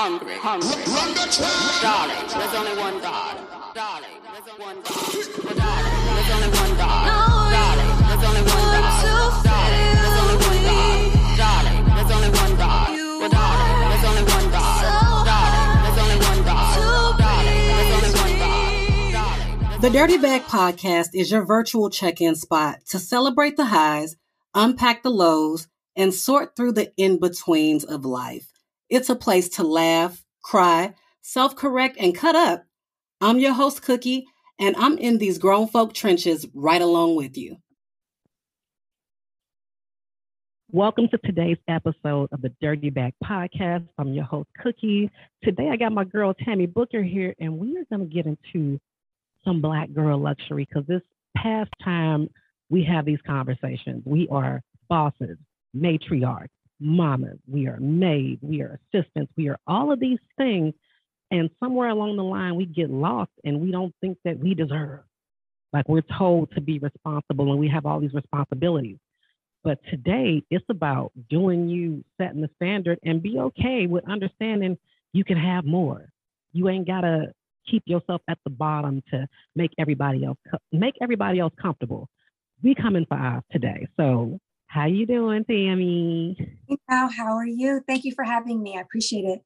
hungry, 0.00 0.32
hungry. 0.40 0.80
Darling, 1.84 2.24
there's 2.32 2.54
only 2.56 2.72
one 2.80 2.96
God. 3.04 3.36
Darling, 3.76 4.16
there's 4.32 4.48
only 4.48 4.64
one 4.64 4.80
God. 4.80 4.96
Darling, 5.60 6.00
there's 6.16 6.30
only 6.32 6.50
one 6.56 6.72
God. 6.80 7.04
Darling, 7.04 7.92
there's 8.08 8.24
only 8.24 8.40
one 8.48 8.64
God. 8.72 9.44
Darling, 9.44 10.00
there's 10.00 10.16
only 10.16 10.40
one 10.40 10.56
God. 10.64 11.04
Darling, 11.36 11.84
there's 11.92 12.12
only 12.16 12.32
one 12.32 12.54
God. 12.56 12.88
Darling, 13.28 13.76
there's 13.92 14.06
only 14.08 14.24
one 14.24 14.48
God. 14.48 14.80
Darling, 15.28 15.68
there's 15.84 16.00
only 16.00 16.18
one 16.24 16.40
God. 16.48 17.20
Darling, 17.20 17.60
there's 17.68 17.92
only 17.92 18.12
one 18.24 19.12
God. 19.12 19.82
The 19.82 19.90
Dirty 19.90 20.16
Bag 20.16 20.42
Podcast 20.44 21.10
is 21.12 21.30
your 21.30 21.44
virtual 21.44 21.90
check 21.90 22.22
in 22.22 22.36
spot 22.36 22.80
to 22.88 22.98
celebrate 22.98 23.58
the 23.58 23.66
highs, 23.66 24.16
unpack 24.54 25.02
the 25.02 25.10
lows, 25.10 25.68
and 25.94 26.14
sort 26.14 26.56
through 26.56 26.72
the 26.72 26.90
in 26.96 27.20
betweens 27.20 27.84
of 27.84 28.06
life. 28.06 28.49
It's 28.90 29.08
a 29.08 29.14
place 29.14 29.48
to 29.50 29.62
laugh, 29.62 30.24
cry, 30.42 30.94
self 31.22 31.54
correct, 31.54 31.96
and 32.00 32.12
cut 32.12 32.34
up. 32.34 32.64
I'm 33.20 33.38
your 33.38 33.52
host, 33.52 33.82
Cookie, 33.82 34.26
and 34.58 34.74
I'm 34.74 34.98
in 34.98 35.18
these 35.18 35.38
grown 35.38 35.68
folk 35.68 35.94
trenches 35.94 36.44
right 36.54 36.82
along 36.82 37.14
with 37.14 37.38
you. 37.38 37.58
Welcome 40.72 41.06
to 41.10 41.18
today's 41.18 41.58
episode 41.68 42.30
of 42.32 42.42
the 42.42 42.52
Dirty 42.60 42.90
Bag 42.90 43.14
Podcast. 43.22 43.86
I'm 43.96 44.12
your 44.12 44.24
host, 44.24 44.48
Cookie. 44.60 45.08
Today 45.44 45.68
I 45.70 45.76
got 45.76 45.92
my 45.92 46.02
girl 46.02 46.34
Tami 46.34 46.72
Booker 46.72 47.04
here, 47.04 47.32
and 47.38 47.58
we 47.58 47.76
are 47.76 47.84
going 47.96 48.08
to 48.08 48.12
get 48.12 48.26
into 48.26 48.80
some 49.44 49.60
black 49.60 49.92
girl 49.92 50.18
luxury 50.18 50.66
because 50.68 50.84
this 50.88 51.02
past 51.36 51.70
time 51.84 52.28
we 52.70 52.82
have 52.82 53.04
these 53.04 53.20
conversations. 53.24 54.02
We 54.04 54.26
are 54.32 54.62
bosses, 54.88 55.38
matriarchs, 55.76 56.48
mamas, 56.80 57.38
we 57.46 57.66
are 57.66 57.78
maids, 57.78 58.42
we 58.42 58.62
are 58.62 58.80
assistants, 58.92 59.32
we 59.36 59.48
are 59.48 59.58
all 59.66 59.92
of 59.92 60.00
these 60.00 60.18
things. 60.36 60.74
And 61.30 61.48
somewhere 61.60 61.90
along 61.90 62.16
the 62.16 62.24
line, 62.24 62.56
we 62.56 62.66
get 62.66 62.90
lost 62.90 63.30
and 63.44 63.60
we 63.60 63.70
don't 63.70 63.94
think 64.00 64.18
that 64.24 64.38
we 64.38 64.54
deserve. 64.54 65.00
Like 65.72 65.88
we're 65.88 66.02
told 66.18 66.50
to 66.54 66.60
be 66.60 66.78
responsible 66.78 67.50
and 67.52 67.60
we 67.60 67.68
have 67.68 67.86
all 67.86 68.00
these 68.00 68.14
responsibilities. 68.14 68.98
But 69.62 69.78
today, 69.90 70.42
it's 70.50 70.64
about 70.70 71.12
doing 71.28 71.68
you, 71.68 72.02
setting 72.20 72.40
the 72.40 72.48
standard, 72.56 72.98
and 73.04 73.22
be 73.22 73.38
okay 73.38 73.86
with 73.86 74.08
understanding 74.08 74.78
you 75.12 75.22
can 75.22 75.36
have 75.36 75.64
more. 75.64 76.08
You 76.52 76.68
ain't 76.68 76.86
got 76.86 77.02
to 77.02 77.32
keep 77.70 77.82
yourself 77.86 78.22
at 78.28 78.38
the 78.44 78.50
bottom 78.50 79.02
to 79.10 79.28
make 79.54 79.70
everybody 79.78 80.24
else 80.24 80.38
make 80.72 80.94
everybody 81.02 81.38
else 81.38 81.52
comfortable. 81.60 82.08
We 82.62 82.74
come 82.74 82.96
in 82.96 83.06
five 83.06 83.42
today. 83.52 83.86
So 83.96 84.38
how 84.70 84.86
you 84.86 85.04
doing, 85.04 85.44
Tami? 85.44 86.36
Hey, 86.68 86.76
How 86.88 87.08
how 87.08 87.36
are 87.36 87.46
you? 87.46 87.80
Thank 87.88 88.04
you 88.04 88.12
for 88.14 88.22
having 88.22 88.62
me. 88.62 88.76
I 88.78 88.82
appreciate 88.82 89.24
it. 89.24 89.40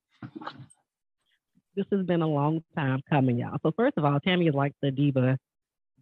This 1.75 1.87
has 1.91 2.05
been 2.05 2.21
a 2.21 2.29
long 2.29 2.63
time 2.77 3.01
coming, 3.09 3.39
y'all. 3.39 3.57
So 3.63 3.73
first 3.75 3.97
of 3.97 4.05
all, 4.05 4.21
Tami 4.21 4.49
is 4.49 4.55
like 4.55 4.75
the 4.83 4.91
diva 4.91 5.39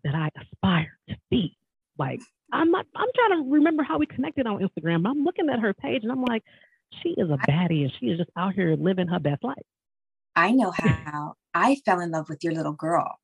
that 0.03 0.15
I 0.17 0.29
aspire 0.41 0.99
to 1.09 1.17
be. 1.31 1.57
Like 1.97 2.21
I'm 2.53 2.73
not. 2.73 2.85
I'm 2.97 3.09
trying 3.15 3.45
to 3.45 3.51
remember 3.53 3.85
how 3.85 3.99
we 3.99 4.07
connected 4.07 4.49
on 4.49 4.59
Instagram. 4.61 5.09
I'm 5.09 5.23
looking 5.23 5.49
at 5.49 5.61
her 5.61 5.73
page 5.73 6.03
and 6.03 6.11
I'm 6.11 6.25
like, 6.25 6.43
she 7.03 7.11
is 7.11 7.31
a 7.31 7.39
baddie 7.49 7.85
and 7.85 7.93
she 8.01 8.07
is 8.07 8.19
just 8.19 8.31
out 8.37 8.55
here 8.55 8.75
living 8.77 9.07
her 9.07 9.21
best 9.21 9.45
life. 9.45 9.63
I 10.35 10.51
know 10.51 10.73
how 10.73 11.35
I 11.55 11.77
fell 11.85 12.01
in 12.01 12.11
love 12.11 12.29
with 12.29 12.43
your 12.43 12.55
little 12.55 12.73
girl. 12.73 13.21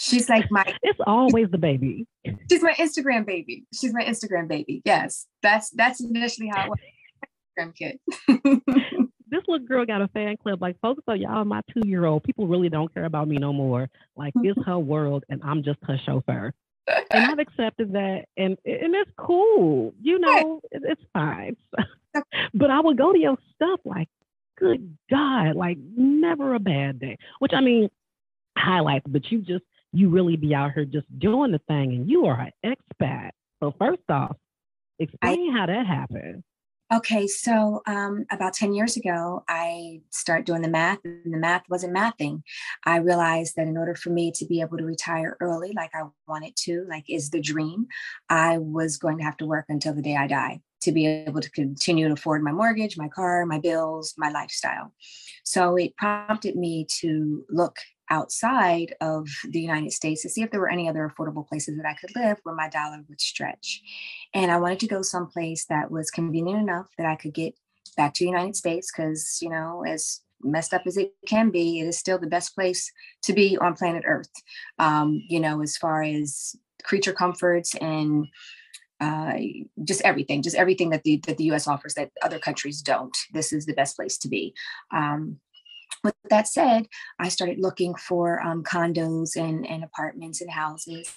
She's 0.00 0.28
like 0.28 0.46
my 0.50 0.64
It's 0.82 0.98
always 1.06 1.50
the 1.50 1.58
baby. 1.58 2.06
she's 2.50 2.62
my 2.62 2.72
Instagram 2.74 3.26
baby. 3.26 3.64
She's 3.74 3.92
my 3.92 4.02
Instagram 4.04 4.48
baby. 4.48 4.82
Yes. 4.84 5.26
That's 5.42 5.70
that's 5.70 6.00
initially 6.00 6.48
how 6.52 6.64
it 6.66 6.70
was. 6.70 6.78
Instagram 7.58 7.76
kid. 7.76 8.62
This 9.32 9.42
little 9.46 9.64
girl 9.64 9.86
got 9.86 10.02
a 10.02 10.08
fan 10.08 10.36
club. 10.38 10.60
Like, 10.60 10.74
folks, 10.80 11.04
so 11.06 11.12
y'all, 11.12 11.44
my 11.44 11.60
two 11.72 11.86
year 11.88 12.04
old, 12.04 12.24
people 12.24 12.48
really 12.48 12.68
don't 12.68 12.92
care 12.92 13.04
about 13.04 13.28
me 13.28 13.36
no 13.36 13.52
more. 13.52 13.88
Like, 14.16 14.32
it's 14.42 14.58
her 14.66 14.76
world, 14.76 15.22
and 15.28 15.40
I'm 15.44 15.62
just 15.62 15.78
her 15.84 15.96
chauffeur. 16.04 16.52
And 16.88 17.26
I've 17.30 17.38
accepted 17.38 17.92
that, 17.92 18.24
and 18.36 18.58
and 18.64 18.92
it's 18.96 19.10
cool. 19.16 19.94
You 20.02 20.18
know, 20.18 20.60
it- 20.72 20.82
it's 20.84 21.02
fine. 21.12 21.56
but 22.54 22.70
I 22.72 22.80
would 22.80 22.98
go 22.98 23.12
to 23.12 23.18
your 23.20 23.38
stuff 23.54 23.78
like, 23.84 24.08
good 24.58 24.96
God, 25.08 25.54
like 25.54 25.78
never 25.96 26.54
a 26.54 26.58
bad 26.58 26.98
day. 26.98 27.16
Which 27.38 27.52
I 27.54 27.60
mean, 27.60 27.88
highlights, 28.58 29.06
but 29.08 29.30
you 29.30 29.42
just 29.42 29.62
you 29.92 30.08
really 30.08 30.36
be 30.36 30.54
out 30.54 30.72
here 30.74 30.84
just 30.84 31.06
doing 31.18 31.52
the 31.52 31.60
thing, 31.68 31.92
and 31.92 32.08
you 32.08 32.26
are 32.26 32.40
an 32.40 32.52
expat. 32.64 33.30
So 33.62 33.74
first 33.78 34.02
off, 34.08 34.36
explain 34.98 35.52
how 35.52 35.66
that 35.66 35.86
happened. 35.86 36.44
Okay, 36.92 37.28
so 37.28 37.82
um, 37.86 38.26
about 38.32 38.52
10 38.52 38.74
years 38.74 38.96
ago, 38.96 39.44
I 39.48 40.00
started 40.10 40.44
doing 40.44 40.62
the 40.62 40.68
math, 40.68 40.98
and 41.04 41.32
the 41.32 41.38
math 41.38 41.62
wasn't 41.68 41.96
mathing. 41.96 42.42
I 42.84 42.96
realized 42.96 43.54
that 43.56 43.68
in 43.68 43.76
order 43.76 43.94
for 43.94 44.10
me 44.10 44.32
to 44.32 44.44
be 44.44 44.60
able 44.60 44.76
to 44.76 44.84
retire 44.84 45.36
early, 45.40 45.72
like 45.72 45.90
I 45.94 46.02
wanted 46.26 46.56
to, 46.64 46.84
like 46.90 47.04
is 47.08 47.30
the 47.30 47.40
dream, 47.40 47.86
I 48.28 48.58
was 48.58 48.96
going 48.96 49.18
to 49.18 49.24
have 49.24 49.36
to 49.36 49.46
work 49.46 49.66
until 49.68 49.94
the 49.94 50.02
day 50.02 50.16
I 50.16 50.26
die 50.26 50.62
to 50.82 50.92
be 50.92 51.06
able 51.06 51.40
to 51.40 51.50
continue 51.50 52.08
to 52.08 52.14
afford 52.14 52.42
my 52.42 52.52
mortgage, 52.52 52.96
my 52.96 53.08
car, 53.08 53.46
my 53.46 53.60
bills, 53.60 54.14
my 54.16 54.30
lifestyle. 54.30 54.92
So 55.44 55.76
it 55.76 55.96
prompted 55.96 56.56
me 56.56 56.86
to 57.00 57.44
look 57.50 57.76
outside 58.10 58.94
of 59.00 59.28
the 59.48 59.60
United 59.60 59.92
States 59.92 60.22
to 60.22 60.28
see 60.28 60.42
if 60.42 60.50
there 60.50 60.60
were 60.60 60.70
any 60.70 60.88
other 60.88 61.08
affordable 61.08 61.46
places 61.46 61.76
that 61.76 61.86
I 61.86 61.94
could 61.94 62.14
live 62.16 62.38
where 62.42 62.54
my 62.54 62.68
dollar 62.68 63.02
would 63.08 63.20
stretch. 63.20 63.82
And 64.34 64.50
I 64.50 64.58
wanted 64.58 64.80
to 64.80 64.88
go 64.88 65.02
someplace 65.02 65.64
that 65.66 65.90
was 65.90 66.10
convenient 66.10 66.60
enough 66.60 66.86
that 66.98 67.06
I 67.06 67.16
could 67.16 67.32
get 67.32 67.54
back 67.96 68.14
to 68.14 68.24
the 68.24 68.30
United 68.30 68.56
States 68.56 68.90
because, 68.90 69.38
you 69.40 69.48
know, 69.48 69.84
as 69.86 70.20
messed 70.42 70.74
up 70.74 70.82
as 70.86 70.96
it 70.96 71.12
can 71.26 71.50
be, 71.50 71.80
it 71.80 71.86
is 71.86 71.98
still 71.98 72.18
the 72.18 72.26
best 72.26 72.54
place 72.54 72.90
to 73.22 73.32
be 73.32 73.56
on 73.58 73.74
planet 73.74 74.04
Earth. 74.06 74.32
Um, 74.78 75.22
you 75.28 75.40
know, 75.40 75.62
as 75.62 75.76
far 75.76 76.02
as 76.02 76.56
creature 76.82 77.12
comforts 77.12 77.74
and 77.76 78.26
uh, 79.00 79.34
just 79.84 80.02
everything, 80.02 80.42
just 80.42 80.56
everything 80.56 80.90
that 80.90 81.02
the 81.04 81.22
that 81.26 81.38
the 81.38 81.44
U.S. 81.44 81.66
offers 81.66 81.94
that 81.94 82.10
other 82.22 82.38
countries 82.38 82.82
don't. 82.82 83.16
This 83.32 83.52
is 83.52 83.64
the 83.66 83.72
best 83.72 83.96
place 83.96 84.18
to 84.18 84.28
be. 84.28 84.54
Um, 84.92 85.38
with 86.02 86.14
that 86.30 86.48
said, 86.48 86.86
I 87.18 87.28
started 87.28 87.58
looking 87.58 87.94
for 87.94 88.40
um, 88.40 88.62
condos 88.62 89.36
and, 89.36 89.66
and 89.66 89.84
apartments 89.84 90.40
and 90.40 90.50
houses 90.50 91.12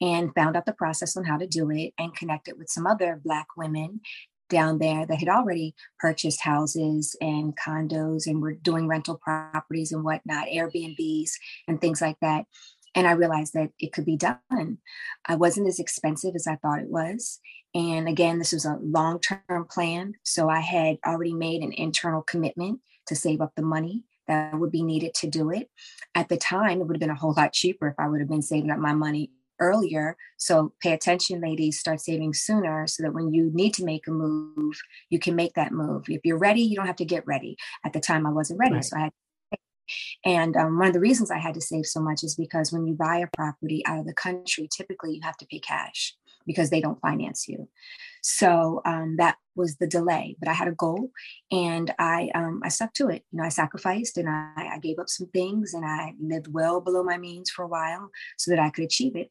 and 0.00 0.34
found 0.34 0.56
out 0.56 0.66
the 0.66 0.72
process 0.72 1.16
on 1.16 1.24
how 1.24 1.36
to 1.38 1.46
do 1.46 1.70
it 1.70 1.92
and 1.98 2.14
connected 2.14 2.58
with 2.58 2.68
some 2.68 2.86
other 2.86 3.20
Black 3.22 3.46
women 3.56 4.00
down 4.48 4.78
there 4.78 5.06
that 5.06 5.18
had 5.18 5.28
already 5.28 5.74
purchased 5.98 6.40
houses 6.40 7.16
and 7.20 7.56
condos 7.56 8.26
and 8.26 8.40
were 8.40 8.54
doing 8.54 8.86
rental 8.86 9.16
properties 9.16 9.92
and 9.92 10.04
whatnot, 10.04 10.48
Airbnbs 10.48 11.30
and 11.68 11.80
things 11.80 12.00
like 12.00 12.16
that. 12.20 12.46
And 12.94 13.06
I 13.06 13.12
realized 13.12 13.52
that 13.54 13.70
it 13.78 13.92
could 13.92 14.06
be 14.06 14.16
done. 14.16 14.78
I 15.26 15.34
wasn't 15.34 15.68
as 15.68 15.78
expensive 15.78 16.34
as 16.34 16.46
I 16.46 16.56
thought 16.56 16.80
it 16.80 16.88
was. 16.88 17.40
And 17.74 18.08
again, 18.08 18.38
this 18.38 18.52
was 18.52 18.64
a 18.64 18.78
long 18.80 19.20
term 19.20 19.66
plan. 19.68 20.14
So 20.22 20.48
I 20.48 20.60
had 20.60 20.96
already 21.06 21.34
made 21.34 21.62
an 21.62 21.72
internal 21.72 22.22
commitment 22.22 22.80
to 23.08 23.14
save 23.14 23.40
up 23.40 23.52
the 23.54 23.62
money 23.62 24.04
that 24.28 24.58
would 24.58 24.72
be 24.72 24.82
needed 24.82 25.14
to 25.14 25.26
do 25.26 25.50
it. 25.50 25.70
At 26.14 26.28
the 26.28 26.36
time, 26.36 26.80
it 26.80 26.86
would 26.86 26.96
have 26.96 27.00
been 27.00 27.10
a 27.10 27.14
whole 27.14 27.34
lot 27.36 27.52
cheaper 27.52 27.88
if 27.88 27.94
I 27.98 28.08
would 28.08 28.20
have 28.20 28.28
been 28.28 28.42
saving 28.42 28.70
up 28.70 28.78
my 28.78 28.92
money 28.92 29.30
earlier. 29.60 30.16
So 30.36 30.72
pay 30.80 30.92
attention, 30.92 31.40
ladies, 31.40 31.78
start 31.78 32.00
saving 32.00 32.34
sooner 32.34 32.86
so 32.86 33.02
that 33.02 33.14
when 33.14 33.32
you 33.32 33.50
need 33.54 33.74
to 33.74 33.84
make 33.84 34.06
a 34.06 34.10
move, 34.10 34.78
you 35.08 35.18
can 35.18 35.34
make 35.34 35.54
that 35.54 35.72
move. 35.72 36.04
If 36.08 36.22
you're 36.24 36.38
ready, 36.38 36.62
you 36.62 36.76
don't 36.76 36.86
have 36.86 36.96
to 36.96 37.04
get 37.04 37.26
ready. 37.26 37.56
At 37.84 37.92
the 37.92 38.00
time, 38.00 38.26
I 38.26 38.30
wasn't 38.30 38.58
ready. 38.58 38.74
Right. 38.74 38.84
So 38.84 38.96
I 38.96 39.00
had 39.00 39.12
and 40.24 40.56
um, 40.56 40.78
one 40.78 40.88
of 40.88 40.94
the 40.94 41.00
reasons 41.00 41.30
I 41.30 41.38
had 41.38 41.54
to 41.54 41.60
save 41.60 41.86
so 41.86 42.00
much 42.00 42.24
is 42.24 42.34
because 42.34 42.72
when 42.72 42.86
you 42.86 42.94
buy 42.94 43.18
a 43.18 43.36
property 43.36 43.84
out 43.86 44.00
of 44.00 44.06
the 44.06 44.14
country, 44.14 44.68
typically 44.74 45.14
you 45.14 45.20
have 45.22 45.36
to 45.36 45.46
pay 45.46 45.60
cash 45.60 46.14
because 46.46 46.70
they 46.70 46.80
don't 46.80 47.00
finance 47.00 47.46
you. 47.48 47.68
So 48.28 48.82
um, 48.84 49.18
that 49.18 49.36
was 49.54 49.76
the 49.76 49.86
delay. 49.86 50.36
But 50.40 50.48
I 50.48 50.52
had 50.52 50.66
a 50.66 50.72
goal, 50.72 51.10
and 51.52 51.94
I 51.96 52.28
um, 52.34 52.60
I 52.64 52.70
stuck 52.70 52.92
to 52.94 53.08
it. 53.08 53.22
You 53.30 53.38
know, 53.38 53.44
I 53.44 53.50
sacrificed 53.50 54.18
and 54.18 54.28
I, 54.28 54.70
I 54.74 54.78
gave 54.80 54.98
up 54.98 55.08
some 55.08 55.28
things, 55.28 55.74
and 55.74 55.84
I 55.84 56.12
lived 56.20 56.52
well 56.52 56.80
below 56.80 57.04
my 57.04 57.18
means 57.18 57.50
for 57.50 57.62
a 57.62 57.68
while 57.68 58.10
so 58.36 58.50
that 58.50 58.58
I 58.58 58.70
could 58.70 58.82
achieve 58.82 59.14
it. 59.14 59.30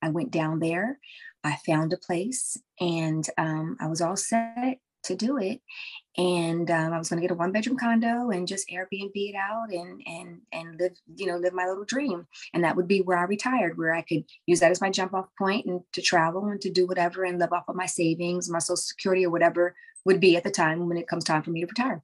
I 0.00 0.10
went 0.10 0.30
down 0.30 0.60
there, 0.60 1.00
I 1.42 1.56
found 1.66 1.92
a 1.92 1.98
place, 1.98 2.56
and 2.78 3.26
um, 3.36 3.76
I 3.80 3.88
was 3.88 4.00
all 4.00 4.16
set 4.16 4.78
to 5.04 5.16
do 5.16 5.36
it. 5.36 5.60
And 6.16 6.70
um, 6.70 6.92
I 6.92 6.98
was 6.98 7.08
going 7.08 7.20
to 7.22 7.26
get 7.26 7.32
a 7.32 7.38
one 7.38 7.52
bedroom 7.52 7.78
condo 7.78 8.30
and 8.30 8.46
just 8.48 8.68
Airbnb 8.68 9.12
it 9.14 9.36
out 9.36 9.70
and 9.70 10.02
and 10.06 10.40
and 10.52 10.78
live 10.80 10.92
you 11.16 11.26
know 11.26 11.36
live 11.36 11.52
my 11.52 11.66
little 11.66 11.84
dream. 11.84 12.26
And 12.52 12.64
that 12.64 12.74
would 12.76 12.88
be 12.88 13.00
where 13.00 13.16
I 13.16 13.22
retired, 13.22 13.78
where 13.78 13.94
I 13.94 14.02
could 14.02 14.24
use 14.46 14.60
that 14.60 14.72
as 14.72 14.80
my 14.80 14.90
jump 14.90 15.14
off 15.14 15.28
point 15.38 15.66
and 15.66 15.80
to 15.92 16.02
travel 16.02 16.44
and 16.46 16.60
to 16.62 16.70
do 16.70 16.86
whatever 16.86 17.24
and 17.24 17.38
live 17.38 17.52
off 17.52 17.68
of 17.68 17.76
my 17.76 17.86
savings, 17.86 18.50
my 18.50 18.58
social 18.58 18.76
security 18.76 19.24
or 19.24 19.30
whatever 19.30 19.74
would 20.04 20.20
be 20.20 20.36
at 20.36 20.42
the 20.44 20.50
time 20.50 20.88
when 20.88 20.96
it 20.98 21.06
comes 21.06 21.24
time 21.24 21.42
for 21.42 21.50
me 21.50 21.60
to 21.60 21.66
retire. 21.66 22.02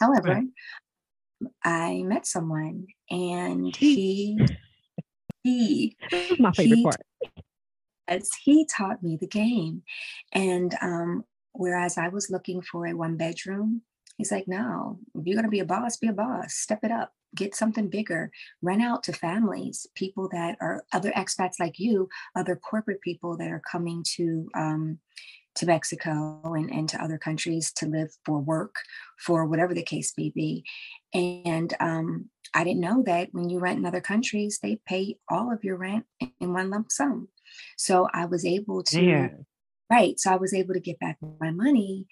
However, 0.00 0.28
Right. 0.28 1.50
I 1.64 2.02
met 2.02 2.26
someone 2.26 2.86
and 3.10 3.74
he 3.76 4.38
he 5.44 5.96
my 6.38 6.50
favorite 6.52 6.76
He- 6.76 6.82
part. 6.82 7.00
as 8.08 8.28
he 8.42 8.64
taught 8.66 9.02
me 9.02 9.16
the 9.20 9.26
game. 9.28 9.82
And 10.32 10.74
um, 10.82 11.24
whereas 11.58 11.98
I 11.98 12.08
was 12.08 12.30
looking 12.30 12.62
for 12.62 12.86
a 12.86 12.94
one 12.94 13.16
bedroom 13.16 13.82
He's 14.18 14.32
like, 14.32 14.48
no, 14.48 14.98
if 15.14 15.24
you're 15.24 15.36
going 15.36 15.44
to 15.44 15.50
be 15.50 15.60
a 15.60 15.64
boss, 15.64 15.96
be 15.96 16.08
a 16.08 16.12
boss, 16.12 16.54
step 16.54 16.80
it 16.82 16.90
up, 16.90 17.12
get 17.36 17.54
something 17.54 17.88
bigger, 17.88 18.32
rent 18.60 18.82
out 18.82 19.04
to 19.04 19.12
families, 19.12 19.86
people 19.94 20.28
that 20.32 20.58
are 20.60 20.84
other 20.92 21.12
expats 21.12 21.60
like 21.60 21.78
you, 21.78 22.08
other 22.34 22.56
corporate 22.56 23.00
people 23.00 23.36
that 23.36 23.48
are 23.48 23.62
coming 23.70 24.04
to, 24.16 24.48
um, 24.56 24.98
to 25.54 25.66
Mexico 25.66 26.40
and, 26.44 26.68
and 26.72 26.88
to 26.88 27.02
other 27.02 27.16
countries 27.16 27.72
to 27.74 27.86
live 27.86 28.10
for 28.24 28.40
work, 28.40 28.74
for 29.18 29.46
whatever 29.46 29.72
the 29.72 29.84
case 29.84 30.12
may 30.18 30.30
be. 30.30 30.64
And 31.14 31.72
um, 31.78 32.28
I 32.52 32.64
didn't 32.64 32.80
know 32.80 33.04
that 33.06 33.28
when 33.30 33.50
you 33.50 33.60
rent 33.60 33.78
in 33.78 33.86
other 33.86 34.00
countries, 34.00 34.58
they 34.60 34.80
pay 34.84 35.16
all 35.28 35.52
of 35.52 35.62
your 35.62 35.76
rent 35.76 36.06
in 36.40 36.52
one 36.52 36.70
lump 36.70 36.90
sum. 36.90 37.28
So 37.76 38.08
I 38.12 38.24
was 38.24 38.44
able 38.44 38.82
to, 38.84 39.00
yeah. 39.00 39.28
Right. 39.90 40.18
So 40.18 40.32
I 40.32 40.36
was 40.36 40.54
able 40.54 40.74
to 40.74 40.80
get 40.80 40.98
back 40.98 41.18
my 41.40 41.50
money 41.50 42.06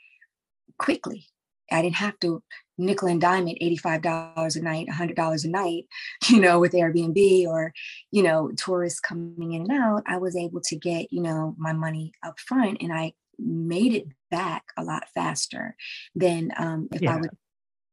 quickly. 0.78 1.26
I 1.70 1.82
didn't 1.82 1.96
have 1.96 2.19
to 2.20 2.43
nickel 2.78 3.08
and 3.08 3.20
dime 3.20 3.49
it 3.49 3.58
$85 3.61 4.56
a 4.56 4.61
night, 4.61 4.87
$100 4.88 5.44
a 5.44 5.49
night, 5.49 5.87
you 6.28 6.40
know, 6.40 6.61
with 6.61 6.73
Airbnb 6.73 7.46
or, 7.46 7.73
you 8.11 8.23
know, 8.23 8.50
tourists 8.56 9.00
coming 9.00 9.52
in 9.52 9.62
and 9.62 9.73
out. 9.73 10.02
I 10.06 10.19
was 10.19 10.37
able 10.37 10.61
to 10.62 10.76
get, 10.76 11.12
you 11.12 11.23
know, 11.23 11.55
my 11.58 11.73
money 11.73 12.12
up 12.25 12.38
front 12.38 12.78
and 12.81 12.93
I 12.93 13.12
made 13.38 13.93
it 13.93 14.06
back 14.31 14.64
a 14.76 14.84
lot 14.84 15.05
faster 15.14 15.76
than 16.14 16.52
um, 16.56 16.88
if 16.93 17.02
yeah. 17.02 17.14
I 17.14 17.17
would 17.17 17.31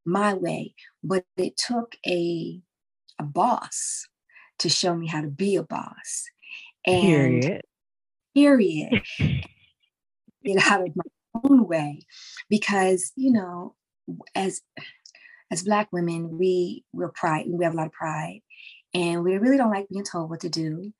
my 0.06 0.34
way. 0.34 0.76
But 1.04 1.26
it 1.38 1.58
took 1.58 1.96
a 2.06 2.62
a 3.20 3.24
boss 3.24 4.08
to 4.60 4.70
show 4.70 4.96
me 4.96 5.08
how 5.08 5.22
to 5.22 5.28
be 5.28 5.56
a 5.56 5.64
boss. 5.64 6.26
And 6.86 7.42
period. 7.42 7.62
Period. 8.36 9.04
get 10.44 10.64
out 10.72 10.82
of 10.82 10.96
my 10.96 11.04
own 11.44 11.68
way. 11.68 12.06
Because, 12.50 13.12
you 13.16 13.32
know, 13.32 13.76
as 14.36 14.62
as 15.52 15.64
black 15.64 15.92
women, 15.92 16.38
we 16.38 16.84
we're 16.94 17.10
pride, 17.10 17.46
we 17.48 17.64
have 17.64 17.74
a 17.74 17.78
lot 17.78 17.88
of 17.88 17.94
pride. 17.94 18.42
And 18.94 19.24
we 19.24 19.38
really 19.38 19.58
don't 19.58 19.72
like 19.72 19.90
being 19.90 20.04
told 20.04 20.30
what 20.30 20.42
to 20.42 20.50
do. 20.50 20.94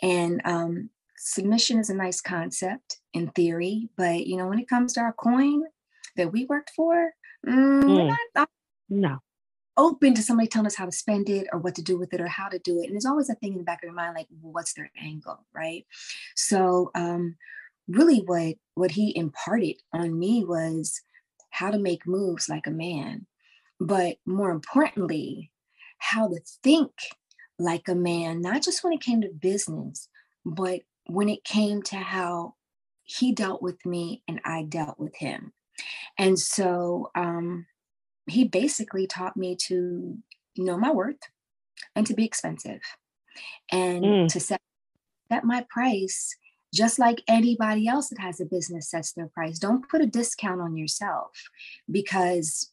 And 0.00 0.40
um, 0.44 0.90
submission 1.16 1.78
is 1.78 1.90
a 1.90 1.94
nice 1.94 2.20
concept 2.20 2.98
in 3.14 3.28
theory, 3.28 3.88
but 3.96 4.26
you 4.26 4.36
know, 4.36 4.46
when 4.46 4.58
it 4.58 4.68
comes 4.68 4.92
to 4.94 5.00
our 5.00 5.12
coin 5.12 5.62
that 6.16 6.32
we 6.32 6.44
worked 6.44 6.70
for, 6.76 7.12
mm, 7.46 7.82
mm. 7.82 8.08
Not, 8.08 8.18
not 8.34 8.48
no 8.88 9.18
open 9.76 10.14
to 10.14 10.22
somebody 10.22 10.48
telling 10.48 10.66
us 10.66 10.74
how 10.74 10.84
to 10.84 10.92
spend 10.92 11.28
it 11.28 11.46
or 11.52 11.58
what 11.58 11.74
to 11.74 11.82
do 11.82 11.98
with 11.98 12.12
it 12.12 12.20
or 12.20 12.28
how 12.28 12.48
to 12.48 12.58
do 12.58 12.80
it. 12.80 12.84
And 12.84 12.92
there's 12.92 13.06
always 13.06 13.30
a 13.30 13.34
thing 13.36 13.52
in 13.52 13.58
the 13.58 13.64
back 13.64 13.82
of 13.82 13.86
your 13.86 13.94
mind, 13.94 14.14
like, 14.14 14.26
well, 14.40 14.52
what's 14.52 14.74
their 14.74 14.90
angle, 15.00 15.44
right? 15.54 15.86
So 16.36 16.90
um, 16.94 17.36
really 17.88 18.20
what 18.20 18.56
what 18.74 18.92
he 18.92 19.16
imparted 19.16 19.76
on 19.92 20.18
me 20.18 20.44
was 20.44 21.00
how 21.50 21.70
to 21.70 21.78
make 21.78 22.06
moves 22.06 22.48
like 22.48 22.66
a 22.66 22.70
man, 22.70 23.26
but 23.78 24.16
more 24.24 24.50
importantly, 24.50 25.50
how 25.98 26.28
to 26.28 26.40
think 26.62 26.90
like 27.58 27.88
a 27.88 27.94
man, 27.94 28.40
not 28.40 28.62
just 28.62 28.82
when 28.82 28.92
it 28.92 29.00
came 29.00 29.20
to 29.20 29.28
business, 29.28 30.08
but 30.44 30.80
when 31.06 31.28
it 31.28 31.44
came 31.44 31.82
to 31.82 31.96
how 31.96 32.54
he 33.04 33.32
dealt 33.32 33.62
with 33.62 33.84
me 33.84 34.22
and 34.26 34.40
I 34.44 34.62
dealt 34.62 34.98
with 34.98 35.14
him. 35.16 35.52
And 36.18 36.38
so 36.38 37.10
um, 37.14 37.66
he 38.26 38.44
basically 38.44 39.06
taught 39.06 39.36
me 39.36 39.56
to 39.66 40.18
know 40.56 40.78
my 40.78 40.90
worth 40.90 41.20
and 41.94 42.06
to 42.06 42.14
be 42.14 42.24
expensive 42.24 42.80
and 43.70 44.04
mm. 44.04 44.28
to 44.28 44.40
set, 44.40 44.60
set 45.30 45.44
my 45.44 45.66
price 45.68 46.36
just 46.72 46.98
like 46.98 47.22
anybody 47.28 47.86
else 47.86 48.08
that 48.08 48.18
has 48.18 48.40
a 48.40 48.44
business 48.44 48.90
sets 48.90 49.12
their 49.12 49.28
price. 49.28 49.58
Don't 49.58 49.88
put 49.88 50.00
a 50.00 50.06
discount 50.06 50.60
on 50.60 50.76
yourself 50.76 51.30
because 51.90 52.72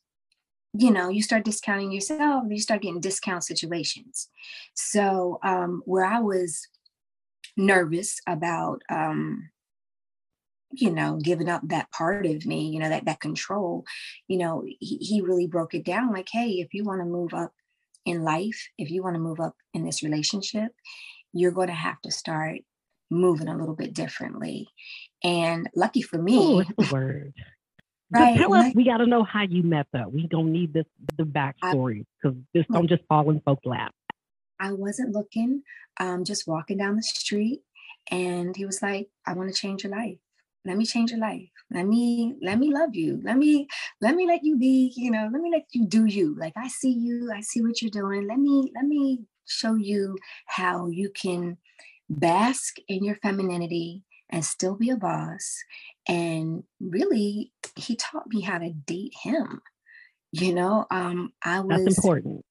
you 0.73 0.91
know 0.91 1.09
you 1.09 1.21
start 1.21 1.43
discounting 1.43 1.91
yourself 1.91 2.43
you 2.47 2.59
start 2.59 2.83
getting 2.83 2.99
discount 2.99 3.43
situations 3.43 4.29
so 4.75 5.39
um 5.43 5.81
where 5.85 6.05
i 6.05 6.19
was 6.19 6.67
nervous 7.57 8.19
about 8.27 8.79
um 8.91 9.49
you 10.71 10.91
know 10.91 11.19
giving 11.21 11.49
up 11.49 11.61
that 11.67 11.91
part 11.91 12.25
of 12.25 12.45
me 12.45 12.69
you 12.69 12.79
know 12.79 12.89
that 12.89 13.05
that 13.05 13.19
control 13.19 13.83
you 14.27 14.37
know 14.37 14.63
he, 14.79 14.97
he 14.97 15.21
really 15.21 15.47
broke 15.47 15.73
it 15.73 15.83
down 15.83 16.13
like 16.13 16.29
hey 16.31 16.59
if 16.59 16.73
you 16.73 16.83
want 16.83 17.01
to 17.01 17.05
move 17.05 17.33
up 17.33 17.51
in 18.05 18.23
life 18.23 18.69
if 18.77 18.91
you 18.91 19.01
want 19.01 19.15
to 19.15 19.19
move 19.19 19.39
up 19.39 19.55
in 19.73 19.83
this 19.83 20.03
relationship 20.03 20.71
you're 21.33 21.51
going 21.51 21.67
to 21.67 21.73
have 21.73 21.99
to 22.01 22.11
start 22.11 22.59
moving 23.09 23.47
a 23.47 23.57
little 23.57 23.75
bit 23.75 23.93
differently. 23.93 24.67
And 25.23 25.69
lucky 25.75 26.01
for 26.01 26.17
me 26.17 26.65
Ooh, 26.77 26.85
word. 26.91 27.33
Right 28.11 28.39
tell 28.39 28.55
us 28.55 28.73
we 28.73 28.85
got 28.85 28.97
to 28.97 29.05
know 29.05 29.23
how 29.23 29.43
you 29.43 29.61
met 29.61 29.85
though. 29.93 30.07
We 30.07 30.25
don't 30.25 30.51
need 30.51 30.73
this 30.73 30.85
the 31.17 31.25
backstory 31.25 32.05
because 32.21 32.35
this 32.55 32.65
don't 32.71 32.87
just 32.87 33.03
fall 33.07 33.29
in 33.29 33.39
folks 33.41 33.65
lap. 33.65 33.93
I 34.59 34.73
wasn't 34.73 35.13
looking 35.13 35.61
um 35.99 36.23
just 36.23 36.47
walking 36.47 36.77
down 36.77 36.95
the 36.95 37.03
street 37.03 37.61
and 38.09 38.55
he 38.55 38.65
was 38.65 38.81
like 38.81 39.09
i 39.27 39.33
want 39.33 39.53
to 39.53 39.59
change 39.59 39.83
your 39.83 39.91
life. 39.91 40.17
Let 40.65 40.77
me 40.77 40.85
change 40.85 41.11
your 41.11 41.19
life. 41.19 41.49
Let 41.71 41.85
me 41.85 42.33
let 42.41 42.57
me 42.57 42.73
love 42.73 42.95
you. 42.95 43.21
Let 43.23 43.37
me 43.37 43.67
let 44.01 44.15
me 44.15 44.25
let 44.25 44.43
you 44.43 44.57
be 44.57 44.91
you 44.95 45.11
know 45.11 45.29
let 45.31 45.41
me 45.41 45.51
let 45.51 45.65
you 45.71 45.85
do 45.85 46.05
you. 46.05 46.35
Like 46.35 46.53
i 46.57 46.67
see 46.67 46.91
you. 46.91 47.31
I 47.31 47.41
see 47.41 47.61
what 47.61 47.79
you're 47.79 47.91
doing. 47.91 48.27
Let 48.27 48.39
me 48.39 48.71
let 48.73 48.85
me 48.85 49.19
show 49.45 49.75
you 49.75 50.17
how 50.47 50.87
you 50.87 51.11
can 51.11 51.57
bask 52.09 52.77
in 52.87 53.03
your 53.03 53.15
femininity 53.15 54.03
and 54.29 54.45
still 54.45 54.75
be 54.75 54.89
a 54.89 54.97
boss. 54.97 55.57
And 56.07 56.63
really 56.79 57.51
he 57.75 57.95
taught 57.95 58.27
me 58.27 58.41
how 58.41 58.57
to 58.57 58.71
date 58.71 59.13
him 59.23 59.61
you 60.31 60.53
know? 60.53 60.85
Um 60.91 61.33
i 61.43 61.59
was 61.59 61.83
that's 61.83 61.97
important. 61.97 62.45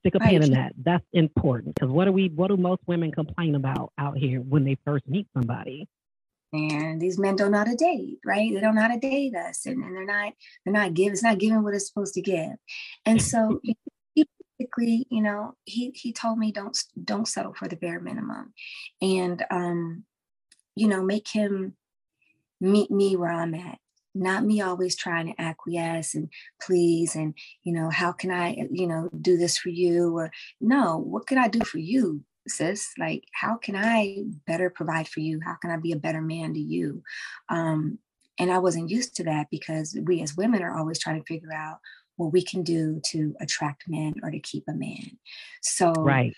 Stick 0.00 0.14
a 0.16 0.20
pin 0.20 0.42
in 0.42 0.50
that. 0.52 0.72
That's 0.82 1.04
important. 1.12 1.74
Because 1.74 1.90
what 1.90 2.06
do 2.06 2.12
we 2.12 2.28
what 2.28 2.48
do 2.48 2.56
most 2.56 2.82
women 2.86 3.12
complain 3.12 3.54
about 3.54 3.92
out 3.98 4.18
here 4.18 4.40
when 4.40 4.64
they 4.64 4.76
first 4.84 5.06
meet 5.06 5.28
somebody? 5.34 5.88
And 6.52 7.00
these 7.00 7.18
men 7.18 7.36
don't 7.36 7.52
know 7.52 7.58
how 7.58 7.64
to 7.64 7.76
date 7.76 8.18
right? 8.24 8.52
They 8.52 8.60
don't 8.60 8.74
know 8.74 8.82
how 8.82 8.88
to 8.88 8.98
date 8.98 9.34
us 9.34 9.66
and, 9.66 9.82
and 9.84 9.94
they're 9.94 10.04
not 10.04 10.32
they're 10.64 10.74
not 10.74 10.94
giving 10.94 11.12
it's 11.12 11.22
not 11.22 11.38
giving 11.38 11.62
what 11.62 11.74
it's 11.74 11.88
supposed 11.88 12.14
to 12.14 12.22
give. 12.22 12.52
And 13.06 13.22
so 13.22 13.60
basically 14.58 15.06
you 15.10 15.22
know 15.22 15.54
he 15.64 15.90
he 15.94 16.12
told 16.12 16.38
me 16.38 16.52
don't 16.52 16.78
don't 17.04 17.28
settle 17.28 17.54
for 17.54 17.68
the 17.68 17.76
bare 17.76 18.00
minimum. 18.00 18.52
And 19.00 19.44
um 19.50 20.04
you 20.74 20.88
know 20.88 21.02
make 21.02 21.28
him 21.28 21.74
meet 22.60 22.90
me 22.90 23.16
where 23.16 23.32
i'm 23.32 23.54
at 23.54 23.78
not 24.14 24.44
me 24.44 24.60
always 24.60 24.94
trying 24.94 25.26
to 25.26 25.40
acquiesce 25.40 26.14
and 26.14 26.30
please 26.60 27.16
and 27.16 27.34
you 27.64 27.72
know 27.72 27.90
how 27.90 28.12
can 28.12 28.30
i 28.30 28.56
you 28.70 28.86
know 28.86 29.08
do 29.20 29.36
this 29.36 29.58
for 29.58 29.70
you? 29.70 30.16
or 30.16 30.30
no 30.60 30.98
what 30.98 31.26
can 31.26 31.38
i 31.38 31.48
do 31.48 31.60
for 31.60 31.78
you 31.78 32.22
sis? 32.48 32.92
Like 32.98 33.24
how 33.32 33.56
can 33.56 33.76
i 33.76 34.24
better 34.46 34.68
provide 34.70 35.08
for 35.08 35.20
you? 35.20 35.40
How 35.44 35.56
can 35.60 35.70
i 35.70 35.76
be 35.76 35.92
a 35.92 35.96
better 35.96 36.20
man 36.20 36.54
to 36.54 36.60
you? 36.60 37.02
Um, 37.48 37.98
and 38.38 38.50
i 38.50 38.58
wasn't 38.58 38.90
used 38.90 39.14
to 39.16 39.24
that 39.24 39.48
because 39.50 39.96
we 40.04 40.22
as 40.22 40.36
women 40.36 40.62
are 40.62 40.76
always 40.76 40.98
trying 40.98 41.20
to 41.20 41.26
figure 41.26 41.52
out 41.52 41.78
what 42.16 42.32
we 42.32 42.42
can 42.42 42.62
do 42.62 43.00
to 43.04 43.34
attract 43.40 43.84
men 43.88 44.14
or 44.22 44.30
to 44.30 44.38
keep 44.40 44.64
a 44.68 44.74
man 44.74 45.18
so 45.62 45.92
right 45.92 46.34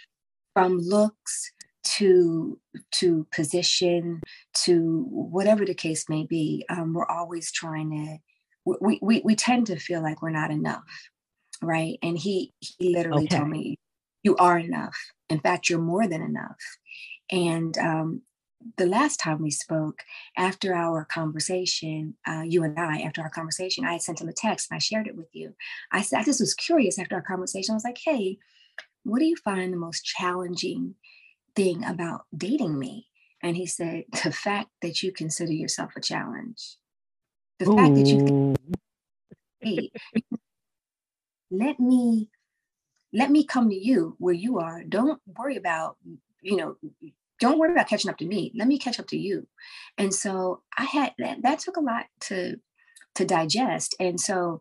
from 0.53 0.79
looks 0.79 1.53
to 1.83 2.59
to 2.91 3.27
position 3.35 4.21
to 4.55 5.07
whatever 5.11 5.65
the 5.65 5.75
case 5.75 6.09
may 6.09 6.25
be 6.25 6.65
um, 6.71 6.95
we're 6.95 7.07
always 7.07 7.53
trying 7.53 7.91
to 7.91 8.77
we, 8.81 8.99
we 9.03 9.21
we 9.25 9.37
tend 9.37 9.67
to 9.67 9.77
feel 9.77 10.03
like 10.03 10.23
we're 10.23 10.31
not 10.31 10.51
enough 10.51 10.83
right 11.63 11.99
and 12.03 12.19
he 12.19 12.53
he 12.61 12.95
literally 12.95 13.25
okay. 13.25 13.37
told 13.37 13.49
me 13.49 13.79
you 14.25 14.35
are 14.37 14.59
enough. 14.59 14.97
In 15.29 15.39
fact, 15.39 15.69
you're 15.69 15.79
more 15.79 16.09
than 16.09 16.23
enough. 16.23 16.57
And 17.31 17.77
um, 17.79 18.23
the 18.77 18.87
last 18.87 19.19
time 19.19 19.43
we 19.43 19.51
spoke, 19.51 20.03
after 20.37 20.75
our 20.75 21.05
conversation, 21.05 22.15
uh, 22.27 22.43
you 22.45 22.63
and 22.63 22.79
I, 22.79 23.01
after 23.01 23.23
our 23.23 23.31
conversation, 23.31 23.85
I 23.85 23.93
had 23.93 24.03
sent 24.03 24.21
him 24.21 24.29
a 24.29 24.33
text 24.33 24.71
and 24.71 24.77
I 24.77 24.79
shared 24.79 25.07
it 25.07 25.17
with 25.17 25.29
you. 25.33 25.55
I 25.93 26.03
said, 26.03 26.21
I 26.21 26.25
just 26.25 26.41
was 26.41 26.55
curious 26.55 26.99
after 26.99 27.15
our 27.15 27.23
conversation. 27.23 27.73
I 27.73 27.77
was 27.77 27.85
like, 27.85 27.99
hey, 28.03 28.39
what 29.05 29.19
do 29.19 29.27
you 29.27 29.37
find 29.37 29.73
the 29.73 29.79
most 29.79 30.05
challenging 30.05 30.95
thing 31.55 31.85
about 31.85 32.23
dating 32.37 32.79
me? 32.79 33.09
And 33.43 33.57
he 33.57 33.67
said, 33.67 34.05
the 34.25 34.33
fact 34.33 34.71
that 34.83 35.03
you 35.03 35.13
consider 35.13 35.53
yourself 35.53 35.93
a 35.97 36.01
challenge. 36.01 36.77
The 37.59 37.71
Ooh. 37.71 37.77
fact 37.77 37.97
that 37.97 38.11
you, 38.11 38.57
hey, 39.61 39.91
let 41.51 41.79
me 41.79 42.29
let 43.13 43.31
me 43.31 43.45
come 43.45 43.71
to 43.71 43.77
you 43.77 44.17
where 44.19 44.35
you 44.35 44.59
are. 44.59 44.83
Don't 44.83 45.21
worry 45.39 45.57
about, 45.57 45.97
you 46.43 46.57
know, 46.57 46.77
don't 47.41 47.59
worry 47.59 47.73
about 47.73 47.89
catching 47.89 48.11
up 48.11 48.19
to 48.19 48.27
me. 48.27 48.53
Let 48.55 48.69
me 48.69 48.79
catch 48.79 49.01
up 49.01 49.07
to 49.09 49.19
you. 49.19 49.47
And 49.99 50.15
so 50.15 50.63
I 50.77 50.85
had 50.85 51.15
that, 51.19 51.43
that 51.43 51.59
took 51.59 51.77
a 51.77 51.81
lot 51.81 52.07
to 52.23 52.57
to 53.17 53.25
digest. 53.25 53.95
And 54.01 54.21
so 54.21 54.61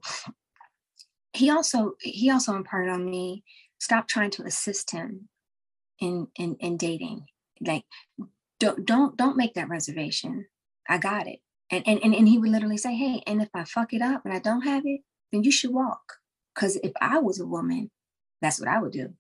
he 1.34 1.50
also 1.50 1.94
he 2.00 2.30
also 2.30 2.56
imparted 2.56 2.92
on 2.92 3.10
me 3.10 3.44
stop 3.80 4.08
trying 4.08 4.30
to 4.32 4.44
assist 4.44 4.92
him 4.92 5.27
in 6.00 6.27
in 6.38 6.56
in 6.60 6.77
dating. 6.77 7.25
Like 7.60 7.86
don't 8.60 8.86
don't 8.86 9.18
don't 9.18 9.38
make 9.38 9.56
that 9.56 9.70
reservation. 9.70 10.46
I 10.88 10.98
got 10.98 11.27
it. 11.27 11.39
And 11.72 11.84
and 11.88 12.00
and, 12.03 12.15
and 12.15 12.27
he 12.27 12.38
would 12.38 12.50
literally 12.50 12.77
say, 12.77 12.96
Hey, 12.96 13.24
and 13.25 13.42
if 13.42 13.50
I 13.53 13.63
fuck 13.63 13.94
it 13.94 14.01
up 14.01 14.25
and 14.25 14.34
I 14.34 14.39
don't 14.39 14.62
have 14.62 14.84
it, 14.86 15.01
then 15.32 15.44
you 15.44 15.51
should 15.51 15.74
walk. 15.74 16.18
Because 16.53 16.75
if 16.77 16.92
I 17.01 17.18
was 17.18 17.39
a 17.39 17.48
woman, 17.48 17.89
that's 18.42 18.60
what 18.60 18.70
I 18.70 18.80
would 18.80 18.92
do. 18.92 19.13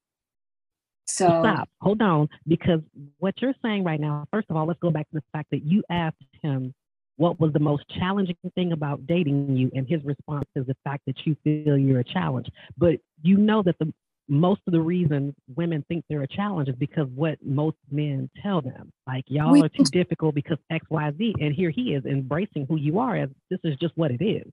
So 1.05 1.27
stop, 1.27 1.69
hold 1.81 2.01
on, 2.01 2.29
because 2.47 2.79
what 3.19 3.35
you're 3.41 3.53
saying 3.61 3.83
right 3.83 3.99
now, 3.99 4.25
first 4.31 4.47
of 4.49 4.55
all, 4.55 4.65
let's 4.65 4.79
go 4.79 4.89
back 4.89 5.09
to 5.09 5.15
the 5.15 5.23
fact 5.33 5.49
that 5.51 5.63
you 5.63 5.83
asked 5.89 6.15
him 6.41 6.73
what 7.17 7.39
was 7.39 7.53
the 7.53 7.59
most 7.59 7.83
challenging 7.99 8.35
thing 8.55 8.71
about 8.71 9.05
dating 9.05 9.55
you, 9.55 9.69
and 9.75 9.87
his 9.87 10.03
response 10.03 10.45
is 10.55 10.65
the 10.65 10.75
fact 10.83 11.03
that 11.05 11.15
you 11.25 11.35
feel 11.43 11.77
you're 11.77 11.99
a 11.99 12.03
challenge. 12.03 12.47
But 12.77 12.95
you 13.21 13.37
know 13.37 13.61
that 13.63 13.77
the 13.79 13.93
most 14.29 14.61
of 14.65 14.73
the 14.73 14.79
reasons 14.81 15.33
women 15.55 15.83
think 15.89 16.05
they're 16.09 16.23
a 16.23 16.27
challenge 16.27 16.69
is 16.69 16.75
because 16.75 17.07
what 17.13 17.37
most 17.43 17.77
men 17.91 18.29
tell 18.41 18.61
them, 18.61 18.91
like 19.05 19.25
y'all 19.27 19.51
We- 19.51 19.61
are 19.61 19.69
too 19.69 19.83
difficult 19.83 20.33
because 20.33 20.57
X, 20.69 20.85
Y, 20.89 21.11
Z, 21.17 21.35
and 21.41 21.53
here 21.53 21.69
he 21.69 21.93
is 21.93 22.05
embracing 22.05 22.65
who 22.67 22.77
you 22.77 22.99
are 22.99 23.15
as 23.17 23.29
this 23.49 23.59
is 23.63 23.75
just 23.77 23.95
what 23.97 24.11
it 24.11 24.23
is. 24.23 24.49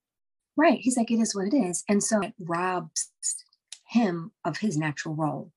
Right. 0.56 0.80
He's 0.80 0.96
like, 0.96 1.10
it 1.10 1.20
is 1.20 1.34
what 1.34 1.46
it 1.46 1.54
is. 1.56 1.84
And 1.88 2.02
so 2.02 2.20
it 2.20 2.34
robs 2.38 3.10
him 3.88 4.32
of 4.44 4.58
his 4.58 4.76
natural 4.76 5.14
role, 5.14 5.52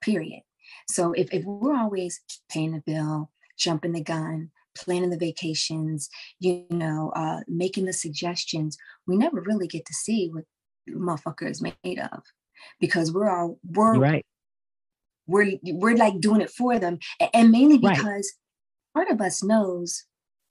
period. 0.00 0.42
So 0.88 1.12
if, 1.12 1.32
if 1.32 1.44
we're 1.44 1.76
always 1.76 2.20
paying 2.50 2.72
the 2.72 2.82
bill, 2.84 3.30
jumping 3.58 3.92
the 3.92 4.02
gun, 4.02 4.50
planning 4.76 5.10
the 5.10 5.18
vacations, 5.18 6.08
you 6.38 6.66
know, 6.70 7.12
uh, 7.16 7.40
making 7.48 7.86
the 7.86 7.92
suggestions, 7.92 8.76
we 9.06 9.16
never 9.16 9.40
really 9.40 9.66
get 9.66 9.86
to 9.86 9.94
see 9.94 10.30
what 10.32 10.44
motherfucker 10.88 11.50
is 11.50 11.62
made 11.62 11.98
of 11.98 12.22
because 12.80 13.12
we're 13.12 13.30
all, 13.30 13.58
we're, 13.64 13.94
You're 13.94 14.02
right. 14.02 14.26
we're, 15.26 15.52
we're 15.62 15.96
like 15.96 16.20
doing 16.20 16.40
it 16.40 16.50
for 16.50 16.78
them. 16.78 16.98
And 17.32 17.50
mainly 17.50 17.78
Right. 17.78 17.96
because 17.96 18.34
part 18.94 19.08
of 19.10 19.20
us 19.20 19.42
knows 19.42 20.04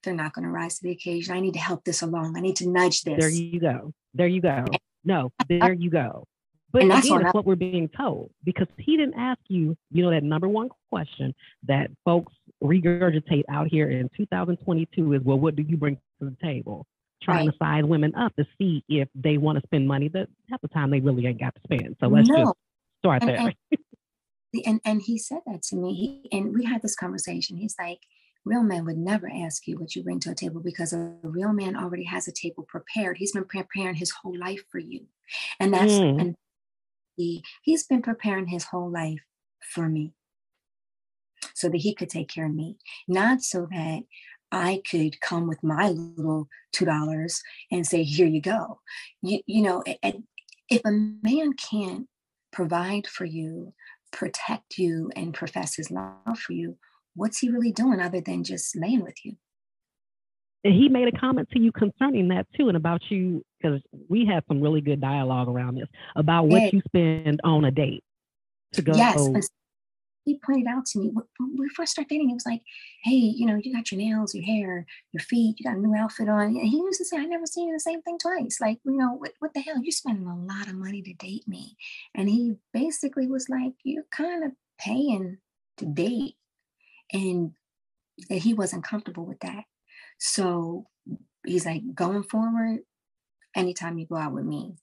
they're 0.04 0.14
not 0.14 0.34
going 0.34 0.46
to 0.46 0.52
rise 0.52 0.78
to 0.80 0.84
the 0.84 0.92
occasion. 0.92 1.36
I 1.36 1.40
need 1.40 1.54
to 1.54 1.60
help 1.60 1.84
this 1.84 2.02
along. 2.02 2.38
I 2.38 2.42
need 2.42 2.56
to 2.58 2.70
nudge 2.70 3.02
this. 3.04 3.18
There 3.20 3.30
you 3.30 3.60
go. 3.60 3.94
There 4.14 4.28
you 4.28 4.42
go. 4.42 4.66
No, 5.04 5.32
there 5.48 5.74
you 5.74 5.90
go. 5.90 6.26
But 6.72 6.82
And 6.82 6.92
that's 6.92 7.06
again, 7.08 7.26
it's 7.26 7.34
what 7.34 7.46
we're 7.46 7.56
being 7.56 7.88
told 7.90 8.32
because 8.44 8.68
he 8.78 8.98
didn't 8.98 9.14
ask 9.18 9.40
you, 9.48 9.78
you 9.92 10.04
know, 10.04 10.10
that 10.12 10.24
number 10.24 10.48
one 10.50 10.70
question 10.90 11.34
that 11.64 11.90
folks 12.04 12.34
regurgitate 12.64 13.44
out 13.50 13.68
here 13.68 13.90
in 13.90 14.10
2022 14.18 15.14
is, 15.14 15.22
well, 15.24 15.40
what 15.40 15.56
do 15.56 15.64
you 15.64 15.78
bring 15.78 15.96
to 16.20 16.26
the 16.30 16.36
table? 16.44 16.86
Trying 17.24 17.50
to 17.50 17.58
size 17.58 17.84
women 17.86 18.14
up 18.16 18.36
to 18.36 18.46
see 18.58 18.84
if 18.90 19.08
they 19.16 19.38
want 19.38 19.58
to 19.60 19.66
spend 19.68 19.88
money 19.88 20.10
that 20.10 20.28
half 20.50 20.62
the 20.62 20.68
time 20.68 20.92
they 20.92 21.00
really 21.00 21.26
ain't 21.26 21.40
got 21.40 21.56
to 21.56 21.62
spend. 21.64 21.96
So 22.02 22.08
let's 22.08 22.28
No. 22.28 22.36
just 22.44 22.54
start 23.00 23.22
And- 23.24 23.30
there. 23.30 23.38
and- 23.40 23.56
and 24.66 24.82
and 24.86 25.02
he 25.02 25.18
said 25.18 25.40
that 25.46 25.62
to 25.64 25.76
me 25.76 25.94
he 25.94 26.30
and 26.38 26.54
we 26.54 26.64
had 26.64 26.82
this 26.82 26.96
conversation 26.96 27.58
he's 27.58 27.76
like 27.78 28.00
real 28.46 28.64
men 28.64 28.86
would 28.86 28.98
never 28.98 29.30
ask 29.30 29.68
you 29.68 29.78
what 29.78 29.94
you 29.98 30.02
bring 30.04 30.18
to 30.18 30.32
a 30.32 30.36
table 30.36 30.62
because 30.62 30.94
a 30.94 31.14
real 31.24 31.52
man 31.52 31.76
already 31.76 32.06
has 32.06 32.26
a 32.26 32.32
table 32.32 32.64
prepared 32.64 33.18
he's 33.18 33.34
been 33.34 33.44
preparing 33.44 33.96
his 33.96 34.12
whole 34.12 34.38
life 34.38 34.64
for 34.72 34.80
you 34.80 35.02
and 35.60 35.74
that's 35.74 35.92
Mm. 35.92 36.22
and 36.22 36.36
he 37.16 37.44
he's 37.64 37.86
been 37.86 38.02
preparing 38.02 38.48
his 38.48 38.66
whole 38.66 38.92
life 38.92 39.22
for 39.74 39.88
me 39.90 40.14
so 41.54 41.70
that 41.70 41.78
he 41.78 41.94
could 41.94 42.10
take 42.10 42.30
care 42.30 42.46
of 42.46 42.54
me 42.54 42.78
not 43.08 43.42
so 43.42 43.68
that 43.72 44.04
I 44.52 44.82
could 44.90 45.20
come 45.20 45.48
with 45.48 45.64
my 45.64 45.90
little 45.90 46.48
two 46.72 46.86
dollars 46.86 47.42
and 47.72 47.86
say, 47.86 48.04
"Here 48.04 48.28
you 48.28 48.42
go." 48.42 48.80
You, 49.22 49.42
you 49.46 49.62
know, 49.62 49.84
if 50.70 50.82
a 50.86 50.92
man 50.92 51.54
can't 51.54 52.08
provide 52.52 53.08
for 53.08 53.26
you, 53.26 53.74
protect 54.12 54.78
you, 54.78 55.12
and 55.16 55.34
profess 55.34 55.76
his 55.76 55.92
love 55.92 56.40
for 56.40 56.54
you, 56.54 56.78
what's 57.16 57.40
he 57.40 57.50
really 57.50 57.72
doing 57.72 58.00
other 58.00 58.22
than 58.22 58.44
just 58.44 58.76
laying 58.76 59.04
with 59.04 59.26
you? 59.26 59.36
And 60.66 60.74
he 60.74 60.90
made 60.90 61.08
a 61.08 61.12
comment 61.12 61.48
to 61.52 61.60
you 61.60 61.72
concerning 61.72 62.28
that 62.30 62.48
too, 62.58 62.70
and 62.70 62.76
about 62.76 63.04
you 63.10 63.46
because 63.62 63.80
we 64.10 64.26
had 64.26 64.44
some 64.48 64.60
really 64.62 64.82
good 64.82 65.00
dialogue 65.00 65.48
around 65.48 65.76
this 65.76 65.88
about 66.16 66.48
what 66.48 66.74
you 66.74 66.82
spend 66.88 67.40
on 67.44 67.66
a 67.66 67.72
date 67.72 68.04
to 68.74 68.82
go. 68.82 68.94
Yes. 68.96 69.48
he 70.24 70.40
pointed 70.44 70.66
out 70.68 70.88
to 70.88 71.00
me 71.00 71.12
when 71.14 71.24
when 71.38 71.56
we 71.60 71.70
first 71.70 71.92
started 71.92 72.10
dating, 72.10 72.32
it 72.32 72.34
was 72.34 72.48
like, 72.48 72.64
hey, 73.04 73.14
you 73.14 73.46
know, 73.46 73.60
you 73.62 73.72
got 73.72 73.92
your 73.92 74.02
nails, 74.02 74.34
your 74.34 74.44
hair, 74.44 74.88
your 75.12 75.22
feet, 75.22 75.58
you 75.60 75.64
got 75.64 75.78
a 75.78 75.80
new 75.80 75.96
outfit 75.96 76.28
on. 76.28 76.48
And 76.48 76.68
he 76.68 76.78
used 76.78 76.98
to 76.98 77.06
say, 77.06 77.18
I 77.18 77.26
never 77.26 77.46
seen 77.46 77.68
you 77.68 77.76
the 77.76 77.80
same 77.80 78.02
thing 78.02 78.18
twice. 78.18 78.58
Like, 78.60 78.80
you 78.84 78.98
know, 78.98 79.14
what, 79.14 79.34
what 79.38 79.54
the 79.54 79.60
hell? 79.60 79.80
You're 79.80 79.92
spending 79.92 80.26
a 80.26 80.36
lot 80.36 80.68
of 80.68 80.74
money 80.74 81.04
to 81.04 81.14
date 81.14 81.48
me. 81.48 81.78
And 82.16 82.28
he 82.28 82.56
basically 82.74 83.28
was 83.28 83.50
like, 83.50 83.74
You're 83.84 84.08
kind 84.12 84.44
of 84.44 84.54
paying 84.80 85.38
to 85.78 85.86
date. 85.86 86.38
And 87.14 87.52
that 88.30 88.40
he 88.40 88.56
wasn't 88.56 88.84
comfortable 88.84 89.28
with 89.28 89.42
that. 89.42 89.66
So 90.18 90.88
he's 91.46 91.66
like, 91.66 91.84
going 91.94 92.24
forward, 92.24 92.80
anytime 93.56 93.98
you 93.98 94.06
go 94.06 94.18
out 94.18 94.34
with 94.34 94.46
me, 94.46 94.76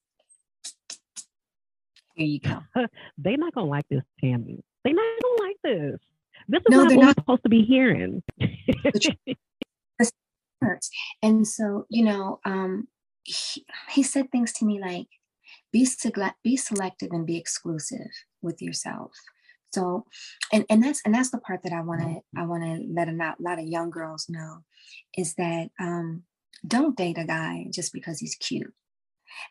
here 2.15 2.27
you 2.27 2.41
go. 2.41 2.61
They're 3.19 3.37
not 3.39 3.55
gonna 3.55 3.69
like 3.69 3.87
this, 3.91 4.03
Tami. 4.23 4.61
They're 4.85 4.95
not 4.95 5.23
gonna 5.23 5.49
like 5.49 5.57
this. 5.65 6.01
This 6.49 6.61
is 6.61 6.65
No, 6.69 6.79
not 6.79 6.89
they're 6.89 6.99
what 6.99 7.05
not. 7.07 7.17
we're 7.17 7.23
supposed 7.23 7.43
to 7.45 7.49
be 7.49 7.63
hearing. 7.63 8.23
And 11.23 11.47
so, 11.47 11.87
you 11.91 12.05
know, 12.05 12.41
um, 12.45 12.89
he, 13.25 13.65
he 13.91 14.03
said 14.03 14.31
things 14.31 14.53
to 14.55 14.65
me 14.65 14.81
like, 14.81 15.09
be, 15.73 15.87
be 16.45 16.57
selective 16.57 17.11
and 17.13 17.27
be 17.27 17.37
exclusive 17.37 18.11
with 18.43 18.63
yourself. 18.63 19.13
So, 19.73 20.05
and, 20.53 20.65
and 20.69 20.83
that's 20.83 21.01
and 21.05 21.15
that's 21.15 21.31
the 21.31 21.39
part 21.39 21.63
that 21.63 21.73
I 21.73 21.81
want 21.81 22.01
to 22.03 22.21
I 22.37 22.45
want 22.45 22.63
to 22.63 22.87
let 22.93 23.09
a 23.09 23.13
lot, 23.13 23.41
lot 23.41 23.59
of 23.59 23.67
young 23.67 23.91
girls 23.91 24.27
know 24.29 24.59
is 25.17 25.35
that 25.35 25.71
um, 25.81 26.23
don't 26.67 26.97
date 26.97 27.19
a 27.19 27.25
guy 27.25 27.67
just 27.71 27.93
because 27.93 28.19
he's 28.19 28.35
cute 28.35 28.73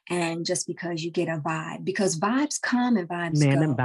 and 0.09 0.45
just 0.45 0.67
because 0.67 1.03
you 1.03 1.11
get 1.11 1.27
a 1.27 1.37
vibe 1.37 1.83
because 1.83 2.19
vibes 2.19 2.61
come 2.61 2.97
and 2.97 3.09
vibes 3.09 3.39
Man, 3.39 3.57
go. 3.57 3.75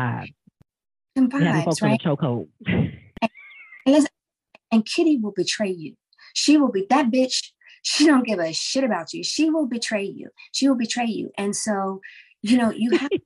Them 1.14 1.30
They 1.30 1.44
having 1.44 1.62
vibes, 1.62 1.64
folks 1.64 1.82
right? 1.82 2.00
chokehold. 2.00 2.48
And 2.66 3.94
listen, 3.94 4.10
and 4.72 4.84
Kitty 4.84 5.16
will 5.16 5.32
betray 5.32 5.70
you. 5.70 5.94
She 6.34 6.58
will 6.58 6.70
be 6.70 6.86
that 6.90 7.10
bitch. 7.10 7.50
She 7.82 8.04
don't 8.04 8.26
give 8.26 8.40
a 8.40 8.52
shit 8.52 8.84
about 8.84 9.12
you. 9.12 9.22
She 9.22 9.48
will 9.48 9.66
betray 9.66 10.04
you. 10.04 10.30
She 10.52 10.68
will 10.68 10.76
betray 10.76 11.06
you. 11.06 11.30
And 11.38 11.54
so, 11.54 12.00
you 12.42 12.58
know, 12.58 12.70
you 12.70 12.90
have 12.98 13.10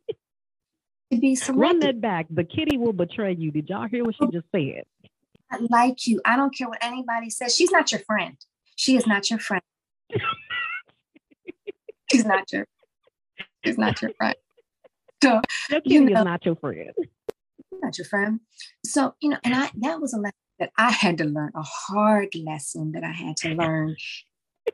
be 1.18 1.38
Run 1.48 1.80
that 1.80 2.00
back. 2.00 2.26
The 2.30 2.44
kitty 2.44 2.76
will 2.78 2.92
betray 2.92 3.34
you. 3.36 3.50
Did 3.50 3.68
y'all 3.68 3.88
hear 3.88 4.04
what 4.04 4.14
she 4.14 4.26
just 4.32 4.46
said? 4.52 4.84
I 5.50 5.58
like 5.68 6.06
you. 6.06 6.20
I 6.24 6.36
don't 6.36 6.54
care 6.56 6.68
what 6.68 6.78
anybody 6.82 7.30
says. 7.30 7.56
She's 7.56 7.72
not 7.72 7.90
your 7.90 8.00
friend. 8.00 8.36
She 8.76 8.96
is 8.96 9.06
not 9.06 9.28
your 9.30 9.40
friend. 9.40 9.62
she's 12.10 12.24
not 12.24 12.52
your. 12.52 12.66
She's 13.64 13.76
not 13.78 14.00
your 14.00 14.12
friend. 14.16 14.36
So 15.22 15.40
Your 15.70 15.80
You 15.84 16.00
know- 16.04 16.20
is 16.20 16.24
not 16.24 16.44
your 16.46 16.56
friend. 16.56 16.92
not 17.82 17.98
your 17.98 18.04
friend. 18.06 18.40
So, 18.84 19.14
you 19.20 19.30
know, 19.30 19.38
and 19.44 19.54
I 19.54 19.70
that 19.78 20.00
was 20.00 20.14
a 20.14 20.18
lesson 20.18 20.36
that 20.58 20.70
I 20.78 20.92
had 20.92 21.18
to 21.18 21.24
learn, 21.24 21.50
a 21.54 21.62
hard 21.62 22.34
lesson 22.36 22.92
that 22.92 23.02
I 23.04 23.12
had 23.12 23.36
to 23.38 23.50
learn. 23.54 23.96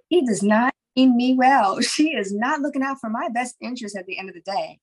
He 0.08 0.24
does 0.26 0.42
not 0.42 0.74
me 0.96 1.34
well. 1.34 1.80
She 1.82 2.10
is 2.10 2.32
not 2.32 2.60
looking 2.60 2.82
out 2.82 3.00
for 3.00 3.10
my 3.10 3.28
best 3.28 3.56
interest 3.60 3.96
at 3.96 4.06
the 4.06 4.18
end 4.18 4.28
of 4.28 4.34
the 4.34 4.40
day. 4.40 4.78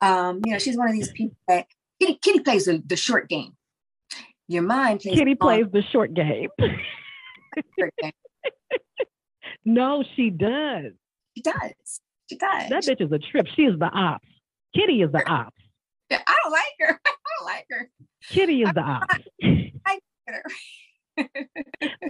Um, 0.00 0.40
you 0.44 0.52
know, 0.52 0.58
she's 0.58 0.76
one 0.76 0.88
of 0.88 0.94
these 0.94 1.12
people 1.12 1.36
that 1.48 1.66
Kitty, 2.00 2.18
Kitty 2.22 2.40
plays 2.40 2.64
the, 2.64 2.82
the 2.84 2.96
short 2.96 3.28
game. 3.28 3.52
Your 4.48 4.62
mind 4.62 5.00
plays 5.00 5.16
Kitty 5.16 5.34
the 5.34 5.38
plays 5.38 5.66
the 5.72 5.82
short 5.82 6.14
game. 6.14 6.48
short 7.78 7.94
game. 8.00 8.12
no, 9.64 10.04
she 10.16 10.30
does. 10.30 10.92
She 11.36 11.42
does. 11.42 12.00
She 12.28 12.36
does. 12.36 12.68
That 12.68 12.82
bitch 12.84 13.04
is 13.04 13.12
a 13.12 13.18
trip. 13.18 13.46
She 13.54 13.62
is 13.62 13.78
the 13.78 13.88
ops. 13.88 14.26
Kitty 14.74 15.02
is 15.02 15.12
the 15.12 15.26
ops. 15.28 15.56
I 16.10 16.38
don't 16.42 16.52
like 16.52 16.62
her. 16.80 17.00
I 17.06 17.14
don't 17.38 17.46
like 17.46 17.66
her. 17.70 17.90
Kitty 18.28 18.62
is 18.62 18.72
the 18.74 18.80
ops. 18.80 19.06
I 19.42 19.70
hate 19.86 20.02
her. 20.26 20.42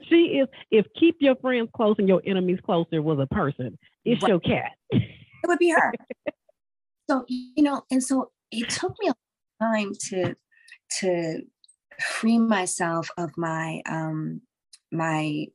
she 0.08 0.38
is. 0.40 0.48
If 0.70 0.86
keep 0.98 1.16
your 1.20 1.36
friends 1.36 1.68
close 1.74 1.96
and 1.98 2.08
your 2.08 2.22
enemies 2.26 2.58
closer 2.64 3.02
was 3.02 3.18
a 3.20 3.26
person, 3.26 3.78
it's 4.04 4.22
Right. 4.22 4.28
your 4.28 4.40
cat. 4.40 4.72
it 4.90 5.02
would 5.46 5.58
be 5.58 5.70
her. 5.70 5.92
so 7.10 7.24
you 7.28 7.62
know, 7.62 7.82
and 7.90 8.02
so 8.02 8.30
it 8.50 8.68
took 8.68 8.94
me 9.00 9.08
a 9.08 9.14
long 9.60 9.74
time 9.74 9.92
to 10.10 10.34
to 11.00 11.42
free 12.00 12.38
myself 12.38 13.08
of 13.16 13.30
my 13.36 13.82
um 13.88 14.40
my 14.90 15.46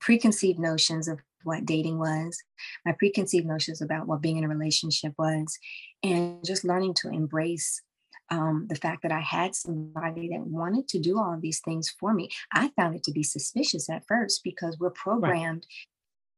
preconceived 0.00 0.58
notions 0.58 1.08
of 1.08 1.20
what 1.44 1.64
dating 1.64 1.98
was, 1.98 2.36
my 2.84 2.92
preconceived 2.98 3.46
notions 3.46 3.80
about 3.80 4.06
what 4.08 4.20
being 4.20 4.36
in 4.36 4.44
a 4.44 4.48
relationship 4.48 5.12
was, 5.18 5.58
and 6.02 6.44
just 6.44 6.64
learning 6.64 6.94
to 6.94 7.08
embrace 7.08 7.82
um, 8.30 8.66
the 8.68 8.74
fact 8.74 9.02
that 9.02 9.12
I 9.12 9.20
had 9.20 9.54
somebody 9.54 10.28
that 10.30 10.40
wanted 10.40 10.88
to 10.88 10.98
do 10.98 11.18
all 11.18 11.34
of 11.34 11.40
these 11.40 11.60
things 11.60 11.88
for 11.88 12.12
me. 12.12 12.30
I 12.52 12.70
found 12.76 12.96
it 12.96 13.04
to 13.04 13.12
be 13.12 13.22
suspicious 13.22 13.88
at 13.88 14.06
first 14.06 14.42
because 14.42 14.78
we're 14.78 14.90
programmed. 14.90 15.66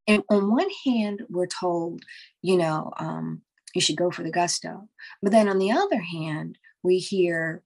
And 0.07 0.23
on 0.29 0.51
one 0.51 0.69
hand, 0.85 1.23
we're 1.29 1.47
told, 1.47 2.03
you 2.41 2.57
know, 2.57 2.91
um, 2.97 3.41
you 3.73 3.81
should 3.81 3.97
go 3.97 4.11
for 4.11 4.23
the 4.23 4.31
gusto. 4.31 4.87
But 5.21 5.31
then 5.31 5.47
on 5.47 5.59
the 5.59 5.71
other 5.71 6.01
hand, 6.01 6.57
we 6.83 6.97
hear, 6.97 7.63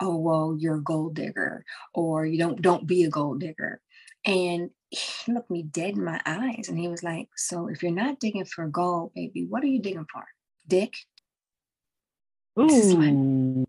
oh, 0.00 0.16
well, 0.16 0.56
you're 0.58 0.76
a 0.76 0.82
gold 0.82 1.14
digger, 1.14 1.64
or 1.94 2.26
you 2.26 2.38
don't 2.38 2.62
don't 2.62 2.86
be 2.86 3.04
a 3.04 3.10
gold 3.10 3.40
digger. 3.40 3.80
And 4.24 4.70
he 4.90 5.32
looked 5.32 5.50
me 5.50 5.62
dead 5.62 5.96
in 5.96 6.04
my 6.04 6.20
eyes 6.26 6.68
and 6.68 6.78
he 6.78 6.88
was 6.88 7.02
like, 7.02 7.28
So 7.36 7.68
if 7.68 7.82
you're 7.82 7.92
not 7.92 8.20
digging 8.20 8.44
for 8.44 8.66
gold, 8.66 9.12
baby, 9.14 9.46
what 9.48 9.62
are 9.62 9.68
you 9.68 9.80
digging 9.80 10.06
for? 10.12 10.24
Dick? 10.66 10.94
Ooh. 12.58 12.68
This 12.68 12.86
is 12.86 12.94
my, 12.94 13.59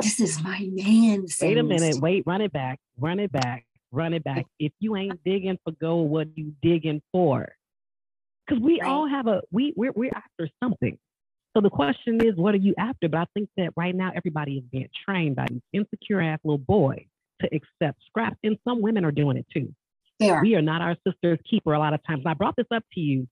this 0.00 0.20
is 0.20 0.42
my 0.42 0.68
man. 0.72 1.26
Wait 1.40 1.58
a 1.58 1.62
minute. 1.62 2.00
Wait, 2.00 2.24
run 2.26 2.40
it 2.40 2.52
back. 2.52 2.78
Run 2.98 3.18
it 3.20 3.32
back. 3.32 3.64
Run 3.92 4.12
it 4.12 4.24
back. 4.24 4.46
If 4.58 4.72
you 4.80 4.96
ain't 4.96 5.22
digging 5.24 5.58
for 5.64 5.72
gold, 5.72 6.10
what 6.10 6.26
are 6.26 6.32
you 6.34 6.52
digging 6.62 7.00
for? 7.12 7.48
Because 8.46 8.62
we 8.62 8.80
Right. 8.80 8.88
all 8.90 9.06
have 9.08 9.26
a 9.26 9.42
we 9.50 9.72
we're 9.76 9.92
we're 9.92 10.12
after 10.14 10.48
something. 10.62 10.98
So 11.56 11.60
the 11.60 11.70
question 11.70 12.20
is, 12.24 12.34
what 12.34 12.54
are 12.54 12.58
you 12.58 12.74
after? 12.76 13.08
But 13.08 13.20
I 13.20 13.26
think 13.34 13.48
that 13.56 13.70
right 13.76 13.94
now 13.94 14.10
everybody 14.14 14.58
is 14.58 14.64
being 14.72 14.88
trained 15.04 15.36
by 15.36 15.46
these 15.48 15.62
insecure 15.72 16.20
ass 16.20 16.40
little 16.44 16.58
boys 16.58 17.04
to 17.40 17.46
accept 17.54 18.02
scraps, 18.06 18.36
and 18.42 18.58
some 18.66 18.80
women 18.82 19.04
are 19.04 19.12
doing 19.12 19.36
it 19.36 19.46
too. 19.54 19.72
They 20.18 20.30
are. 20.30 20.42
We 20.42 20.56
are 20.56 20.62
not 20.62 20.80
our 20.82 20.96
sister's 21.06 21.38
keeper 21.48 21.72
a 21.72 21.78
lot 21.78 21.94
of 21.94 22.02
times. 22.04 22.20
And 22.20 22.28
I 22.28 22.34
brought 22.34 22.56
this 22.56 22.66
up 22.72 22.84
to 22.94 23.00
you. 23.00 23.28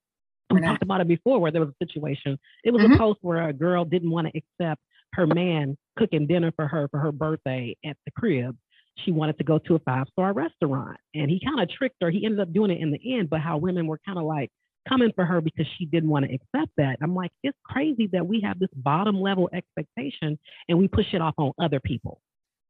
We 0.51 0.61
talked 0.61 0.83
about 0.83 1.01
it 1.01 1.09
before 1.09 1.41
where 1.41 1.51
there 1.51 1.63
was 1.63 1.71
a 1.71 1.85
situation. 1.87 2.39
It 2.63 2.73
was 2.73 2.83
Mhm. 2.83 2.95
a 2.95 2.99
post 2.99 3.19
where 3.23 3.49
a 3.49 3.53
girl 3.55 3.85
didn't 3.87 4.11
want 4.11 4.29
to 4.29 4.37
accept 4.39 4.83
her 5.15 5.27
man 5.27 5.77
cooking 5.97 6.27
dinner 6.27 6.53
for 6.57 6.67
her 6.67 6.89
for 6.89 6.99
her 7.01 7.13
birthday 7.13 7.77
at 7.85 7.97
the 8.07 8.13
crib. 8.13 8.57
She 9.05 9.11
wanted 9.11 9.39
to 9.39 9.45
go 9.45 9.59
to 9.59 9.75
a 9.75 9.79
five 9.81 10.07
star 10.13 10.33
restaurant. 10.33 10.99
And 11.15 11.31
he 11.31 11.41
kind 11.45 11.61
of 11.61 11.71
tricked 11.71 11.97
her. 12.03 12.11
He 12.11 12.25
ended 12.25 12.41
up 12.41 12.53
doing 12.53 12.71
it 12.71 12.81
in 12.81 12.91
the 12.91 13.19
end, 13.19 13.31
but 13.31 13.41
how 13.41 13.57
women 13.57 13.87
were 13.87 14.01
kind 14.07 14.19
of 14.19 14.25
like 14.25 14.51
coming 14.89 15.13
for 15.15 15.25
her 15.25 15.41
because 15.41 15.67
she 15.79 15.87
didn't 15.87 16.11
want 16.11 16.27
to 16.27 16.35
accept 16.35 16.73
that. 16.77 16.99
I'm 17.03 17.15
like, 17.15 17.31
it's 17.43 17.59
crazy 17.65 18.09
that 18.13 18.27
we 18.27 18.41
have 18.43 18.59
this 18.59 18.71
bottom 18.75 19.21
level 19.21 19.49
expectation 19.53 20.39
and 20.69 20.79
we 20.79 20.89
push 20.89 21.07
it 21.13 21.21
off 21.21 21.35
on 21.39 21.53
other 21.61 21.81
people. 21.81 22.21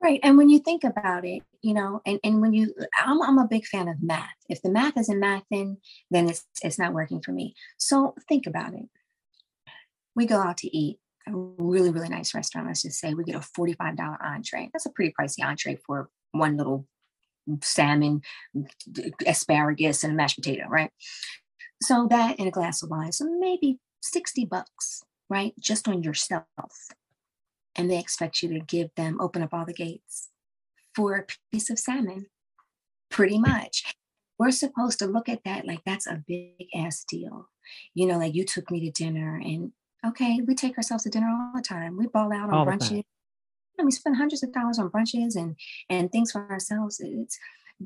Right. 0.02 0.18
And 0.24 0.36
when 0.36 0.48
you 0.48 0.58
think 0.58 0.82
about 0.82 1.24
it, 1.24 1.42
you 1.62 1.74
know, 1.74 2.00
and, 2.04 2.18
and 2.24 2.40
when 2.40 2.52
you 2.52 2.74
I'm 3.00 3.22
I'm 3.22 3.38
a 3.38 3.46
big 3.46 3.64
fan 3.66 3.86
of 3.86 4.02
math. 4.02 4.34
If 4.48 4.60
the 4.60 4.70
math 4.70 4.96
isn't 4.98 5.20
mathing, 5.20 5.76
then 6.10 6.28
it's 6.28 6.44
it's 6.62 6.78
not 6.78 6.92
working 6.92 7.22
for 7.22 7.30
me. 7.30 7.54
So 7.78 8.14
think 8.28 8.48
about 8.48 8.74
it. 8.74 8.86
We 10.16 10.26
go 10.26 10.40
out 10.40 10.56
to 10.58 10.76
eat 10.76 10.98
a 11.26 11.32
really, 11.34 11.90
really 11.90 12.08
nice 12.08 12.34
restaurant. 12.34 12.66
Let's 12.66 12.82
just 12.82 12.98
say 12.98 13.14
we 13.14 13.24
get 13.24 13.36
a 13.36 13.38
$45 13.38 14.18
entree. 14.24 14.70
That's 14.72 14.86
a 14.86 14.90
pretty 14.90 15.14
pricey 15.18 15.44
entree 15.44 15.78
for 15.86 16.08
one 16.32 16.56
little 16.56 16.86
salmon, 17.62 18.22
asparagus, 19.26 20.04
and 20.04 20.12
a 20.12 20.16
mashed 20.16 20.36
potato, 20.36 20.66
right? 20.68 20.90
So 21.82 22.06
that 22.10 22.36
and 22.38 22.48
a 22.48 22.52
glass 22.52 22.82
of 22.82 22.90
wine. 22.90 23.12
So 23.12 23.26
maybe 23.38 23.78
60 24.00 24.46
bucks, 24.46 25.02
right? 25.28 25.52
Just 25.60 25.88
on 25.88 26.02
yourself 26.02 26.46
and 27.74 27.90
they 27.90 27.98
expect 27.98 28.42
you 28.42 28.48
to 28.50 28.60
give 28.60 28.90
them 28.96 29.20
open 29.20 29.42
up 29.42 29.52
all 29.52 29.64
the 29.64 29.72
gates 29.72 30.28
for 30.94 31.16
a 31.16 31.26
piece 31.50 31.70
of 31.70 31.78
salmon 31.78 32.26
pretty 33.10 33.38
much 33.38 33.94
we're 34.38 34.50
supposed 34.50 34.98
to 34.98 35.06
look 35.06 35.28
at 35.28 35.44
that 35.44 35.66
like 35.66 35.80
that's 35.84 36.06
a 36.06 36.22
big 36.26 36.66
ass 36.74 37.04
deal 37.04 37.48
you 37.94 38.06
know 38.06 38.18
like 38.18 38.34
you 38.34 38.44
took 38.44 38.70
me 38.70 38.80
to 38.80 38.90
dinner 38.90 39.40
and 39.42 39.72
okay 40.06 40.40
we 40.46 40.54
take 40.54 40.76
ourselves 40.76 41.04
to 41.04 41.10
dinner 41.10 41.28
all 41.28 41.52
the 41.54 41.62
time. 41.62 41.96
We 41.96 42.06
ball 42.06 42.32
out 42.32 42.50
on 42.50 42.66
time. 42.66 42.78
brunches. 42.78 43.04
and 43.78 43.84
we 43.86 43.90
spend 43.90 44.16
hundreds 44.16 44.42
of 44.42 44.52
dollars 44.52 44.78
on 44.78 44.90
brunches 44.90 45.36
and 45.36 45.56
and 45.88 46.10
things 46.10 46.32
for 46.32 46.50
ourselves. 46.50 47.00
It's 47.00 47.38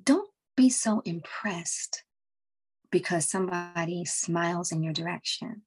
don't 0.05 0.31
be 0.57 0.71
so 0.71 1.03
impressed 1.05 2.05
because 2.91 3.29
somebody 3.29 4.05
smiles 4.05 4.73
in 4.73 4.83
your 4.83 4.93
direction. 4.93 5.63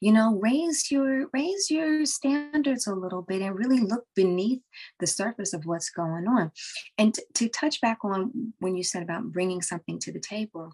You 0.00 0.12
know 0.12 0.38
raise 0.40 0.90
your 0.90 1.28
raise 1.32 1.70
your 1.70 2.06
standards 2.06 2.86
a 2.86 2.94
little 2.94 3.22
bit 3.22 3.42
and 3.42 3.58
really 3.58 3.80
look 3.80 4.04
beneath 4.14 4.62
the 5.00 5.06
surface 5.06 5.52
of 5.52 5.66
what's 5.66 5.90
going 5.90 6.28
on. 6.28 6.52
And 6.96 7.14
t- 7.14 7.22
to 7.34 7.48
touch 7.48 7.80
back 7.80 7.98
on 8.04 8.52
when 8.60 8.76
you 8.76 8.84
said 8.84 9.02
about 9.02 9.32
bringing 9.32 9.62
something 9.62 9.98
to 10.00 10.12
the 10.12 10.20
table 10.20 10.72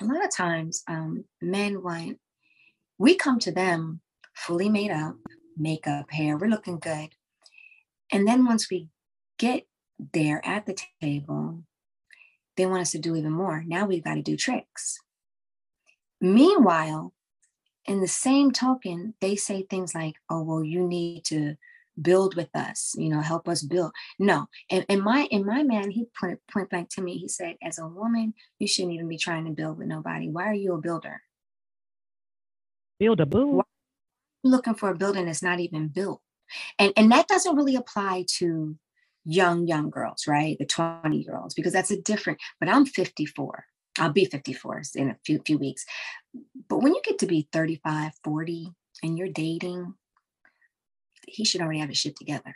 a 0.00 0.04
lot 0.04 0.24
of 0.24 0.34
times 0.34 0.82
um, 0.88 1.24
men 1.40 1.82
want 1.82 2.18
we 2.98 3.14
come 3.14 3.38
to 3.40 3.52
them 3.52 4.00
fully 4.46 4.68
made 4.68 4.90
up 4.90 5.16
makeup 5.56 6.10
hair 6.10 6.36
we're 6.36 6.46
looking 6.46 6.78
good 6.78 7.10
and 8.12 8.26
then 8.26 8.44
once 8.44 8.70
we 8.70 8.88
get 9.38 9.66
there 10.14 10.40
at 10.44 10.66
the 10.66 10.76
table 11.02 11.62
they 12.56 12.66
want 12.66 12.82
us 12.82 12.92
to 12.92 12.98
do 12.98 13.16
even 13.16 13.32
more 13.32 13.64
now 13.66 13.84
we've 13.84 14.04
got 14.04 14.14
to 14.14 14.22
do 14.22 14.36
tricks 14.36 14.98
meanwhile 16.20 17.12
in 17.88 18.00
the 18.00 18.06
same 18.06 18.52
token, 18.52 19.14
they 19.20 19.34
say 19.34 19.62
things 19.62 19.94
like, 19.94 20.14
oh, 20.28 20.42
well, 20.42 20.62
you 20.62 20.86
need 20.86 21.24
to 21.24 21.56
build 22.00 22.36
with 22.36 22.50
us, 22.54 22.94
you 22.96 23.08
know, 23.08 23.20
help 23.20 23.48
us 23.48 23.62
build. 23.62 23.92
No. 24.18 24.46
And, 24.70 24.84
and 24.88 25.02
my 25.02 25.26
and 25.32 25.44
my 25.44 25.62
man, 25.62 25.90
he 25.90 26.06
point 26.20 26.38
point 26.52 26.70
blank 26.70 26.90
to 26.90 27.02
me, 27.02 27.16
he 27.16 27.28
said, 27.28 27.56
as 27.62 27.78
a 27.78 27.88
woman, 27.88 28.34
you 28.58 28.68
shouldn't 28.68 28.94
even 28.94 29.08
be 29.08 29.16
trying 29.16 29.46
to 29.46 29.50
build 29.52 29.78
with 29.78 29.88
nobody. 29.88 30.28
Why 30.28 30.44
are 30.44 30.54
you 30.54 30.74
a 30.74 30.78
builder? 30.78 31.22
Build 33.00 33.20
a 33.20 33.26
boo. 33.26 33.62
Looking 34.50 34.74
for 34.74 34.90
a 34.90 34.96
building 34.96 35.26
that's 35.26 35.42
not 35.42 35.60
even 35.60 35.88
built. 35.88 36.20
And 36.78 36.92
and 36.96 37.12
that 37.12 37.28
doesn't 37.28 37.56
really 37.56 37.76
apply 37.76 38.24
to 38.38 38.76
young, 39.24 39.66
young 39.66 39.90
girls, 39.90 40.26
right? 40.26 40.56
The 40.58 40.66
20 40.66 41.16
year 41.16 41.36
olds, 41.36 41.54
because 41.54 41.72
that's 41.72 41.90
a 41.90 42.00
different, 42.00 42.38
but 42.58 42.68
I'm 42.68 42.86
54. 42.86 43.64
I'll 43.98 44.12
be 44.12 44.24
54 44.24 44.82
in 44.94 45.10
a 45.10 45.16
few 45.24 45.40
few 45.44 45.58
weeks. 45.58 45.84
But 46.68 46.78
when 46.78 46.94
you 46.94 47.00
get 47.04 47.18
to 47.18 47.26
be 47.26 47.48
35, 47.52 48.12
40, 48.24 48.72
and 49.02 49.18
you're 49.18 49.28
dating, 49.28 49.94
he 51.26 51.44
should 51.44 51.60
already 51.60 51.80
have 51.80 51.88
his 51.88 51.98
shit 51.98 52.16
together. 52.16 52.54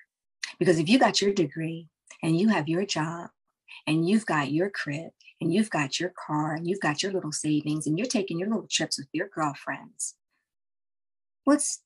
Because 0.59 0.79
if 0.79 0.89
you 0.89 0.99
got 0.99 1.21
your 1.21 1.33
degree 1.33 1.89
and 2.23 2.39
you 2.39 2.49
have 2.49 2.69
your 2.69 2.87
job 2.87 3.31
and 3.87 4.09
you've 4.09 4.27
got 4.27 4.53
your 4.53 4.71
crib 4.71 5.11
and 5.41 5.53
you've 5.53 5.71
got 5.71 5.99
your 5.99 6.13
car 6.27 6.55
and 6.55 6.67
you've 6.67 6.81
got 6.81 7.03
your 7.03 7.13
little 7.13 7.33
savings 7.33 7.87
and 7.87 7.99
you're 7.99 8.07
taking 8.07 8.39
your 8.39 8.49
little 8.49 8.69
trips 8.71 8.99
with 8.99 9.09
your 9.13 9.29
girlfriends, 9.29 10.15
what's 11.45 11.81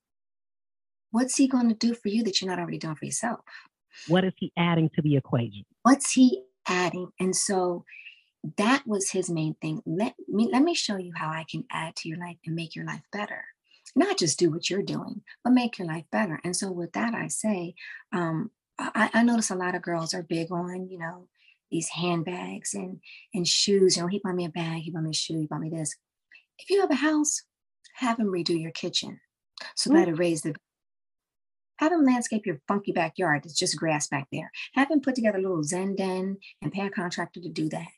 what's 1.10 1.36
he 1.36 1.48
going 1.48 1.68
to 1.68 1.74
do 1.74 1.94
for 1.94 2.08
you 2.08 2.22
that 2.24 2.40
you're 2.40 2.50
not 2.50 2.58
already 2.58 2.78
doing 2.78 2.94
for 2.94 3.04
yourself? 3.04 3.40
What 4.08 4.24
is 4.24 4.34
he 4.36 4.52
adding 4.56 4.90
to 4.94 5.02
the 5.02 5.16
equation? 5.16 5.64
What's 5.82 6.12
he 6.12 6.42
adding? 6.68 7.10
And 7.18 7.34
so 7.34 7.84
that 8.58 8.86
was 8.86 9.10
his 9.10 9.30
main 9.30 9.54
thing. 9.60 9.82
Let 9.86 10.14
me 10.28 10.48
let 10.52 10.62
me 10.62 10.74
show 10.74 10.96
you 10.96 11.12
how 11.16 11.28
I 11.28 11.44
can 11.50 11.64
add 11.70 11.96
to 11.96 12.08
your 12.08 12.18
life 12.18 12.36
and 12.44 12.54
make 12.54 12.76
your 12.76 12.84
life 12.84 13.02
better. 13.12 13.44
Not 13.94 14.18
just 14.18 14.38
do 14.38 14.50
what 14.50 14.68
you're 14.68 14.82
doing, 14.82 15.22
but 15.42 15.52
make 15.52 15.78
your 15.78 15.88
life 15.88 16.04
better. 16.12 16.40
And 16.44 16.54
so 16.54 16.70
with 16.70 16.92
that, 16.92 17.14
I 17.14 17.28
say, 17.28 17.74
um, 18.12 18.50
I, 18.78 19.10
I 19.14 19.22
notice 19.22 19.50
a 19.50 19.54
lot 19.54 19.74
of 19.74 19.82
girls 19.82 20.12
are 20.12 20.22
big 20.22 20.52
on, 20.52 20.88
you 20.90 20.98
know, 20.98 21.28
these 21.70 21.88
handbags 21.88 22.74
and 22.74 23.00
and 23.32 23.48
shoes. 23.48 23.96
You 23.96 24.02
know, 24.02 24.08
he 24.08 24.20
bought 24.22 24.34
me 24.34 24.44
a 24.44 24.50
bag, 24.50 24.82
he 24.82 24.90
bought 24.90 25.02
me 25.02 25.10
a 25.10 25.14
shoe, 25.14 25.38
he 25.38 25.46
bought 25.46 25.60
me 25.60 25.70
this. 25.70 25.96
If 26.58 26.70
you 26.70 26.80
have 26.80 26.90
a 26.90 26.96
house, 26.96 27.42
have 27.94 28.18
him 28.18 28.26
redo 28.26 28.60
your 28.60 28.72
kitchen 28.72 29.20
so 29.74 29.90
Mm. 29.90 29.94
that 29.94 30.08
it 30.08 30.18
raise 30.18 30.42
the 30.42 30.54
have 31.78 31.92
him 31.92 32.04
landscape 32.04 32.46
your 32.46 32.60
funky 32.66 32.92
backyard. 32.92 33.44
It's 33.44 33.54
just 33.54 33.76
grass 33.76 34.08
back 34.08 34.28
there. 34.32 34.50
Have 34.74 34.90
him 34.90 35.00
put 35.00 35.14
together 35.14 35.38
a 35.38 35.42
little 35.42 35.62
Zen 35.62 35.94
den 35.94 36.38
and 36.62 36.72
pay 36.72 36.86
a 36.86 36.90
contractor 36.90 37.40
to 37.40 37.48
do 37.50 37.68
that. 37.68 37.88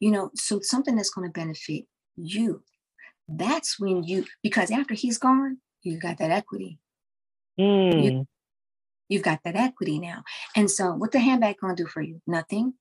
You 0.00 0.10
know, 0.10 0.30
so 0.34 0.60
something 0.60 0.96
that's 0.96 1.10
going 1.10 1.28
to 1.28 1.32
benefit 1.32 1.84
you. 2.16 2.64
That's 3.28 3.78
when 3.78 4.02
you, 4.02 4.24
because 4.42 4.70
after 4.70 4.94
he's 4.94 5.18
gone, 5.18 5.58
you 5.82 6.00
got 6.00 6.18
that 6.18 6.30
equity. 6.30 6.80
Mm. 7.60 8.26
You've 9.08 9.22
got 9.22 9.40
that 9.44 9.56
equity 9.56 9.98
now. 9.98 10.24
And 10.56 10.70
so, 10.70 10.94
what 10.94 11.12
the 11.12 11.18
handbag 11.18 11.58
going 11.60 11.76
to 11.76 11.82
do 11.82 11.88
for 11.88 12.02
you? 12.02 12.20
Nothing. 12.26 12.74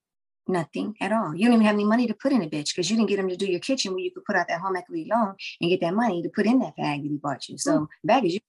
Nothing 0.48 0.96
at 1.02 1.12
all. 1.12 1.36
You 1.36 1.46
don't 1.46 1.56
even 1.56 1.66
have 1.66 1.76
any 1.76 1.86
money 1.86 2.08
to 2.08 2.14
put 2.14 2.32
in 2.32 2.42
a 2.42 2.50
bitch 2.50 2.70
because 2.70 2.90
you 2.90 2.96
didn't 2.96 3.10
get 3.10 3.20
him 3.20 3.30
to 3.30 3.36
do 3.36 3.46
your 3.46 3.60
kitchen 3.60 3.94
where 3.94 4.02
you 4.02 4.12
could 4.12 4.24
put 4.26 4.36
out 4.36 4.48
that 4.48 4.62
home 4.62 4.76
equity 4.76 5.08
loan 5.12 5.36
and 5.60 5.70
get 5.70 5.82
that 5.82 5.94
money 5.94 6.22
to 6.24 6.30
put 6.30 6.46
in 6.46 6.60
that 6.60 6.76
bag 6.78 7.04
that 7.04 7.10
he 7.10 7.18
bought 7.18 7.48
you. 7.50 7.58
So, 7.58 7.80
mm. 7.80 7.88
bag 8.04 8.26
is 8.26 8.36
you. 8.36 8.40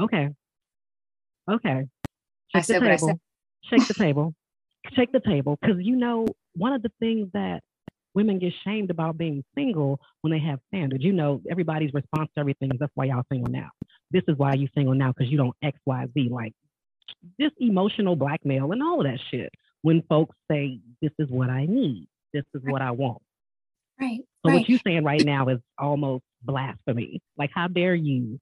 Okay. 0.00 0.30
Okay. 1.50 1.86
I 2.54 2.58
Shake 2.58 2.64
said 2.64 2.82
what 2.82 2.90
I 2.90 2.96
table. 2.96 3.08
said. 3.08 3.20
Shake 3.64 3.88
the 3.88 3.94
table. 4.04 4.34
Shake 4.94 5.12
the 5.12 5.20
table. 5.20 5.58
Because 5.60 5.78
you 5.80 5.96
know, 5.96 6.26
one 6.54 6.72
of 6.72 6.82
the 6.82 6.92
things 7.00 7.28
that 7.32 7.62
women 8.14 8.38
get 8.38 8.52
shamed 8.64 8.90
about 8.90 9.16
being 9.16 9.44
single 9.54 10.00
when 10.20 10.32
they 10.32 10.38
have 10.38 10.60
standards. 10.68 11.02
You 11.02 11.12
know, 11.12 11.40
everybody's 11.50 11.92
response 11.92 12.30
to 12.34 12.40
everything 12.40 12.70
is 12.72 12.78
that's 12.78 12.92
why 12.94 13.06
y'all 13.06 13.24
single 13.30 13.50
now. 13.50 13.70
This 14.10 14.22
is 14.28 14.36
why 14.36 14.54
you 14.54 14.68
single 14.74 14.94
now 14.94 15.12
because 15.16 15.30
you 15.30 15.38
don't 15.38 15.56
X, 15.62 15.78
Y, 15.86 16.06
Z. 16.14 16.28
Like 16.30 16.52
just 17.40 17.54
emotional 17.58 18.16
blackmail 18.16 18.72
and 18.72 18.82
all 18.82 19.00
of 19.00 19.06
that 19.06 19.20
shit. 19.30 19.50
When 19.82 20.02
folks 20.08 20.36
say, 20.50 20.80
This 21.00 21.12
is 21.18 21.28
what 21.28 21.50
I 21.50 21.66
need, 21.66 22.06
this 22.32 22.44
is 22.54 22.62
what 22.64 22.82
I 22.82 22.92
want. 22.92 23.22
Right. 24.00 24.20
So 24.44 24.50
right. 24.50 24.60
what 24.60 24.68
you're 24.68 24.80
saying 24.84 25.04
right 25.04 25.24
now 25.24 25.48
is 25.48 25.58
almost 25.78 26.24
blasphemy. 26.42 27.20
Like, 27.36 27.50
how 27.54 27.68
dare 27.68 27.94
you? 27.94 28.40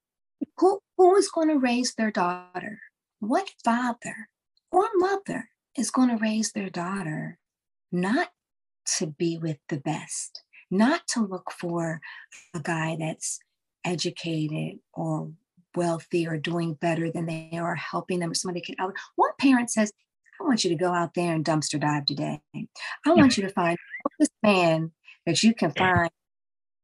who 0.59 0.81
who 0.97 1.17
is 1.17 1.31
going 1.31 1.49
to 1.49 1.59
raise 1.59 1.95
their 1.95 2.11
daughter 2.11 2.81
what 3.19 3.51
father 3.65 4.29
or 4.71 4.89
mother 4.97 5.49
is 5.77 5.91
going 5.91 6.09
to 6.09 6.17
raise 6.17 6.53
their 6.53 6.71
daughter 6.71 7.39
not 7.93 8.29
to 8.99 9.07
be 9.07 9.39
with 9.39 9.59
the 9.69 9.79
best 9.79 10.43
not 10.71 11.03
to 11.09 11.21
look 11.21 11.51
for 11.51 12.01
a 12.55 12.61
guy 12.61 12.97
that's 12.99 13.41
educated 13.85 14.79
or 14.93 15.31
wealthy 15.77 16.27
or 16.27 16.37
doing 16.37 16.75
better 16.75 17.11
than 17.11 17.27
they 17.27 17.51
are 17.55 17.77
helping 17.77 18.19
them 18.19 18.31
or 18.31 18.35
somebody 18.35 18.61
can 18.61 18.75
out 18.79 18.95
one 19.17 19.31
parent 19.39 19.71
says 19.71 19.93
i 20.41 20.45
want 20.45 20.65
you 20.65 20.71
to 20.71 20.77
go 20.77 20.93
out 20.93 21.15
there 21.15 21.35
and 21.35 21.45
dumpster 21.45 21.79
dive 21.79 22.07
today 22.07 22.41
i 23.07 23.13
want 23.13 23.37
you 23.37 23.43
to 23.43 23.53
find 23.53 23.77
this 24.19 24.31
man 24.43 24.93
that 25.27 25.43
you 25.43 25.55
can 25.55 25.73
find. 25.73 26.11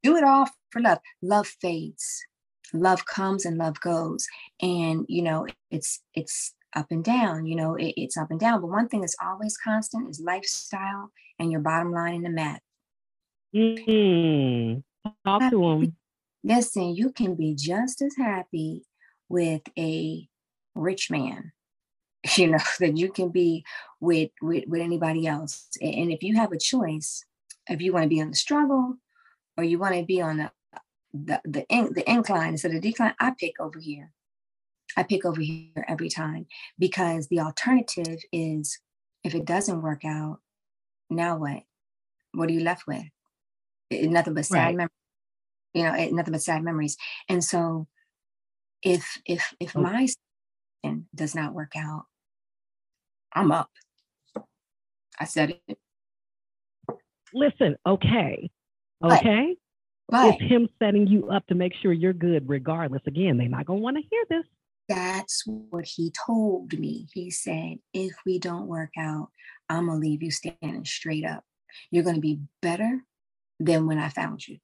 Do 0.03 0.17
it 0.17 0.25
all 0.25 0.49
for 0.71 0.81
love. 0.81 0.99
Love 1.23 1.47
fades. 1.47 2.25
Love 2.73 3.07
comes 3.07 3.45
and 3.45 3.59
love 3.59 3.81
goes. 3.81 4.27
And 4.61 5.05
you 5.09 5.23
know, 5.23 5.47
it's 5.71 6.03
it's 6.15 6.55
up 6.75 6.87
and 6.91 7.03
down, 7.03 7.47
you 7.47 7.57
know, 7.57 7.75
it, 7.75 7.95
it's 7.97 8.17
up 8.17 8.31
and 8.31 8.39
down. 8.39 8.61
But 8.61 8.71
one 8.71 8.89
thing 8.89 9.01
that's 9.01 9.17
always 9.23 9.57
constant 9.57 10.11
is 10.11 10.21
lifestyle 10.21 11.11
and 11.39 11.51
your 11.51 11.61
bottom 11.61 11.91
line 11.91 12.15
in 12.15 12.23
the 12.23 12.31
mat. 12.31 12.61
Mm, 13.55 14.83
talk 15.25 15.51
to 15.51 15.59
them. 15.59 15.97
Listen, 16.45 16.95
you 16.95 17.11
can 17.11 17.35
be 17.35 17.55
just 17.55 18.03
as 18.03 18.15
happy 18.19 18.85
with 19.29 19.63
a 19.79 20.29
rich 20.75 21.11
man, 21.11 21.53
you 22.37 22.49
know, 22.49 22.59
than 22.81 22.97
you 22.97 23.11
can 23.11 23.31
be 23.31 23.65
with, 24.01 24.31
with, 24.43 24.65
with 24.67 24.81
anybody 24.81 25.27
else. 25.27 25.69
And 25.81 26.11
if 26.11 26.23
you 26.23 26.37
have 26.37 26.53
a 26.53 26.59
choice, 26.59 27.25
if 27.69 27.81
you 27.81 27.93
want 27.93 28.05
to 28.05 28.09
be 28.09 28.21
on 28.21 28.31
the 28.31 28.37
struggle 28.37 28.97
or 29.57 29.65
you 29.65 29.79
want 29.79 29.95
to 29.95 30.05
be 30.05 30.21
on 30.21 30.39
the 30.39 30.51
the 31.13 31.41
the, 31.45 31.67
in, 31.69 31.93
the 31.95 32.09
incline 32.11 32.51
instead 32.51 32.75
of 32.75 32.81
decline, 32.83 33.15
I 33.19 33.33
pick 33.39 33.55
over 33.59 33.79
here. 33.79 34.13
I 34.97 35.03
pick 35.03 35.25
over 35.25 35.41
here 35.41 35.85
every 35.89 36.09
time 36.09 36.47
because 36.79 37.29
the 37.29 37.41
alternative 37.41 38.21
is 38.33 38.79
if 39.25 39.35
it 39.35 39.45
doesn't 39.45 39.83
work 39.83 40.05
out, 40.05 40.41
now 41.11 41.37
what? 41.37 41.63
What 42.33 42.49
are 42.49 42.53
you 42.53 42.61
left 42.61 42.87
with? 42.87 43.05
It, 43.91 44.11
nothing 44.11 44.35
but 44.35 44.47
sad 44.47 44.59
right. 44.59 44.77
memories. 44.77 44.91
You 45.75 45.83
know, 45.85 45.95
it, 45.95 46.13
nothing 46.13 46.33
but 46.33 46.43
sad 46.43 46.63
memories. 46.63 46.97
And 47.29 47.43
so, 47.43 47.87
if 48.83 49.21
if 49.25 49.55
if 49.59 49.75
okay. 49.75 49.83
my 49.83 50.07
does 51.15 51.35
not 51.35 51.55
work 51.55 51.73
out, 51.77 52.05
I'm 53.33 53.53
up. 53.53 53.71
I 55.19 55.25
said 55.25 55.59
it. 55.69 55.79
Listen, 57.35 57.77
okay, 57.87 58.51
okay. 59.03 59.57
But, 60.09 60.35
it's 60.35 60.43
him 60.43 60.69
setting 60.79 61.07
you 61.07 61.31
up 61.31 61.47
to 61.49 61.55
make 61.55 61.75
sure 61.83 61.93
you're 61.93 62.13
good, 62.13 62.49
regardless. 62.49 63.03
Again, 63.07 63.37
they're 63.37 63.49
not 63.49 63.67
gonna 63.67 63.81
want 63.81 63.97
to 63.97 64.03
hear 64.09 64.25
this. 64.31 64.47
That's 64.89 65.43
what 65.47 65.85
he 65.85 66.13
told 66.27 66.73
me. 66.79 67.09
He 67.13 67.31
said, 67.31 67.79
if 67.93 68.13
we 68.25 68.39
don't 68.39 68.69
work 68.69 68.91
out, 68.99 69.31
I'm 69.69 69.87
going 69.87 70.01
to 70.01 70.07
leave 70.07 70.23
you 70.23 70.31
standing 70.31 70.85
straight 70.85 71.25
up. 71.25 71.43
You're 71.91 72.05
going 72.05 72.15
to 72.15 72.21
be 72.21 72.39
better 72.63 73.01
than 73.59 73.87
when 73.87 73.99
I 73.99 74.11
found 74.11 74.47
you, 74.47 74.59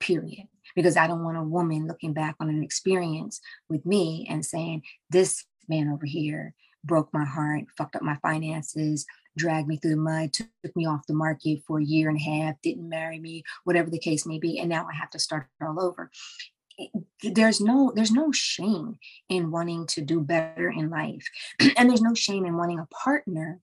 period. 0.00 0.48
Because 0.74 0.96
I 0.96 1.06
don't 1.06 1.24
want 1.24 1.36
a 1.36 1.42
woman 1.42 1.86
looking 1.86 2.14
back 2.14 2.36
on 2.40 2.48
an 2.48 2.62
experience 2.62 3.40
with 3.68 3.84
me 3.84 4.26
and 4.30 4.44
saying, 4.44 4.82
this 5.10 5.44
man 5.68 5.88
over 5.88 6.06
here 6.06 6.54
broke 6.84 7.12
my 7.12 7.24
heart, 7.24 7.64
fucked 7.76 7.96
up 7.96 8.02
my 8.02 8.16
finances, 8.22 9.06
dragged 9.36 9.66
me 9.66 9.76
through 9.76 9.90
the 9.90 9.96
mud, 9.96 10.32
took 10.32 10.48
me 10.76 10.86
off 10.86 11.06
the 11.08 11.14
market 11.14 11.60
for 11.66 11.80
a 11.80 11.84
year 11.84 12.08
and 12.08 12.18
a 12.18 12.22
half, 12.22 12.54
didn't 12.62 12.88
marry 12.88 13.18
me, 13.18 13.42
whatever 13.64 13.90
the 13.90 13.98
case 13.98 14.24
may 14.24 14.38
be. 14.38 14.60
And 14.60 14.68
now 14.68 14.86
I 14.88 14.94
have 14.94 15.10
to 15.10 15.18
start 15.18 15.48
all 15.60 15.80
over 15.80 16.10
there's 17.22 17.60
no 17.60 17.92
there's 17.94 18.12
no 18.12 18.30
shame 18.32 18.98
in 19.28 19.50
wanting 19.50 19.86
to 19.86 20.00
do 20.02 20.20
better 20.20 20.68
in 20.70 20.90
life 20.90 21.26
and 21.76 21.88
there's 21.88 22.02
no 22.02 22.14
shame 22.14 22.44
in 22.44 22.56
wanting 22.56 22.78
a 22.78 22.86
partner 22.86 23.60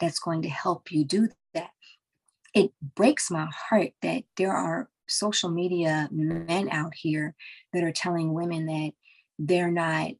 that's 0.00 0.18
going 0.18 0.42
to 0.42 0.48
help 0.48 0.90
you 0.90 1.04
do 1.04 1.28
that 1.54 1.70
it 2.54 2.72
breaks 2.94 3.30
my 3.30 3.48
heart 3.68 3.90
that 4.02 4.24
there 4.36 4.52
are 4.52 4.88
social 5.06 5.50
media 5.50 6.08
men 6.10 6.68
out 6.70 6.92
here 6.94 7.34
that 7.72 7.84
are 7.84 7.92
telling 7.92 8.34
women 8.34 8.66
that 8.66 8.92
they're 9.38 9.70
not 9.70 10.10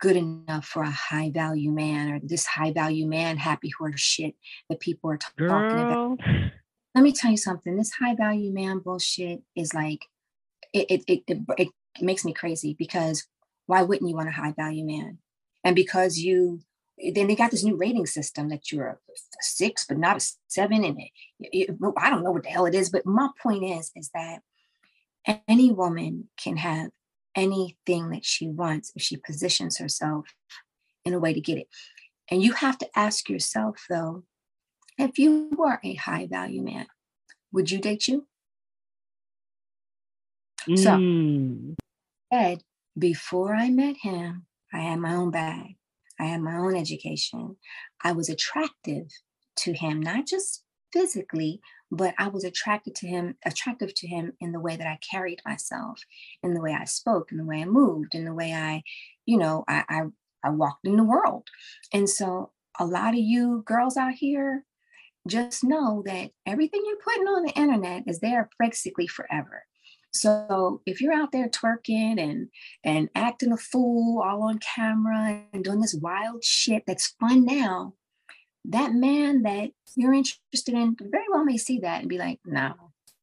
good 0.00 0.16
enough 0.16 0.66
for 0.66 0.82
a 0.82 0.90
high 0.90 1.30
value 1.30 1.70
man 1.70 2.12
or 2.12 2.20
this 2.22 2.46
high 2.46 2.72
value 2.72 3.06
man 3.06 3.36
happy 3.36 3.70
horse 3.78 4.00
shit 4.00 4.34
that 4.68 4.80
people 4.80 5.10
are 5.10 5.18
talking 5.18 5.38
Girl. 5.46 6.16
about 6.18 6.18
let 6.94 7.02
me 7.02 7.12
tell 7.12 7.30
you 7.30 7.36
something 7.36 7.76
this 7.76 7.92
high 7.92 8.14
value 8.14 8.52
man 8.52 8.78
bullshit 8.78 9.42
is 9.56 9.74
like 9.74 10.06
it, 10.72 11.04
it, 11.06 11.22
it, 11.28 11.38
it 11.56 11.68
makes 12.00 12.24
me 12.24 12.32
crazy 12.32 12.74
because 12.78 13.26
why 13.66 13.82
wouldn't 13.82 14.08
you 14.08 14.16
want 14.16 14.28
a 14.28 14.32
high 14.32 14.52
value 14.52 14.84
man? 14.84 15.18
And 15.62 15.74
because 15.74 16.18
you, 16.18 16.60
then 17.14 17.26
they 17.26 17.36
got 17.36 17.50
this 17.50 17.64
new 17.64 17.76
rating 17.76 18.06
system 18.06 18.48
that 18.48 18.70
you're 18.70 18.86
a 18.86 18.98
six, 19.40 19.86
but 19.86 19.98
not 19.98 20.16
a 20.18 20.26
seven. 20.48 20.84
And 20.84 20.98
it, 20.98 21.10
it, 21.70 21.76
I 21.96 22.10
don't 22.10 22.22
know 22.22 22.32
what 22.32 22.42
the 22.42 22.50
hell 22.50 22.66
it 22.66 22.74
is. 22.74 22.90
But 22.90 23.06
my 23.06 23.28
point 23.42 23.64
is, 23.64 23.90
is 23.96 24.10
that 24.14 24.40
any 25.48 25.72
woman 25.72 26.28
can 26.36 26.56
have 26.58 26.90
anything 27.36 28.10
that 28.10 28.24
she 28.24 28.48
wants 28.48 28.92
if 28.94 29.02
she 29.02 29.16
positions 29.16 29.78
herself 29.78 30.26
in 31.04 31.14
a 31.14 31.18
way 31.18 31.32
to 31.32 31.40
get 31.40 31.58
it. 31.58 31.68
And 32.30 32.42
you 32.42 32.52
have 32.52 32.78
to 32.78 32.88
ask 32.96 33.28
yourself, 33.28 33.84
though, 33.90 34.24
if 34.96 35.18
you 35.18 35.50
were 35.56 35.80
a 35.84 35.94
high 35.94 36.26
value 36.26 36.62
man, 36.62 36.86
would 37.52 37.70
you 37.70 37.78
date 37.78 38.08
you? 38.08 38.26
So, 40.66 40.92
mm. 40.92 41.74
said 42.32 42.62
before 42.98 43.54
I 43.54 43.68
met 43.70 43.96
him, 44.00 44.46
I 44.72 44.78
had 44.78 44.98
my 44.98 45.14
own 45.14 45.30
bag. 45.30 45.76
I 46.18 46.24
had 46.24 46.40
my 46.40 46.56
own 46.56 46.74
education. 46.76 47.56
I 48.02 48.12
was 48.12 48.28
attractive 48.28 49.08
to 49.56 49.72
him, 49.72 50.00
not 50.00 50.26
just 50.26 50.62
physically, 50.92 51.60
but 51.94 52.14
I 52.18 52.28
was 52.28 52.44
attracted 52.44 52.94
to 52.96 53.06
him, 53.06 53.36
attractive 53.44 53.94
to 53.94 54.06
him 54.06 54.32
in 54.40 54.52
the 54.52 54.60
way 54.60 54.76
that 54.76 54.86
I 54.86 54.98
carried 55.10 55.40
myself, 55.46 56.00
in 56.42 56.54
the 56.54 56.60
way 56.60 56.72
I 56.72 56.84
spoke, 56.84 57.30
in 57.30 57.38
the 57.38 57.44
way 57.44 57.62
I 57.62 57.66
moved, 57.66 58.14
in 58.14 58.24
the 58.24 58.34
way 58.34 58.52
I, 58.52 58.82
you 59.26 59.38
know, 59.38 59.64
I 59.68 59.84
I, 59.88 60.02
I 60.42 60.50
walked 60.50 60.86
in 60.86 60.96
the 60.96 61.04
world. 61.04 61.48
And 61.92 62.08
so 62.08 62.52
a 62.78 62.86
lot 62.86 63.14
of 63.14 63.20
you 63.20 63.62
girls 63.66 63.96
out 63.96 64.14
here, 64.14 64.64
just 65.26 65.64
know 65.64 66.02
that 66.04 66.30
everything 66.46 66.82
you're 66.84 66.96
putting 67.02 67.26
on 67.26 67.44
the 67.44 67.52
internet 67.52 68.04
is 68.06 68.20
there 68.20 68.50
basically 68.58 69.06
forever. 69.06 69.64
So 70.12 70.80
if 70.86 71.00
you're 71.00 71.14
out 71.14 71.32
there 71.32 71.48
twerking 71.48 72.20
and 72.20 72.48
and 72.84 73.08
acting 73.14 73.52
a 73.52 73.56
fool 73.56 74.22
all 74.22 74.42
on 74.42 74.58
camera 74.58 75.42
and 75.52 75.64
doing 75.64 75.80
this 75.80 75.94
wild 75.94 76.44
shit 76.44 76.84
that's 76.86 77.14
fun 77.18 77.44
now, 77.44 77.94
that 78.66 78.94
man 78.94 79.42
that 79.42 79.70
you're 79.96 80.14
interested 80.14 80.74
in 80.74 80.96
very 81.00 81.24
well 81.30 81.44
may 81.44 81.56
see 81.56 81.80
that 81.80 82.00
and 82.00 82.08
be 82.08 82.18
like, 82.18 82.40
no, 82.44 82.74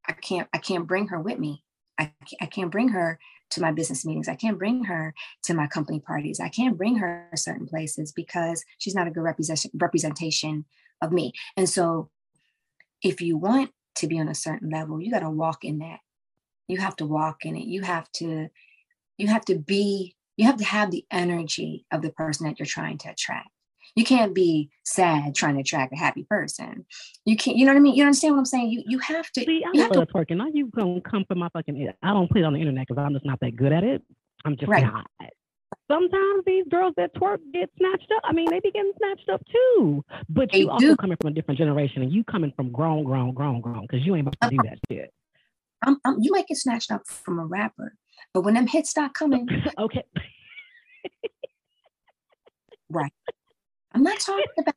I 0.07 0.13
can't, 0.13 0.47
I 0.53 0.57
can't 0.57 0.87
bring 0.87 1.07
her 1.07 1.19
with 1.19 1.39
me. 1.39 1.63
I, 1.97 2.11
I 2.39 2.45
can't 2.45 2.71
bring 2.71 2.89
her 2.89 3.19
to 3.51 3.61
my 3.61 3.71
business 3.71 4.05
meetings. 4.05 4.29
I 4.29 4.35
can't 4.35 4.57
bring 4.57 4.85
her 4.85 5.13
to 5.43 5.53
my 5.53 5.67
company 5.67 5.99
parties. 5.99 6.39
I 6.39 6.49
can't 6.49 6.77
bring 6.77 6.97
her 6.97 7.29
certain 7.35 7.67
places 7.67 8.11
because 8.11 8.63
she's 8.77 8.95
not 8.95 9.07
a 9.07 9.11
good 9.11 9.23
representation 9.23 9.71
representation 9.73 10.65
of 11.01 11.11
me. 11.11 11.33
And 11.57 11.67
so 11.67 12.09
if 13.03 13.19
you 13.19 13.37
want 13.37 13.71
to 13.95 14.07
be 14.07 14.19
on 14.19 14.29
a 14.29 14.35
certain 14.35 14.69
level, 14.69 15.01
you 15.01 15.11
got 15.11 15.19
to 15.19 15.29
walk 15.29 15.65
in 15.65 15.79
that 15.79 15.99
you 16.71 16.77
have 16.77 16.95
to 16.95 17.05
walk 17.05 17.45
in 17.45 17.55
it 17.55 17.65
you 17.65 17.81
have 17.81 18.11
to 18.13 18.47
you 19.17 19.27
have 19.27 19.45
to 19.45 19.55
be 19.55 20.15
you 20.37 20.45
have 20.45 20.57
to 20.57 20.63
have 20.63 20.89
the 20.89 21.05
energy 21.11 21.85
of 21.91 22.01
the 22.01 22.11
person 22.11 22.47
that 22.47 22.57
you're 22.57 22.65
trying 22.65 22.97
to 22.97 23.09
attract 23.09 23.49
you 23.95 24.03
can't 24.03 24.33
be 24.33 24.69
sad 24.83 25.35
trying 25.35 25.55
to 25.55 25.61
attract 25.61 25.93
a 25.93 25.97
happy 25.97 26.23
person 26.23 26.85
you 27.25 27.35
can't 27.35 27.57
you 27.57 27.65
know 27.65 27.73
what 27.73 27.77
i 27.77 27.81
mean 27.81 27.95
you 27.95 28.03
understand 28.03 28.33
what 28.33 28.39
i'm 28.39 28.45
saying 28.45 28.69
you 28.69 28.83
you 28.87 28.99
have 28.99 29.29
to 29.31 29.41
See, 29.41 29.63
I 29.65 29.71
you 29.73 29.83
have 29.83 29.91
to 29.91 30.05
twerking 30.05 30.37
now 30.37 30.47
you 30.53 30.67
gonna 30.67 31.01
come 31.01 31.25
for 31.27 31.35
my 31.35 31.49
fucking 31.49 31.91
i 32.01 32.13
don't 32.13 32.29
put 32.29 32.39
it 32.39 32.43
on 32.43 32.53
the 32.53 32.59
internet 32.59 32.87
because 32.87 33.01
i'm 33.01 33.13
just 33.13 33.25
not 33.25 33.39
that 33.41 33.55
good 33.55 33.71
at 33.71 33.83
it 33.83 34.01
i'm 34.45 34.55
just 34.55 34.69
right. 34.69 34.83
not 34.83 35.05
sometimes 35.91 36.43
these 36.45 36.65
girls 36.69 36.93
that 36.97 37.13
twerk 37.15 37.39
get 37.53 37.69
snatched 37.77 38.11
up. 38.15 38.21
I 38.23 38.33
mean, 38.33 38.49
they 38.49 38.59
be 38.59 38.71
getting 38.71 38.93
snatched 38.97 39.29
up 39.29 39.41
too. 39.51 40.03
But 40.29 40.49
they 40.51 40.59
you 40.59 40.69
also 40.69 40.95
coming 40.95 41.17
from 41.19 41.31
a 41.31 41.33
different 41.33 41.57
generation, 41.57 42.01
and 42.01 42.11
you 42.11 42.23
coming 42.23 42.53
from 42.55 42.71
grown, 42.71 43.03
grown, 43.03 43.33
grown, 43.33 43.61
grown, 43.61 43.81
because 43.81 44.05
you 44.05 44.15
ain't 44.15 44.27
about 44.27 44.49
to 44.49 44.55
do 44.55 44.63
that 44.63 44.79
shit. 44.89 45.13
I'm, 45.83 45.97
I'm, 46.05 46.17
you 46.19 46.31
might 46.31 46.47
get 46.47 46.57
snatched 46.57 46.91
up 46.91 47.07
from 47.07 47.39
a 47.39 47.45
rapper, 47.45 47.95
but 48.33 48.41
when 48.41 48.53
them 48.53 48.67
hits 48.67 48.89
start 48.89 49.13
coming, 49.13 49.47
okay, 49.79 50.03
right. 52.89 53.13
I'm 53.93 54.03
not 54.03 54.19
talking 54.19 54.45
about 54.59 54.75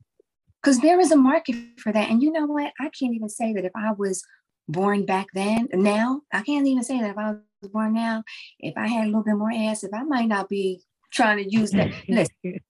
because 0.62 0.80
there 0.80 0.98
is 1.00 1.12
a 1.12 1.16
market 1.16 1.56
for 1.78 1.92
that, 1.92 2.10
and 2.10 2.22
you 2.22 2.32
know 2.32 2.46
what? 2.46 2.72
I 2.80 2.90
can't 2.98 3.14
even 3.14 3.28
say 3.28 3.52
that 3.52 3.64
if 3.64 3.72
I 3.76 3.92
was 3.92 4.24
born 4.68 5.04
back 5.04 5.26
then, 5.34 5.68
now 5.72 6.22
I 6.32 6.42
can't 6.42 6.66
even 6.66 6.82
say 6.82 7.00
that 7.00 7.10
if 7.10 7.18
I 7.18 7.32
was 7.60 7.70
born 7.70 7.94
now, 7.94 8.22
if 8.58 8.74
I 8.76 8.86
had 8.86 9.04
a 9.04 9.06
little 9.06 9.24
bit 9.24 9.36
more 9.36 9.52
ass, 9.52 9.84
if 9.84 9.92
I 9.92 10.02
might 10.04 10.28
not 10.28 10.48
be 10.48 10.82
trying 11.12 11.44
to 11.44 11.50
use 11.50 11.70
that. 11.72 11.92
Listen. 12.08 12.60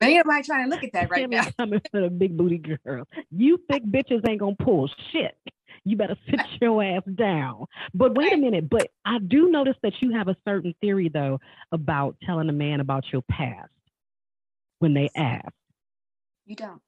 But 0.00 0.10
anybody 0.10 0.42
trying 0.44 0.68
to 0.68 0.70
look 0.70 0.84
at 0.84 0.92
that 0.92 1.10
right 1.10 1.28
now. 1.28 1.44
Coming 1.58 1.80
for 1.90 2.00
the 2.00 2.10
big 2.10 2.36
booty 2.36 2.58
girl. 2.58 3.04
You 3.30 3.58
thick 3.70 3.84
bitches 3.84 4.28
ain't 4.28 4.40
gonna 4.40 4.54
pull 4.56 4.88
shit 5.12 5.36
you 5.84 5.96
better 5.96 6.16
sit 6.30 6.40
your 6.60 6.82
ass 6.82 7.02
down. 7.14 7.64
But 7.94 8.14
wait 8.14 8.32
a 8.32 8.36
minute. 8.36 8.68
But 8.68 8.88
I 9.04 9.18
do 9.18 9.50
notice 9.50 9.76
that 9.82 9.94
you 10.00 10.12
have 10.12 10.28
a 10.28 10.36
certain 10.46 10.74
theory, 10.80 11.08
though, 11.08 11.40
about 11.72 12.16
telling 12.24 12.48
a 12.48 12.52
man 12.52 12.80
about 12.80 13.04
your 13.12 13.22
past 13.30 13.70
when 14.78 14.94
they 14.94 15.10
ask. 15.14 15.52
You 16.46 16.56
don't. 16.56 16.82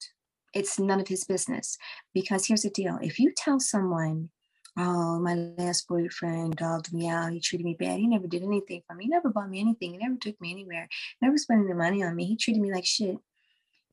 It's 0.55 0.79
none 0.79 1.01
of 1.01 1.09
his 1.09 1.25
business. 1.25 1.77
Because 2.15 2.47
here's 2.47 2.63
the 2.63 2.71
deal 2.71 2.99
if 3.03 3.19
you 3.19 3.33
tell 3.37 3.61
someone, 3.61 4.31
oh, 4.79 5.21
my 5.21 5.35
last 5.35 5.87
boyfriend 5.89 6.57
dogged 6.57 6.93
me 6.93 7.09
out. 7.09 7.33
He 7.33 7.41
treated 7.41 7.65
me 7.65 7.77
bad. 7.79 7.99
He 7.99 8.07
never 8.07 8.27
did 8.27 8.43
anything 8.43 8.83
for 8.87 8.95
me. 8.95 9.05
He 9.05 9.11
never 9.11 9.29
bought 9.29 9.51
me 9.51 9.61
anything. 9.61 9.93
He 9.93 9.99
never 9.99 10.17
took 10.17 10.41
me 10.41 10.53
anywhere. 10.53 10.89
Never 11.21 11.37
spent 11.37 11.65
any 11.65 11.75
money 11.75 12.03
on 12.03 12.17
me. 12.17 12.25
He 12.25 12.37
treated 12.37 12.63
me 12.63 12.73
like 12.73 12.87
shit. 12.87 13.17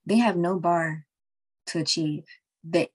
They 0.06 0.18
have 0.18 0.38
no 0.38 0.60
bar 0.60 1.06
to 1.68 1.80
achieve. 1.80 2.24
They 2.64 2.90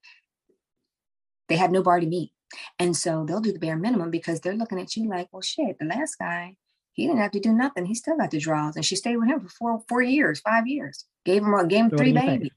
they 1.48 1.56
have 1.56 1.70
no 1.70 1.82
bar 1.82 2.00
to 2.00 2.06
meet. 2.06 2.32
And 2.78 2.96
so 2.96 3.24
they'll 3.24 3.40
do 3.40 3.52
the 3.52 3.58
bare 3.58 3.76
minimum 3.76 4.10
because 4.10 4.40
they're 4.40 4.54
looking 4.54 4.80
at 4.80 4.96
you 4.96 5.08
like, 5.08 5.28
well, 5.32 5.42
shit, 5.42 5.78
the 5.78 5.84
last 5.84 6.18
guy, 6.18 6.56
he 6.92 7.06
didn't 7.06 7.20
have 7.20 7.30
to 7.32 7.40
do 7.40 7.52
nothing. 7.52 7.86
He 7.86 7.94
still 7.94 8.16
got 8.16 8.30
the 8.30 8.38
draws. 8.38 8.76
And 8.76 8.84
she 8.84 8.96
stayed 8.96 9.16
with 9.16 9.28
him 9.28 9.40
for 9.40 9.48
four, 9.48 9.82
four 9.88 10.02
years, 10.02 10.40
five 10.40 10.66
years. 10.66 11.06
Gave 11.24 11.42
him 11.42 11.54
a 11.54 11.66
gave 11.66 11.84
him 11.84 11.90
three 11.90 12.12
babies. 12.12 12.50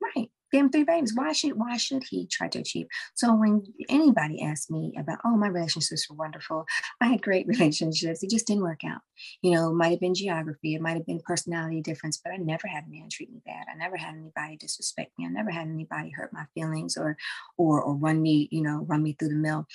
Right. 0.00 0.30
Gave 0.52 0.64
him 0.64 0.70
three 0.70 0.84
babies. 0.84 1.14
Why 1.14 1.32
should 1.32 1.54
why 1.54 1.78
should 1.78 2.04
he 2.04 2.26
try 2.26 2.48
to 2.48 2.58
achieve? 2.58 2.86
So 3.14 3.34
when 3.34 3.64
anybody 3.88 4.42
asks 4.42 4.70
me 4.70 4.92
about, 4.98 5.18
oh, 5.24 5.36
my 5.36 5.48
relationships 5.48 6.08
were 6.10 6.16
wonderful. 6.16 6.66
I 7.00 7.06
had 7.06 7.22
great 7.22 7.46
relationships. 7.48 8.22
It 8.22 8.30
just 8.30 8.46
didn't 8.46 8.64
work 8.64 8.84
out. 8.84 9.00
You 9.40 9.52
know, 9.52 9.70
it 9.70 9.74
might 9.74 9.92
have 9.92 10.00
been 10.00 10.14
geography, 10.14 10.74
it 10.74 10.82
might 10.82 10.96
have 10.96 11.06
been 11.06 11.20
personality 11.20 11.80
difference, 11.80 12.20
but 12.22 12.32
I 12.32 12.36
never 12.36 12.68
had 12.68 12.84
a 12.84 12.90
man 12.90 13.08
treat 13.10 13.32
me 13.32 13.40
bad. 13.46 13.66
I 13.72 13.76
never 13.76 13.96
had 13.96 14.14
anybody 14.14 14.58
disrespect 14.58 15.12
me. 15.18 15.24
I 15.24 15.30
never 15.30 15.50
had 15.50 15.68
anybody 15.68 16.10
hurt 16.10 16.32
my 16.32 16.44
feelings 16.54 16.98
or 16.98 17.16
or 17.56 17.80
or 17.80 17.94
run 17.94 18.20
me, 18.20 18.48
you 18.50 18.62
know, 18.62 18.84
run 18.86 19.02
me 19.02 19.14
through 19.18 19.28
the 19.28 19.34
mill 19.36 19.66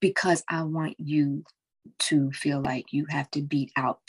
because 0.00 0.42
I 0.48 0.62
want 0.62 0.98
you 0.98 1.44
to 1.98 2.30
feel 2.32 2.60
like 2.60 2.92
you 2.92 3.06
have 3.08 3.30
to 3.32 3.42
beat 3.42 3.72
out 3.76 4.00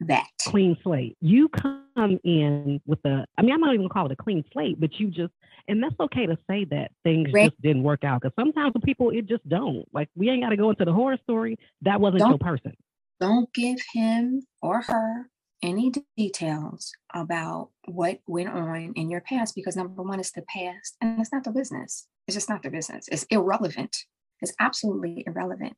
that 0.00 0.26
clean 0.40 0.76
slate. 0.82 1.16
You 1.20 1.48
come 1.48 2.18
in 2.24 2.80
with 2.86 2.98
a, 3.04 3.24
I 3.38 3.42
mean, 3.42 3.52
I'm 3.52 3.60
not 3.60 3.74
even 3.74 3.82
gonna 3.82 3.94
call 3.94 4.06
it 4.06 4.12
a 4.12 4.16
clean 4.16 4.44
slate, 4.52 4.80
but 4.80 4.98
you 4.98 5.08
just, 5.08 5.32
and 5.68 5.82
that's 5.82 5.94
okay 6.00 6.26
to 6.26 6.36
say 6.50 6.64
that 6.66 6.90
things 7.04 7.30
right. 7.32 7.50
just 7.50 7.62
didn't 7.62 7.84
work 7.84 8.02
out 8.04 8.22
because 8.22 8.34
sometimes 8.38 8.74
with 8.74 8.82
people 8.82 9.10
it 9.10 9.26
just 9.26 9.48
don't. 9.48 9.86
Like 9.92 10.08
we 10.16 10.28
ain't 10.28 10.42
got 10.42 10.50
to 10.50 10.56
go 10.56 10.70
into 10.70 10.84
the 10.84 10.92
horror 10.92 11.18
story. 11.22 11.56
That 11.82 12.00
wasn't 12.00 12.20
don't, 12.20 12.30
your 12.30 12.38
person. 12.38 12.76
Don't 13.20 13.52
give 13.54 13.78
him 13.92 14.42
or 14.60 14.82
her 14.82 15.28
any 15.62 15.92
details 16.16 16.92
about 17.14 17.70
what 17.86 18.18
went 18.26 18.48
on 18.48 18.92
in 18.96 19.10
your 19.10 19.20
past 19.20 19.54
because 19.54 19.76
number 19.76 20.02
one, 20.02 20.18
it's 20.18 20.32
the 20.32 20.42
past 20.42 20.96
and 21.00 21.20
it's 21.20 21.32
not 21.32 21.44
the 21.44 21.52
business. 21.52 22.08
It's 22.26 22.34
just 22.34 22.48
not 22.48 22.62
the 22.62 22.70
business. 22.70 23.06
It's 23.10 23.24
irrelevant. 23.24 23.96
It's 24.40 24.54
absolutely 24.58 25.22
irrelevant. 25.26 25.76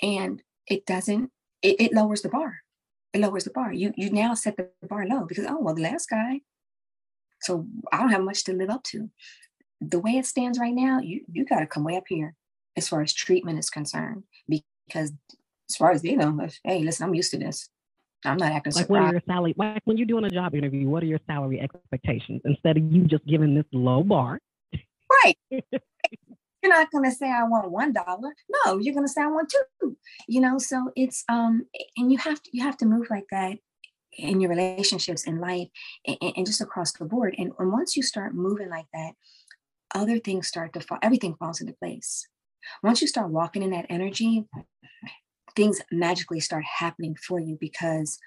And 0.00 0.40
it 0.66 0.86
doesn't, 0.86 1.30
it, 1.62 1.76
it 1.80 1.92
lowers 1.92 2.22
the 2.22 2.28
bar 2.28 2.60
it 3.16 3.20
lowers 3.20 3.44
the 3.44 3.50
bar. 3.50 3.72
You 3.72 3.92
you 3.96 4.10
now 4.10 4.34
set 4.34 4.56
the 4.56 4.68
bar 4.86 5.06
low 5.06 5.24
because 5.24 5.46
oh 5.48 5.58
well 5.60 5.74
the 5.74 5.82
last 5.82 6.08
guy, 6.08 6.40
so 7.40 7.66
I 7.92 7.98
don't 7.98 8.10
have 8.10 8.22
much 8.22 8.44
to 8.44 8.52
live 8.52 8.70
up 8.70 8.82
to. 8.84 9.10
The 9.80 9.98
way 9.98 10.12
it 10.12 10.26
stands 10.26 10.58
right 10.58 10.74
now, 10.74 11.00
you 11.00 11.22
you 11.32 11.44
got 11.44 11.60
to 11.60 11.66
come 11.66 11.84
way 11.84 11.96
up 11.96 12.04
here 12.08 12.34
as 12.76 12.88
far 12.88 13.02
as 13.02 13.12
treatment 13.12 13.58
is 13.58 13.70
concerned 13.70 14.24
because 14.48 15.12
as 15.68 15.76
far 15.76 15.90
as 15.90 16.02
they 16.02 16.14
know, 16.14 16.46
hey, 16.62 16.80
listen, 16.80 17.06
I'm 17.06 17.14
used 17.14 17.32
to 17.32 17.38
this. 17.38 17.68
I'm 18.24 18.38
not 18.38 18.52
acting 18.52 18.72
like 18.72 18.86
surprised. 18.86 18.90
what 18.90 19.08
are 19.08 19.12
your 19.12 19.22
salary 19.26 19.54
like 19.56 19.82
when 19.84 19.96
you're 19.96 20.06
doing 20.06 20.24
a 20.24 20.30
job 20.30 20.54
interview, 20.54 20.88
what 20.88 21.02
are 21.02 21.06
your 21.06 21.20
salary 21.26 21.60
expectations 21.60 22.42
instead 22.44 22.76
of 22.76 22.92
you 22.92 23.04
just 23.04 23.26
giving 23.26 23.54
this 23.54 23.66
low 23.72 24.02
bar? 24.02 24.40
Right. 25.24 25.38
you're 26.66 26.76
not 26.76 26.90
going 26.90 27.04
to 27.04 27.10
say 27.10 27.30
i 27.30 27.44
want 27.44 27.70
one 27.70 27.92
dollar. 27.92 28.34
No 28.64 28.78
you're 28.78 28.94
going 28.94 29.06
to 29.06 29.12
say 29.12 29.22
i 29.22 29.26
want 29.26 29.50
two. 29.50 29.96
You 30.28 30.40
know 30.40 30.58
so 30.58 30.90
it's 30.96 31.24
um 31.28 31.66
and 31.96 32.10
you 32.10 32.18
have 32.18 32.42
to 32.42 32.50
you 32.52 32.62
have 32.62 32.76
to 32.78 32.86
move 32.86 33.06
like 33.10 33.26
that 33.30 33.58
in 34.18 34.40
your 34.40 34.50
relationships 34.50 35.24
in 35.24 35.40
life 35.40 35.68
and, 36.06 36.16
and 36.36 36.46
just 36.46 36.62
across 36.62 36.92
the 36.92 37.04
board. 37.04 37.34
And, 37.36 37.52
and 37.58 37.70
once 37.70 37.96
you 37.96 38.02
start 38.02 38.34
moving 38.34 38.70
like 38.70 38.86
that 38.92 39.12
other 39.94 40.18
things 40.18 40.48
start 40.48 40.72
to 40.72 40.80
fall 40.80 40.98
everything 41.02 41.36
falls 41.36 41.60
into 41.60 41.72
place. 41.74 42.28
Once 42.82 43.00
you 43.00 43.06
start 43.06 43.30
walking 43.30 43.62
in 43.62 43.70
that 43.70 43.86
energy 43.88 44.46
things 45.54 45.80
magically 45.90 46.40
start 46.40 46.64
happening 46.64 47.14
for 47.14 47.38
you 47.38 47.56
because 47.60 48.18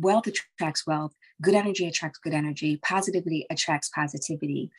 wealth 0.00 0.26
attracts 0.26 0.84
wealth 0.84 1.12
good 1.40 1.54
energy 1.54 1.86
attracts 1.86 2.18
good 2.18 2.34
energy 2.34 2.78
positivity 2.82 3.46
attracts 3.50 3.88
positivity. 3.90 4.70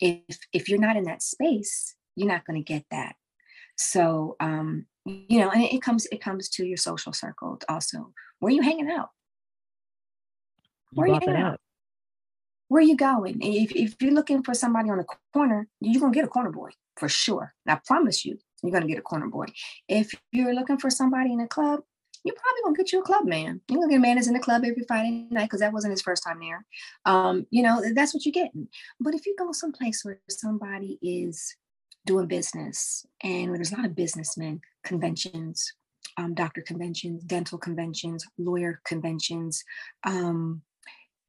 If 0.00 0.38
if 0.52 0.68
you're 0.68 0.78
not 0.78 0.96
in 0.96 1.04
that 1.04 1.22
space 1.22 1.95
you're 2.16 2.28
not 2.28 2.44
going 2.46 2.62
to 2.62 2.64
get 2.64 2.84
that. 2.90 3.14
So 3.76 4.36
um 4.40 4.86
you 5.04 5.38
know 5.38 5.50
and 5.50 5.62
it 5.62 5.82
comes 5.82 6.06
it 6.10 6.20
comes 6.20 6.48
to 6.50 6.66
your 6.66 6.78
social 6.78 7.12
circle 7.12 7.58
also. 7.68 8.12
Where 8.38 8.50
are 8.50 8.54
you 8.54 8.62
hanging 8.62 8.90
out? 8.90 9.10
Where 10.92 11.06
are 11.06 11.14
you 11.14 11.20
hanging 11.20 11.42
out. 11.42 11.60
where 12.68 12.80
are 12.80 12.86
you 12.86 12.96
going? 12.96 13.40
If, 13.40 13.72
if 13.72 13.94
you're 14.00 14.12
looking 14.12 14.42
for 14.42 14.54
somebody 14.54 14.90
on 14.90 14.98
the 14.98 15.06
corner 15.32 15.68
you're 15.80 16.00
going 16.00 16.12
to 16.12 16.16
get 16.16 16.24
a 16.24 16.28
corner 16.28 16.50
boy 16.50 16.70
for 16.96 17.08
sure. 17.08 17.54
I 17.68 17.78
promise 17.86 18.24
you 18.24 18.38
you're 18.62 18.72
going 18.72 18.82
to 18.82 18.88
get 18.88 18.98
a 18.98 19.02
corner 19.02 19.28
boy. 19.28 19.46
If 19.88 20.12
you're 20.32 20.54
looking 20.54 20.78
for 20.78 20.90
somebody 20.90 21.32
in 21.32 21.40
a 21.40 21.48
club 21.48 21.80
you're 22.26 22.34
probably 22.34 22.62
gonna 22.64 22.76
get 22.76 22.92
you 22.92 22.98
a 22.98 23.04
club 23.04 23.24
man. 23.24 23.60
You're 23.68 23.78
gonna 23.78 23.90
get 23.90 23.98
a 23.98 24.00
man 24.00 24.16
that's 24.16 24.26
in 24.26 24.34
the 24.34 24.40
club 24.40 24.64
every 24.64 24.82
Friday 24.88 25.28
night 25.30 25.44
because 25.44 25.60
that 25.60 25.72
wasn't 25.72 25.92
his 25.92 26.02
first 26.02 26.24
time 26.24 26.40
there. 26.40 26.66
Um, 27.04 27.46
you 27.50 27.62
know, 27.62 27.80
that's 27.94 28.12
what 28.12 28.26
you're 28.26 28.32
getting. 28.32 28.66
But 28.98 29.14
if 29.14 29.26
you 29.26 29.36
go 29.38 29.52
someplace 29.52 30.04
where 30.04 30.18
somebody 30.28 30.98
is 31.00 31.54
doing 32.06 32.26
business. 32.26 33.04
And 33.22 33.54
there's 33.54 33.72
a 33.72 33.76
lot 33.76 33.84
of 33.84 33.94
businessmen 33.94 34.60
conventions, 34.84 35.72
um, 36.16 36.34
doctor 36.34 36.62
conventions, 36.62 37.22
dental 37.24 37.58
conventions, 37.58 38.24
lawyer 38.38 38.80
conventions, 38.86 39.62
um, 40.04 40.62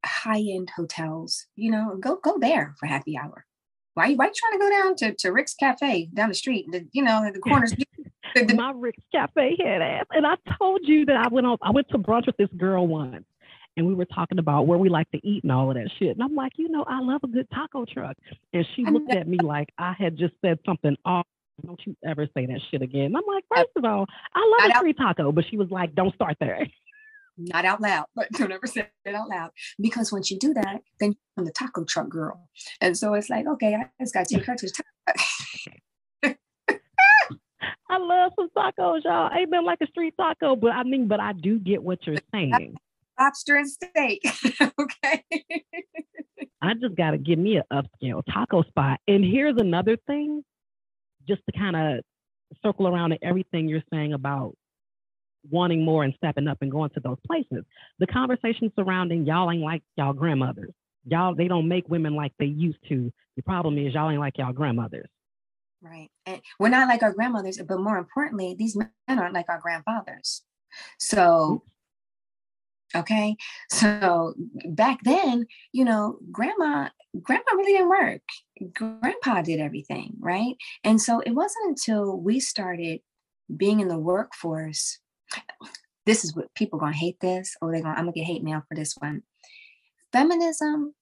high-end 0.06 0.72
hotels. 0.76 1.48
You 1.56 1.72
know, 1.72 1.98
go 2.00 2.16
go 2.16 2.38
there 2.40 2.76
for 2.80 2.86
happy 2.86 3.18
hour. 3.18 3.46
Why, 3.96 4.13
why 4.13 4.26
are 4.26 4.28
you 4.28 4.34
trying 4.36 4.60
to 4.60 4.60
go 4.60 4.70
down 4.70 4.96
to, 4.98 5.16
to 5.16 5.32
Rick's 5.32 5.56
Cafe 5.56 6.10
down 6.13 6.30
the 6.30 6.36
street? 6.36 6.68
The, 6.72 6.88
you 6.92 7.04
know, 7.04 7.30
the 7.34 7.40
corners. 7.40 7.74
My 8.56 8.72
Rick's 8.76 9.04
Cafe 9.12 9.58
head 9.60 9.82
ass. 9.82 10.06
And 10.12 10.28
I 10.28 10.36
told 10.60 10.82
you 10.84 11.04
that 11.06 11.16
I 11.16 11.28
went 11.30 11.48
on. 11.48 11.58
I 11.63 11.72
went 11.72 11.90
to 11.90 11.98
brunch 11.98 12.28
with 12.28 12.38
this 12.38 12.50
girl 12.56 12.86
once, 12.86 13.26
and 13.78 13.86
we 13.86 13.94
were 13.94 14.06
talking 14.06 14.40
about 14.40 14.66
where 14.66 14.78
we 14.78 14.90
like 14.90 15.10
to 15.12 15.26
eat 15.26 15.44
and 15.44 15.52
all 15.52 15.70
of 15.70 15.76
that 15.76 15.90
shit. 16.00 16.10
And 16.10 16.24
I'm 16.24 16.36
like, 16.36 16.54
you 16.58 16.68
know, 16.68 16.84
I 16.88 17.00
love 17.00 17.22
a 17.24 17.28
good 17.28 17.48
taco 17.54 17.86
truck. 17.86 18.18
And 18.52 18.66
she 18.76 18.84
looked 18.84 19.12
at 19.12 19.28
me 19.28 19.38
like 19.42 19.70
I 19.78 19.94
had 19.98 20.18
just 20.18 20.34
said 20.44 20.60
something 20.66 20.98
off. 21.06 21.28
Don't 21.66 21.80
you 21.86 21.96
ever 22.06 22.28
say 22.36 22.46
that 22.48 22.60
shit 22.70 22.82
again. 22.82 23.06
And 23.06 23.18
I'm 23.18 23.24
like, 23.28 23.44
first 23.56 23.70
of 23.76 23.86
all, 23.86 24.06
I 24.36 24.40
love 24.40 24.70
Not 24.70 24.76
a 24.76 24.80
street 24.80 24.98
taco, 24.98 25.32
but 25.32 25.46
she 25.50 25.58
was 25.58 25.70
like, 25.70 25.96
don't 25.96 26.13
start 26.16 26.38
there. 26.40 26.68
Not 27.40 27.66
out 27.66 27.82
loud, 27.82 28.06
but 28.16 28.32
don't 28.32 28.52
ever 28.52 28.66
say 28.66 28.90
it 29.06 29.16
out 29.16 29.30
loud. 29.30 29.52
Because 29.80 30.12
once 30.12 30.32
you 30.32 30.40
do 30.40 30.56
that, 30.56 30.82
then 31.00 31.16
you're 31.38 31.46
the 31.46 31.52
taco 31.52 31.84
truck 31.84 32.10
girl. 32.10 32.50
And 32.82 32.98
so 32.98 33.13
it's 33.13 33.30
like, 33.30 33.46
okay, 33.46 33.76
I 33.76 33.90
just 34.02 34.13
got 34.13 34.28
to 34.28 34.36
take 34.36 34.46
her 34.46 34.56
to 34.56 34.66
the 34.66 34.72
taco. 34.72 34.84
I 37.90 37.98
love 38.00 38.34
some 38.36 38.50
tacos, 38.56 39.04
y'all. 39.06 39.30
Ain't 39.36 39.52
been 39.52 39.66
like 39.66 39.80
a 39.82 39.88
street 39.88 40.16
taco, 40.18 40.56
but 40.56 40.72
I 40.72 40.84
mean, 40.84 41.08
but 41.08 41.20
I 41.20 41.34
do 41.34 41.60
get 41.60 41.82
what 41.82 42.06
you're 42.06 42.18
saying 42.34 42.78
lobster 43.20 43.58
and 43.58 43.70
steak. 43.70 44.22
okay. 44.80 45.24
I 46.62 46.74
just 46.74 46.96
got 46.96 47.12
to 47.12 47.18
give 47.18 47.40
me 47.40 47.58
an 47.58 47.64
upscale 47.72 48.24
taco 48.32 48.64
spot. 48.64 49.00
And 49.08 49.24
here's 49.24 49.58
another 49.58 49.98
thing, 50.08 50.44
just 51.28 51.42
to 51.50 51.58
kind 51.58 51.76
of 51.76 52.04
circle 52.64 52.88
around 52.88 53.12
to 53.12 53.18
everything 53.24 53.68
you're 53.68 53.84
saying 53.92 54.14
about 54.14 54.56
wanting 55.50 55.84
more 55.84 56.04
and 56.04 56.14
stepping 56.18 56.48
up 56.48 56.58
and 56.62 56.72
going 56.72 56.90
to 56.92 57.00
those 57.00 57.18
places. 57.26 57.64
The 58.00 58.08
conversation 58.08 58.72
surrounding 58.76 59.26
y'all 59.26 59.52
ain't 59.52 59.62
like 59.62 59.84
y'all 59.96 60.14
grandmothers. 60.14 60.74
Y'all, 61.06 61.36
they 61.36 61.48
don't 61.48 61.68
make 61.68 61.88
women 61.88 62.16
like 62.16 62.34
they 62.38 62.46
used 62.46 62.80
to. 62.90 63.12
The 63.36 63.44
problem 63.44 63.78
is 63.78 63.94
y'all 63.94 64.10
ain't 64.10 64.20
like 64.20 64.38
y'all 64.38 64.52
grandmothers. 64.52 65.08
Right. 65.82 66.10
And 66.26 66.42
we're 66.60 66.70
not 66.70 66.90
like 66.90 67.04
our 67.04 67.14
grandmothers, 67.14 67.60
but 67.66 67.80
more 67.80 67.98
importantly, 67.98 68.56
these 68.58 68.76
men 68.76 68.90
aren't 69.08 69.34
like 69.34 69.48
our 69.48 69.60
grandfathers. 69.60 70.42
So 71.00 71.64
Okay. 72.95 73.36
So 73.69 74.34
back 74.69 75.00
then, 75.04 75.45
you 75.73 75.84
know, 75.84 76.19
grandma, 76.32 76.89
grandma 77.21 77.43
really 77.54 77.73
didn't 77.73 77.89
work. 77.89 78.21
Grandpa 78.73 79.41
did 79.41 79.60
everything, 79.60 80.13
right? 80.19 80.56
And 80.84 81.02
so 81.02 81.19
it 81.19 81.32
wasn't 81.32 81.67
until 81.67 82.17
we 82.17 82.39
started 82.39 83.02
being 83.56 83.80
in 83.80 83.88
the 83.88 84.00
workforce. 84.00 85.00
This 86.06 86.23
is 86.23 86.36
what 86.36 86.54
people 86.56 86.80
are 86.80 86.82
gonna 86.82 86.95
hate 86.95 87.19
this, 87.19 87.56
oh, 87.62 87.67
or 87.67 87.71
they're 87.73 87.82
gonna 87.82 87.95
I'm 87.95 88.06
gonna 88.06 88.13
get 88.13 88.23
hate 88.23 88.43
mail 88.43 88.63
for 88.67 88.76
this 88.76 88.95
one. 88.97 89.23
Feminism 90.13 90.93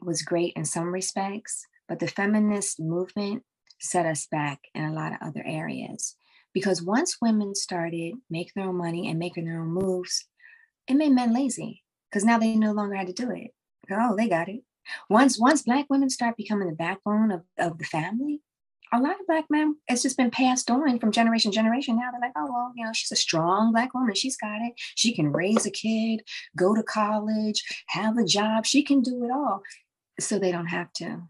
was 0.00 0.22
great 0.22 0.52
in 0.54 0.64
some 0.64 0.92
respects, 0.92 1.66
but 1.88 1.98
the 1.98 2.06
feminist 2.06 2.78
movement 2.78 3.42
set 3.80 4.06
us 4.06 4.26
back 4.30 4.60
in 4.74 4.84
a 4.84 4.92
lot 4.92 5.12
of 5.12 5.18
other 5.20 5.42
areas. 5.44 6.16
Because 6.52 6.80
once 6.80 7.16
women 7.20 7.54
started 7.56 8.14
making 8.30 8.52
their 8.54 8.68
own 8.68 8.76
money 8.76 9.08
and 9.08 9.18
making 9.18 9.46
their 9.46 9.60
own 9.60 9.72
moves, 9.72 10.24
it 10.86 10.94
made 10.94 11.12
men 11.12 11.32
lazy 11.32 11.82
because 12.10 12.24
now 12.24 12.38
they 12.38 12.56
no 12.56 12.72
longer 12.72 12.94
had 12.94 13.06
to 13.06 13.12
do 13.12 13.30
it. 13.30 13.50
Oh, 13.90 14.16
they 14.16 14.28
got 14.28 14.48
it. 14.48 14.62
Once 15.08 15.38
once 15.38 15.62
black 15.62 15.86
women 15.88 16.10
start 16.10 16.36
becoming 16.36 16.68
the 16.68 16.74
backbone 16.74 17.30
of, 17.30 17.42
of 17.58 17.78
the 17.78 17.84
family, 17.84 18.40
a 18.92 19.00
lot 19.00 19.18
of 19.18 19.26
black 19.26 19.46
men, 19.50 19.76
it's 19.88 20.02
just 20.02 20.16
been 20.16 20.30
passed 20.30 20.70
on 20.70 20.98
from 20.98 21.10
generation 21.10 21.50
to 21.50 21.54
generation. 21.54 21.96
Now 21.96 22.10
they're 22.10 22.20
like, 22.20 22.32
oh 22.36 22.46
well, 22.50 22.72
you 22.76 22.84
know, 22.84 22.92
she's 22.92 23.12
a 23.12 23.16
strong 23.16 23.72
black 23.72 23.94
woman. 23.94 24.14
She's 24.14 24.36
got 24.36 24.60
it. 24.60 24.74
She 24.94 25.14
can 25.14 25.32
raise 25.32 25.66
a 25.66 25.70
kid, 25.70 26.22
go 26.56 26.74
to 26.74 26.82
college, 26.82 27.64
have 27.88 28.16
a 28.18 28.24
job. 28.24 28.66
She 28.66 28.82
can 28.82 29.00
do 29.00 29.24
it 29.24 29.30
all. 29.30 29.62
So 30.20 30.38
they 30.38 30.52
don't 30.52 30.66
have 30.66 30.92
to. 30.94 31.22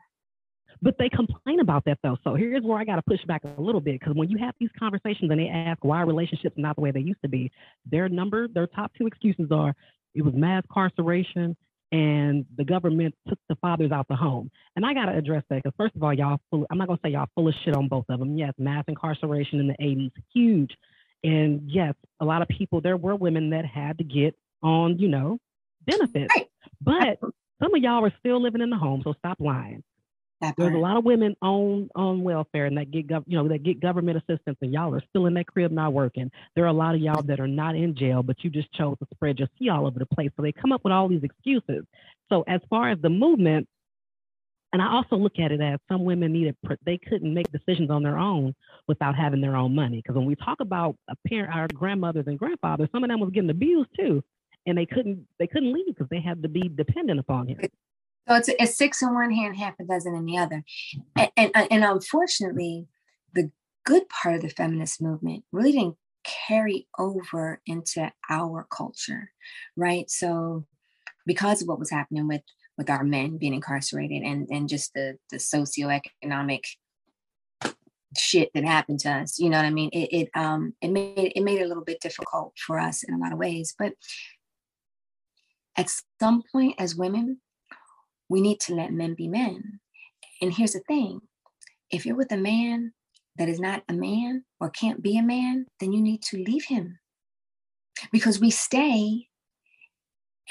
But 0.84 0.96
they 0.98 1.08
complain 1.08 1.60
about 1.60 1.86
that 1.86 1.98
though. 2.02 2.18
So 2.24 2.34
here's 2.34 2.62
where 2.62 2.78
I 2.78 2.84
got 2.84 2.96
to 2.96 3.02
push 3.02 3.24
back 3.26 3.42
a 3.44 3.60
little 3.60 3.80
bit 3.80 3.98
because 3.98 4.14
when 4.14 4.28
you 4.28 4.36
have 4.36 4.54
these 4.60 4.68
conversations 4.78 5.30
and 5.30 5.40
they 5.40 5.48
ask 5.48 5.82
why 5.82 6.02
relationships 6.02 6.58
are 6.58 6.60
not 6.60 6.76
the 6.76 6.82
way 6.82 6.90
they 6.90 7.00
used 7.00 7.22
to 7.22 7.28
be, 7.28 7.50
their 7.90 8.10
number, 8.10 8.48
their 8.48 8.66
top 8.66 8.92
two 8.98 9.06
excuses 9.06 9.50
are 9.50 9.74
it 10.14 10.22
was 10.22 10.34
mass 10.34 10.62
incarceration 10.68 11.56
and 11.90 12.44
the 12.58 12.64
government 12.64 13.14
took 13.26 13.38
the 13.48 13.56
fathers 13.62 13.92
out 13.92 14.06
the 14.08 14.14
home. 14.14 14.50
And 14.76 14.84
I 14.84 14.92
got 14.92 15.06
to 15.06 15.16
address 15.16 15.42
that 15.48 15.62
because, 15.62 15.72
first 15.78 15.96
of 15.96 16.02
all, 16.02 16.12
y'all, 16.12 16.38
full, 16.50 16.66
I'm 16.70 16.76
not 16.76 16.86
to 16.86 16.98
say 17.02 17.10
y'all 17.12 17.28
full 17.34 17.48
of 17.48 17.54
shit 17.64 17.74
on 17.74 17.88
both 17.88 18.04
of 18.10 18.18
them. 18.18 18.36
Yes, 18.36 18.52
mass 18.58 18.84
incarceration 18.86 19.60
in 19.60 19.68
the 19.68 19.76
80s, 19.80 20.12
huge. 20.34 20.76
And 21.22 21.62
yes, 21.64 21.94
a 22.20 22.26
lot 22.26 22.42
of 22.42 22.48
people, 22.48 22.82
there 22.82 22.98
were 22.98 23.16
women 23.16 23.50
that 23.50 23.64
had 23.64 23.96
to 23.98 24.04
get 24.04 24.36
on, 24.62 24.98
you 24.98 25.08
know, 25.08 25.38
benefits. 25.86 26.34
Right. 26.36 26.50
But 26.82 27.30
some 27.62 27.74
of 27.74 27.82
y'all 27.82 28.04
are 28.04 28.12
still 28.18 28.42
living 28.42 28.60
in 28.60 28.68
the 28.68 28.76
home, 28.76 29.00
so 29.02 29.14
stop 29.14 29.38
lying. 29.40 29.82
That 30.44 30.56
There's 30.58 30.74
a 30.74 30.78
lot 30.78 30.96
of 30.96 31.04
women 31.04 31.36
on 31.42 31.90
on 31.94 32.22
welfare 32.22 32.66
and 32.66 32.76
that 32.76 32.90
get 32.90 33.08
gov- 33.08 33.24
you 33.26 33.36
know 33.36 33.48
that 33.48 33.62
get 33.62 33.80
government 33.80 34.18
assistance, 34.18 34.58
and 34.60 34.72
y'all 34.72 34.94
are 34.94 35.02
still 35.10 35.26
in 35.26 35.34
that 35.34 35.46
crib 35.46 35.72
not 35.72 35.92
working. 35.92 36.30
There 36.54 36.64
are 36.64 36.68
a 36.68 36.72
lot 36.72 36.94
of 36.94 37.00
y'all 37.00 37.22
that 37.22 37.40
are 37.40 37.48
not 37.48 37.76
in 37.76 37.94
jail, 37.96 38.22
but 38.22 38.44
you 38.44 38.50
just 38.50 38.72
chose 38.72 38.98
to 38.98 39.06
spread 39.14 39.38
your 39.38 39.48
tea 39.58 39.68
all 39.70 39.86
over 39.86 39.98
the 39.98 40.06
place. 40.06 40.30
So 40.36 40.42
they 40.42 40.52
come 40.52 40.72
up 40.72 40.82
with 40.84 40.92
all 40.92 41.08
these 41.08 41.22
excuses. 41.22 41.84
So 42.30 42.44
as 42.48 42.60
far 42.68 42.90
as 42.90 42.98
the 43.00 43.10
movement, 43.10 43.68
and 44.72 44.82
I 44.82 44.92
also 44.92 45.16
look 45.16 45.38
at 45.38 45.52
it 45.52 45.60
as 45.60 45.78
some 45.88 46.04
women 46.04 46.32
needed 46.32 46.56
pr- 46.64 46.74
they 46.84 46.98
couldn't 46.98 47.32
make 47.32 47.50
decisions 47.52 47.90
on 47.90 48.02
their 48.02 48.18
own 48.18 48.54
without 48.88 49.14
having 49.14 49.40
their 49.40 49.56
own 49.56 49.74
money. 49.74 49.98
Because 49.98 50.16
when 50.16 50.26
we 50.26 50.34
talk 50.36 50.60
about 50.60 50.96
a 51.08 51.16
parent, 51.28 51.54
our 51.54 51.68
grandmothers 51.72 52.26
and 52.26 52.38
grandfathers, 52.38 52.88
some 52.92 53.04
of 53.04 53.10
them 53.10 53.20
was 53.20 53.30
getting 53.30 53.50
abused 53.50 53.90
too, 53.98 54.22
and 54.66 54.76
they 54.76 54.86
couldn't 54.86 55.26
they 55.38 55.46
couldn't 55.46 55.72
leave 55.72 55.86
because 55.86 56.08
they 56.10 56.20
had 56.20 56.42
to 56.42 56.48
be 56.48 56.68
dependent 56.68 57.20
upon 57.20 57.46
him. 57.46 57.60
So 58.28 58.36
it's, 58.36 58.48
it's 58.48 58.78
six 58.78 59.02
in 59.02 59.12
one 59.12 59.32
hand, 59.32 59.56
half 59.56 59.74
a 59.80 59.84
dozen 59.84 60.14
in 60.14 60.24
the 60.24 60.38
other. 60.38 60.64
And, 61.16 61.30
and, 61.36 61.52
and 61.70 61.84
unfortunately, 61.84 62.86
the 63.34 63.50
good 63.84 64.08
part 64.08 64.36
of 64.36 64.42
the 64.42 64.48
feminist 64.48 65.02
movement 65.02 65.44
really 65.52 65.72
didn't 65.72 65.96
carry 66.24 66.88
over 66.98 67.60
into 67.66 68.10
our 68.30 68.66
culture, 68.70 69.30
right? 69.76 70.10
So 70.10 70.66
because 71.26 71.62
of 71.62 71.68
what 71.68 71.78
was 71.78 71.90
happening 71.90 72.28
with 72.28 72.42
with 72.76 72.90
our 72.90 73.04
men 73.04 73.38
being 73.38 73.54
incarcerated 73.54 74.22
and, 74.24 74.48
and 74.50 74.68
just 74.68 74.92
the, 74.94 75.16
the 75.30 75.36
socioeconomic 75.36 76.64
shit 78.18 78.50
that 78.52 78.64
happened 78.64 78.98
to 79.00 79.10
us, 79.10 79.38
you 79.38 79.48
know 79.48 79.58
what 79.58 79.66
I 79.66 79.70
mean? 79.70 79.90
It, 79.92 80.12
it 80.12 80.30
um 80.34 80.74
it 80.80 80.90
made 80.90 81.32
it 81.36 81.42
made 81.42 81.60
it 81.60 81.64
a 81.64 81.68
little 81.68 81.84
bit 81.84 82.00
difficult 82.00 82.54
for 82.58 82.80
us 82.80 83.02
in 83.04 83.14
a 83.14 83.18
lot 83.18 83.32
of 83.32 83.38
ways. 83.38 83.74
But 83.78 83.92
at 85.76 85.92
some 86.20 86.42
point 86.52 86.76
as 86.78 86.96
women, 86.96 87.40
we 88.28 88.40
need 88.40 88.60
to 88.60 88.74
let 88.74 88.92
men 88.92 89.14
be 89.14 89.28
men. 89.28 89.80
And 90.40 90.52
here's 90.52 90.72
the 90.72 90.80
thing 90.80 91.20
if 91.90 92.04
you're 92.04 92.16
with 92.16 92.32
a 92.32 92.36
man 92.36 92.92
that 93.36 93.48
is 93.48 93.60
not 93.60 93.82
a 93.88 93.92
man 93.92 94.44
or 94.60 94.70
can't 94.70 95.02
be 95.02 95.18
a 95.18 95.22
man, 95.22 95.66
then 95.80 95.92
you 95.92 96.00
need 96.00 96.22
to 96.22 96.42
leave 96.42 96.66
him 96.66 96.98
because 98.12 98.40
we 98.40 98.50
stay 98.50 99.28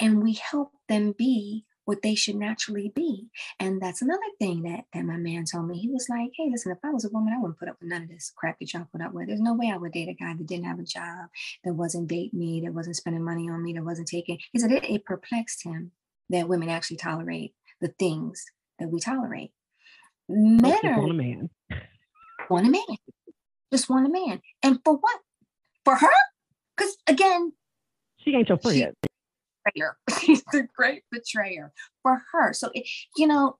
and 0.00 0.22
we 0.22 0.34
help 0.34 0.72
them 0.88 1.14
be 1.16 1.64
what 1.84 2.02
they 2.02 2.14
should 2.14 2.36
naturally 2.36 2.90
be. 2.94 3.28
And 3.60 3.80
that's 3.80 4.00
another 4.00 4.20
thing 4.38 4.62
that, 4.62 4.84
that 4.94 5.04
my 5.04 5.16
man 5.16 5.44
told 5.44 5.68
me. 5.68 5.78
He 5.78 5.90
was 5.90 6.08
like, 6.08 6.30
hey, 6.36 6.48
listen, 6.50 6.72
if 6.72 6.78
I 6.82 6.90
was 6.90 7.04
a 7.04 7.10
woman, 7.10 7.34
I 7.34 7.40
wouldn't 7.40 7.58
put 7.58 7.68
up 7.68 7.76
with 7.80 7.90
none 7.90 8.04
of 8.04 8.08
this 8.08 8.32
crap 8.34 8.58
that 8.58 8.72
y'all 8.72 8.88
put 8.90 9.02
up 9.02 9.12
with. 9.12 9.26
There's 9.26 9.40
no 9.40 9.54
way 9.54 9.70
I 9.70 9.76
would 9.76 9.92
date 9.92 10.08
a 10.08 10.14
guy 10.14 10.34
that 10.34 10.46
didn't 10.46 10.64
have 10.64 10.78
a 10.78 10.84
job, 10.84 11.28
that 11.62 11.74
wasn't 11.74 12.08
dating 12.08 12.38
me, 12.38 12.62
that 12.62 12.72
wasn't 12.72 12.96
spending 12.96 13.22
money 13.22 13.50
on 13.50 13.62
me, 13.62 13.74
that 13.74 13.84
wasn't 13.84 14.08
taking. 14.08 14.38
He 14.52 14.58
said 14.58 14.72
it, 14.72 14.84
it 14.88 15.04
perplexed 15.04 15.64
him 15.64 15.92
that 16.30 16.48
women 16.48 16.70
actually 16.70 16.96
tolerate 16.96 17.54
the 17.84 17.92
things 17.98 18.42
that 18.78 18.88
we 18.88 18.98
tolerate. 18.98 19.52
Men 20.28 20.74
are 20.84 20.98
want 20.98 21.10
a 21.10 21.14
man. 21.14 21.50
want 22.48 22.66
a 22.66 22.70
man, 22.70 22.96
just 23.72 23.90
want 23.90 24.06
a 24.06 24.10
man. 24.10 24.40
And 24.62 24.78
for 24.84 24.94
what? 24.96 25.20
For 25.84 25.96
her? 25.96 26.08
Because 26.76 26.96
again, 27.06 27.52
She 28.18 28.30
ain't 28.34 28.48
your 28.48 28.58
She- 28.58 28.80
friend. 28.80 28.94
betrayer. 29.64 29.96
She's 30.20 30.42
the 30.50 30.66
great 30.74 31.02
betrayer 31.12 31.72
for 32.02 32.22
her. 32.32 32.52
So, 32.54 32.70
it- 32.74 32.88
you 33.18 33.26
know, 33.26 33.58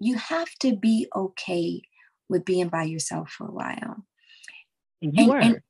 you 0.00 0.16
have 0.16 0.48
to 0.60 0.74
be 0.76 1.06
okay 1.14 1.82
with 2.28 2.44
being 2.44 2.68
by 2.68 2.82
yourself 2.82 3.30
for 3.30 3.46
a 3.46 3.52
while. 3.52 4.04
And 5.00 5.14
you 5.14 5.22
and- 5.22 5.28
were. 5.30 5.38
and- 5.38 5.60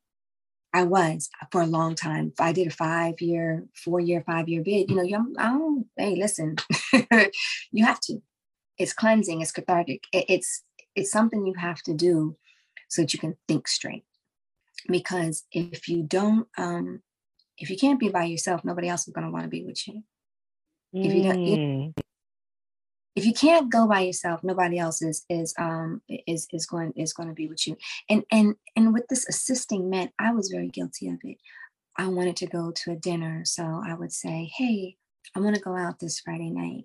I 0.77 0.83
was 0.83 1.31
for 1.51 1.63
a 1.63 1.67
long 1.67 1.95
time. 1.95 2.33
I 2.39 2.53
did 2.53 2.67
a 2.67 2.71
five 2.71 3.21
year, 3.23 3.65
four 3.75 3.99
year, 3.99 4.23
five 4.27 4.47
year 4.49 4.63
bid. 4.63 4.91
You 4.91 4.97
know, 4.97 5.03
you 5.03 5.35
I 5.39 5.45
don't, 5.45 5.87
hey, 5.97 6.17
listen, 6.17 6.57
you 7.73 7.85
have 7.85 8.01
to. 8.01 8.23
It's 8.79 8.93
cleansing, 8.93 9.41
it's 9.41 9.53
cathartic. 9.53 10.05
It- 10.13 10.27
it's 10.29 10.51
it's 10.95 11.11
something 11.11 11.47
you 11.47 11.55
have 11.55 11.81
to 11.83 11.95
do 11.95 12.37
so 12.89 13.03
that 13.03 13.13
you 13.15 13.19
can 13.19 13.37
think 13.49 13.69
straight. 13.69 14.05
Because 14.89 15.45
if 15.51 15.89
you 15.89 16.03
don't, 16.03 16.47
um, 16.59 17.03
if 17.59 17.71
you 17.71 17.77
can't 17.79 17.99
be 18.01 18.11
by 18.11 18.25
yourself, 18.25 18.63
nobody 18.65 18.89
else 18.89 19.09
is 19.09 19.15
gonna 19.15 19.31
want 19.31 19.45
to 19.45 19.49
be 19.59 19.65
with 19.65 19.81
you. 19.89 20.03
if 21.07 21.13
you 21.15 21.23
don't- 21.25 21.45
Mm. 21.45 22.06
If 23.17 23.25
you 23.25 23.33
can't 23.33 23.73
go 23.73 23.89
by 23.89 24.01
yourself 24.01 24.45
nobody 24.45 24.79
else 24.79 25.01
is 25.01 25.25
is 25.31 25.55
um 25.59 26.03
is 26.27 26.47
is 26.53 26.67
going 26.67 26.93
is 26.97 27.15
going 27.15 27.29
to 27.29 27.35
be 27.35 27.49
with 27.49 27.67
you. 27.67 27.77
And 28.09 28.25
and 28.31 28.55
and 28.77 28.93
with 28.93 29.09
this 29.09 29.27
assisting 29.29 29.89
men 29.91 30.11
i 30.19 30.31
was 30.33 30.51
very 30.51 30.69
guilty 30.69 31.09
of 31.09 31.19
it. 31.25 31.39
I 31.97 32.09
wanted 32.09 32.37
to 32.37 32.47
go 32.47 32.73
to 32.73 32.93
a 32.93 32.97
dinner 32.97 33.43
so 33.45 33.83
i 33.85 33.95
would 33.95 34.13
say 34.13 34.51
hey 34.57 34.97
i 35.35 35.41
want 35.41 35.57
to 35.57 35.63
go 35.63 35.75
out 35.75 35.99
this 35.99 36.21
friday 36.21 36.51
night. 36.51 36.85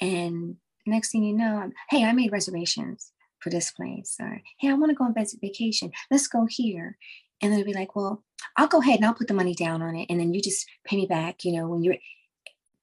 And 0.00 0.56
next 0.86 1.10
thing 1.10 1.24
you 1.24 1.34
know 1.34 1.56
I'm, 1.56 1.72
hey 1.88 2.04
i 2.04 2.12
made 2.12 2.32
reservations 2.32 3.12
for 3.40 3.48
this 3.48 3.70
place 3.70 4.16
or 4.20 4.42
hey 4.58 4.68
i 4.68 4.74
want 4.74 4.90
to 4.90 4.96
go 4.96 5.04
on 5.04 5.14
vacation. 5.14 5.90
Let's 6.10 6.28
go 6.28 6.46
here. 6.48 6.98
And 7.42 7.52
it'd 7.52 7.66
be 7.66 7.74
like 7.74 7.96
well 7.96 8.24
i'll 8.56 8.68
go 8.68 8.80
ahead 8.80 8.96
and 8.96 9.06
i'll 9.06 9.14
put 9.14 9.28
the 9.28 9.34
money 9.34 9.54
down 9.54 9.80
on 9.82 9.96
it 9.96 10.06
and 10.10 10.20
then 10.20 10.34
you 10.34 10.42
just 10.42 10.66
pay 10.84 10.96
me 10.96 11.06
back 11.06 11.44
you 11.44 11.52
know 11.52 11.68
when 11.68 11.82
you're 11.82 11.96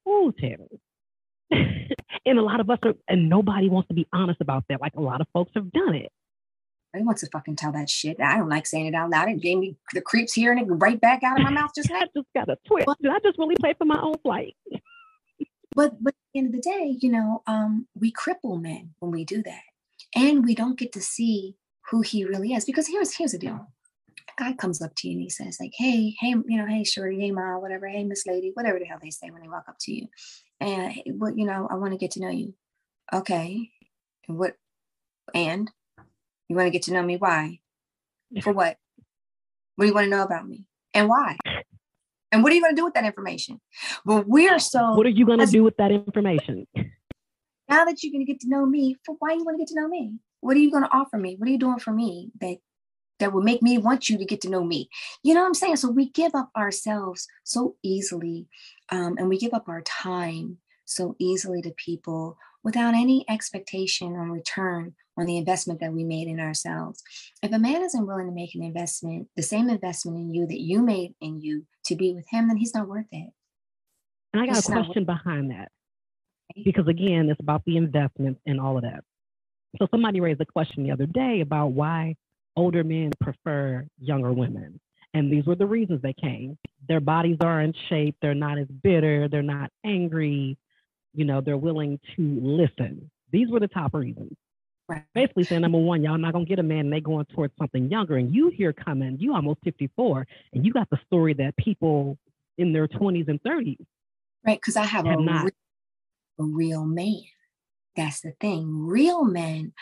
Ooh, 0.08 0.34
Tami. 0.34 0.80
and 2.26 2.40
a 2.40 2.42
lot 2.42 2.60
of 2.60 2.70
us 2.70 2.80
are, 2.84 2.94
and 3.08 3.30
nobody 3.30 3.70
wants 3.70 3.88
to 3.90 3.94
be 3.94 4.08
honest 4.14 4.42
about 4.42 4.66
that. 4.70 4.82
Like 4.82 4.94
a 4.96 5.02
lot 5.02 5.22
of 5.22 5.28
folks 5.34 5.52
have 5.56 5.72
done 5.72 5.96
it. 5.96 6.12
Nobody 6.94 7.06
wants 7.06 7.22
to 7.22 7.30
fucking 7.32 7.56
tell 7.56 7.72
that 7.72 7.90
shit. 7.90 8.20
I 8.22 8.38
don't 8.38 8.50
like 8.50 8.68
saying 8.68 8.86
it 8.86 8.94
out 8.94 9.10
loud. 9.10 9.30
It 9.30 9.42
gave 9.42 9.58
me 9.58 9.76
the 9.94 10.02
creeps 10.02 10.34
here 10.34 10.52
and 10.52 10.62
it 10.62 10.66
right 10.66 11.00
back 11.02 11.24
out 11.24 11.40
of 11.40 11.44
my 11.44 11.50
mouth 11.50 11.72
just 11.76 11.90
now. 11.92 11.98
I 11.98 12.06
just 12.16 12.28
got 12.36 12.50
a 12.50 12.58
twist. 12.68 12.88
Did 13.02 13.12
I 13.12 13.20
just 13.24 13.40
really 13.40 13.56
pay 13.62 13.74
for 13.74 13.86
my 13.86 14.00
own 14.00 14.16
flight? 14.20 14.56
But 15.76 16.04
but 16.04 16.14
at 16.14 16.34
the 16.34 16.40
end 16.40 16.48
of 16.48 16.54
the 16.54 16.62
day, 16.62 16.98
you 17.02 17.12
know, 17.12 17.42
um, 17.48 17.88
we 18.00 18.12
cripple 18.12 18.62
men 18.62 18.94
when 19.00 19.12
we 19.12 19.26
do 19.26 19.42
that. 19.44 19.62
And 20.16 20.46
we 20.46 20.54
don't 20.54 20.78
get 20.78 20.92
to 20.94 21.02
see 21.02 21.56
who 21.90 22.02
he 22.02 22.24
really 22.26 22.54
is. 22.54 22.66
Because 22.66 22.88
here's 22.88 23.16
here's 23.16 23.32
the 23.32 23.40
deal. 23.40 23.68
A 24.38 24.44
guy 24.44 24.54
comes 24.54 24.82
up 24.82 24.94
to 24.98 25.08
you 25.08 25.14
and 25.16 25.22
he 25.22 25.30
says, 25.30 25.58
like, 25.60 25.74
hey, 25.76 26.16
hey, 26.20 26.30
you 26.30 26.58
know, 26.58 26.68
hey, 26.68 26.84
shorty, 26.84 27.20
hey 27.20 27.32
mom, 27.32 27.62
whatever, 27.62 27.88
hey, 27.88 28.04
Miss 28.04 28.26
Lady, 28.26 28.52
whatever 28.54 28.80
the 28.80 28.86
hell 28.86 29.00
they 29.02 29.10
say 29.10 29.30
when 29.30 29.42
they 29.42 29.48
walk 29.48 29.66
up 29.68 29.78
to 29.82 29.92
you. 29.94 30.08
And 30.64 30.94
"Hey, 30.94 31.12
well, 31.14 31.34
you 31.36 31.46
know, 31.46 31.68
I 31.70 31.76
want 31.76 31.92
to 31.92 31.98
get 31.98 32.12
to 32.12 32.22
know 32.22 32.30
you. 32.30 32.54
Okay. 33.12 33.70
And 34.28 34.38
what 34.38 34.56
and 35.34 35.70
you 36.48 36.56
want 36.56 36.68
to 36.68 36.72
get 36.72 36.84
to 36.84 36.94
know 36.94 37.04
me? 37.04 37.18
Why? 37.18 37.60
For 38.42 38.54
what? 38.54 38.78
What 39.76 39.86
do 39.86 39.88
you 39.90 39.94
want 39.94 40.06
to 40.06 40.10
know 40.10 40.24
about 40.24 40.48
me? 40.48 40.66
And 40.94 41.10
why? 41.10 41.38
And 42.32 42.44
what 42.44 42.52
are 42.52 42.56
you 42.56 42.62
going 42.62 42.76
to 42.76 42.80
do 42.80 42.86
with 42.86 42.94
that 42.94 43.06
information? 43.06 43.60
Well, 44.06 44.24
we're 44.26 44.58
so 44.60 44.94
What 44.94 45.06
are 45.06 45.10
you 45.10 45.26
going 45.26 45.40
to 45.40 45.46
do 45.46 45.64
with 45.64 45.78
that 45.78 45.92
information? 45.92 46.66
now 47.70 47.86
that 47.86 48.02
you're 48.02 48.12
going 48.12 48.26
to 48.26 48.32
get 48.32 48.40
to 48.42 48.50
know 48.50 48.66
me, 48.66 48.96
for 49.06 49.16
why 49.20 49.34
you 49.34 49.44
want 49.44 49.58
to 49.58 49.62
get 49.62 49.68
to 49.70 49.76
know 49.76 49.88
me? 49.88 50.14
What 50.42 50.56
are 50.56 50.60
you 50.60 50.72
going 50.72 50.84
to 50.84 50.92
offer 50.92 51.18
me? 51.18 51.36
What 51.38 51.48
are 51.48 51.52
you 51.52 51.58
doing 51.60 51.80
for 51.80 51.92
me 51.92 52.32
that 52.40 52.58
that 53.24 53.32
will 53.32 53.42
make 53.42 53.62
me 53.62 53.78
want 53.78 54.10
you 54.10 54.18
to 54.18 54.26
get 54.26 54.42
to 54.42 54.50
know 54.50 54.66
me? 54.66 54.90
You 55.24 55.34
know 55.34 55.40
what 55.40 55.48
I'm 55.48 55.54
saying? 55.54 55.78
So 55.78 55.90
we 55.90 56.10
give 56.10 56.36
up 56.36 56.50
ourselves 56.58 57.26
so 57.46 57.78
easily, 57.82 58.48
um, 58.90 59.16
and 59.18 59.30
we 59.30 59.38
give 59.38 59.54
up 59.54 59.70
our 59.70 59.82
time 59.82 60.58
so 60.84 61.16
easily 61.20 61.62
to 61.62 61.72
people 61.72 62.38
without 62.66 62.94
any 62.96 63.24
expectation 63.30 64.18
on 64.18 64.30
return 64.30 64.94
on 65.18 65.26
the 65.26 65.38
investment 65.38 65.80
that 65.80 65.94
we 65.94 66.04
made 66.04 66.28
in 66.28 66.42
ourselves. 66.42 67.02
If 67.42 67.54
a 67.54 67.60
man 67.60 67.82
isn't 67.82 68.06
willing 68.06 68.28
to 68.28 68.34
make 68.34 68.56
an 68.56 68.64
investment, 68.64 69.30
the 69.38 69.42
same 69.42 69.70
investment 69.70 70.18
in 70.18 70.34
you 70.34 70.46
that 70.48 70.60
you 70.60 70.82
made 70.82 71.14
in 71.22 71.40
you 71.40 71.66
to 71.86 71.96
be 71.96 72.14
with 72.14 72.26
him, 72.30 72.50
then 72.50 72.58
he's 72.58 72.76
not 72.76 72.90
worth 72.90 73.06
it. 73.14 73.30
And 74.34 74.42
I 74.42 74.48
got 74.48 74.58
It's 74.58 74.68
a 74.68 74.74
question 74.74 75.06
behind 75.06 75.52
that. 75.52 75.72
Because 76.66 76.90
again, 76.90 77.30
it's 77.30 77.40
about 77.40 77.64
the 77.66 77.78
investments 77.78 78.42
and 78.46 78.60
all 78.60 78.76
of 78.76 78.84
that. 78.84 79.06
So 79.80 79.88
somebody 79.92 80.20
raised 80.20 80.42
a 80.42 80.46
question 80.46 80.84
the 80.84 80.92
other 80.92 81.06
day 81.06 81.40
about 81.40 81.68
why 81.68 82.16
older 82.56 82.84
men 82.84 83.12
prefer 83.22 83.86
younger 84.00 84.32
women. 84.34 84.80
And 85.14 85.32
these 85.32 85.46
were 85.46 85.56
the 85.56 85.66
reasons 85.66 86.02
they 86.02 86.14
came. 86.14 86.58
Their 86.88 87.00
bodies 87.00 87.38
are 87.42 87.62
in 87.62 87.74
shape, 87.90 88.16
they're 88.22 88.34
not 88.34 88.58
as 88.58 88.68
bitter, 88.68 89.28
they're 89.28 89.42
not 89.42 89.70
angry, 89.86 90.58
you 91.14 91.26
know, 91.26 91.42
they're 91.42 91.58
willing 91.58 92.00
to 92.16 92.40
listen. 92.42 93.10
These 93.32 93.50
were 93.50 93.60
the 93.60 93.68
top 93.68 93.94
reasons. 93.94 94.34
Right. 94.90 95.04
Basically 95.14 95.46
saying 95.46 95.62
number 95.62 95.78
one, 95.78 96.04
y'all 96.04 96.18
not 96.18 96.34
gonna 96.34 96.46
get 96.46 96.60
a 96.60 96.64
man 96.64 96.80
and 96.80 96.94
they 96.94 97.00
going 97.00 97.26
towards 97.28 97.54
something 97.58 97.90
younger. 97.90 98.18
And 98.18 98.34
you 98.34 98.50
here 98.50 98.74
coming, 98.74 99.18
you 99.20 99.34
almost 99.34 99.60
54, 99.64 100.28
and 100.54 100.66
you 100.66 100.74
got 100.74 100.90
the 100.90 101.00
story 101.06 101.34
that 101.36 101.56
people 101.58 102.18
in 102.58 102.74
their 102.74 102.88
20s 102.88 103.28
and 103.30 103.42
30s 103.44 103.78
Right. 104.46 104.60
Because 104.60 104.76
I 104.76 104.84
have, 104.86 105.06
have 105.06 105.20
a, 105.20 105.24
not. 105.24 105.46
re- 105.46 105.52
a 106.40 106.44
real 106.44 106.86
man. 106.86 107.24
That's 107.96 108.22
the 108.22 108.34
thing. 108.40 108.86
Real 108.86 109.24
men 109.24 109.74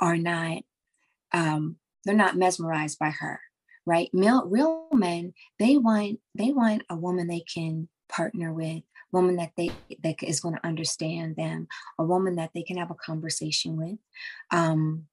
are 0.00 0.16
not, 0.16 0.62
um, 1.32 1.76
they're 2.08 2.16
not 2.16 2.36
mesmerized 2.36 2.98
by 2.98 3.10
her, 3.10 3.38
right? 3.84 4.08
Male, 4.14 4.46
real 4.46 4.88
men, 4.92 5.34
they 5.58 5.76
want, 5.76 6.20
they 6.34 6.52
want 6.52 6.84
a 6.88 6.96
woman 6.96 7.26
they 7.26 7.40
can 7.40 7.88
partner 8.08 8.50
with 8.52 8.82
woman 9.12 9.36
that 9.36 9.52
they 9.56 9.70
that 10.02 10.22
is 10.22 10.40
going 10.40 10.54
to 10.54 10.66
understand 10.66 11.36
them, 11.36 11.66
a 11.98 12.04
woman 12.04 12.36
that 12.36 12.50
they 12.54 12.62
can 12.62 12.76
have 12.76 12.90
a 12.90 12.94
conversation 12.94 13.76
with. 13.76 13.98
Um, 14.50 15.06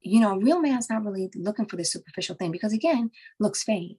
you 0.00 0.20
know, 0.20 0.32
a 0.32 0.38
real 0.38 0.60
man's 0.60 0.88
not 0.88 1.04
really 1.04 1.30
looking 1.34 1.66
for 1.66 1.76
the 1.76 1.84
superficial 1.84 2.36
thing 2.36 2.52
because 2.52 2.72
again, 2.72 3.10
looks 3.38 3.62
fade. 3.62 3.98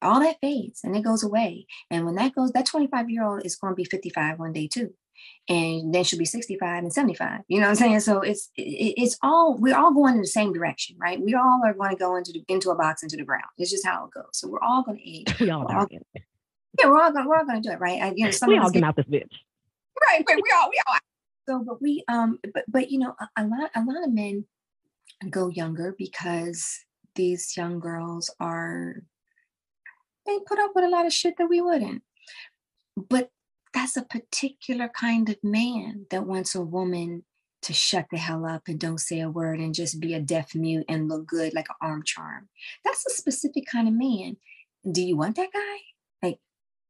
All 0.00 0.20
that 0.20 0.38
fades 0.40 0.80
and 0.84 0.94
it 0.96 1.02
goes 1.02 1.22
away. 1.22 1.66
And 1.90 2.04
when 2.04 2.14
that 2.16 2.34
goes, 2.34 2.52
that 2.52 2.66
25 2.66 3.10
year 3.10 3.24
old 3.24 3.44
is 3.44 3.56
going 3.56 3.72
to 3.72 3.76
be 3.76 3.84
55 3.84 4.38
one 4.38 4.52
day 4.52 4.68
too 4.68 4.94
and 5.48 5.94
then 5.94 6.04
she'll 6.04 6.18
be 6.18 6.24
65 6.24 6.84
and 6.84 6.92
75 6.92 7.40
you 7.48 7.58
know 7.58 7.66
what 7.66 7.70
i'm 7.70 7.76
saying? 7.76 8.00
So 8.00 8.20
it's 8.20 8.50
it, 8.56 8.94
it's 8.96 9.16
all 9.22 9.56
we're 9.58 9.76
all 9.76 9.92
going 9.92 10.14
in 10.14 10.20
the 10.20 10.26
same 10.26 10.52
direction 10.52 10.96
right? 11.00 11.20
We 11.20 11.34
all 11.34 11.60
are 11.64 11.74
going 11.74 11.90
to 11.90 11.96
go 11.96 12.16
into 12.16 12.32
the, 12.32 12.44
into 12.48 12.70
a 12.70 12.76
box 12.76 13.02
into 13.02 13.16
the 13.16 13.24
ground. 13.24 13.44
It's 13.56 13.70
just 13.70 13.86
how 13.86 14.06
it 14.06 14.12
goes. 14.12 14.30
So 14.32 14.48
we're 14.48 14.62
all 14.62 14.82
going 14.82 14.98
to 14.98 15.08
age 15.08 15.40
we 15.40 15.50
all, 15.50 15.64
we're 15.66 15.76
all 15.76 15.86
yeah 15.90 16.86
we're 16.86 17.00
all 17.00 17.12
going 17.12 17.26
we're 17.26 17.36
all 17.36 17.46
going 17.46 17.62
to 17.62 17.68
do 17.68 17.72
it 17.72 17.80
right? 17.80 18.02
I, 18.02 18.12
you 18.14 18.24
know 18.24 18.30
some 18.32 18.48
we 18.48 18.58
all 18.58 18.70
get 18.70 18.84
out 18.84 18.96
this 18.96 19.06
bitch. 19.06 19.32
Right 20.10 20.24
but 20.26 20.36
we 20.36 20.52
all 20.56 20.70
we 20.70 20.80
all 20.86 20.98
so 21.48 21.64
but 21.64 21.82
we 21.82 22.04
um 22.08 22.38
but 22.54 22.64
but 22.68 22.90
you 22.90 22.98
know 22.98 23.14
a, 23.20 23.42
a 23.42 23.46
lot 23.46 23.70
a 23.74 23.82
lot 23.82 24.04
of 24.04 24.12
men 24.12 24.44
go 25.30 25.48
younger 25.48 25.94
because 25.98 26.84
these 27.14 27.56
young 27.56 27.80
girls 27.80 28.32
are 28.38 29.02
they 30.28 30.38
put 30.46 30.58
up 30.58 30.72
with 30.74 30.84
a 30.84 30.88
lot 30.88 31.06
of 31.06 31.12
shit 31.12 31.36
that 31.38 31.48
we 31.48 31.60
wouldn't. 31.60 32.02
But 32.96 33.30
that's 33.78 33.96
a 33.96 34.02
particular 34.02 34.88
kind 34.88 35.28
of 35.28 35.36
man 35.44 36.06
that 36.10 36.26
wants 36.26 36.56
a 36.56 36.60
woman 36.60 37.22
to 37.62 37.72
shut 37.72 38.06
the 38.10 38.18
hell 38.18 38.44
up 38.44 38.62
and 38.66 38.80
don't 38.80 38.98
say 38.98 39.20
a 39.20 39.30
word 39.30 39.60
and 39.60 39.72
just 39.72 40.00
be 40.00 40.14
a 40.14 40.20
deaf 40.20 40.52
mute 40.52 40.84
and 40.88 41.08
look 41.08 41.28
good 41.28 41.54
like 41.54 41.68
an 41.68 41.76
arm 41.80 42.02
charm. 42.04 42.48
That's 42.84 43.06
a 43.06 43.10
specific 43.10 43.66
kind 43.70 43.86
of 43.86 43.94
man. 43.94 44.36
Do 44.90 45.00
you 45.00 45.16
want 45.16 45.36
that 45.36 45.52
guy? 45.52 45.76
Like, 46.26 46.40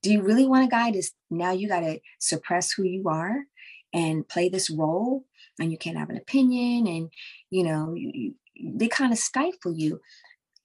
do 0.03 0.11
you 0.11 0.23
really 0.23 0.47
want 0.47 0.65
a 0.65 0.71
guy 0.71 0.91
to 0.93 1.03
now 1.31 1.51
you 1.51 1.69
got 1.69 1.81
to 1.81 2.01
suppress 2.21 2.73
who 2.73 2.85
you 2.85 3.07
are 3.07 3.45
and 3.93 4.27
play 4.27 4.49
this 4.49 4.71
role 4.71 5.27
and 5.61 5.71
you 5.71 5.77
can't 5.77 5.99
have 5.99 6.09
an 6.09 6.17
opinion 6.17 6.87
and 6.87 7.11
you 7.51 7.65
know 7.65 7.93
you, 7.95 8.11
you, 8.15 8.35
they 8.79 8.89
kind 8.89 9.13
of 9.13 9.19
stifle 9.19 9.75
you 9.75 10.01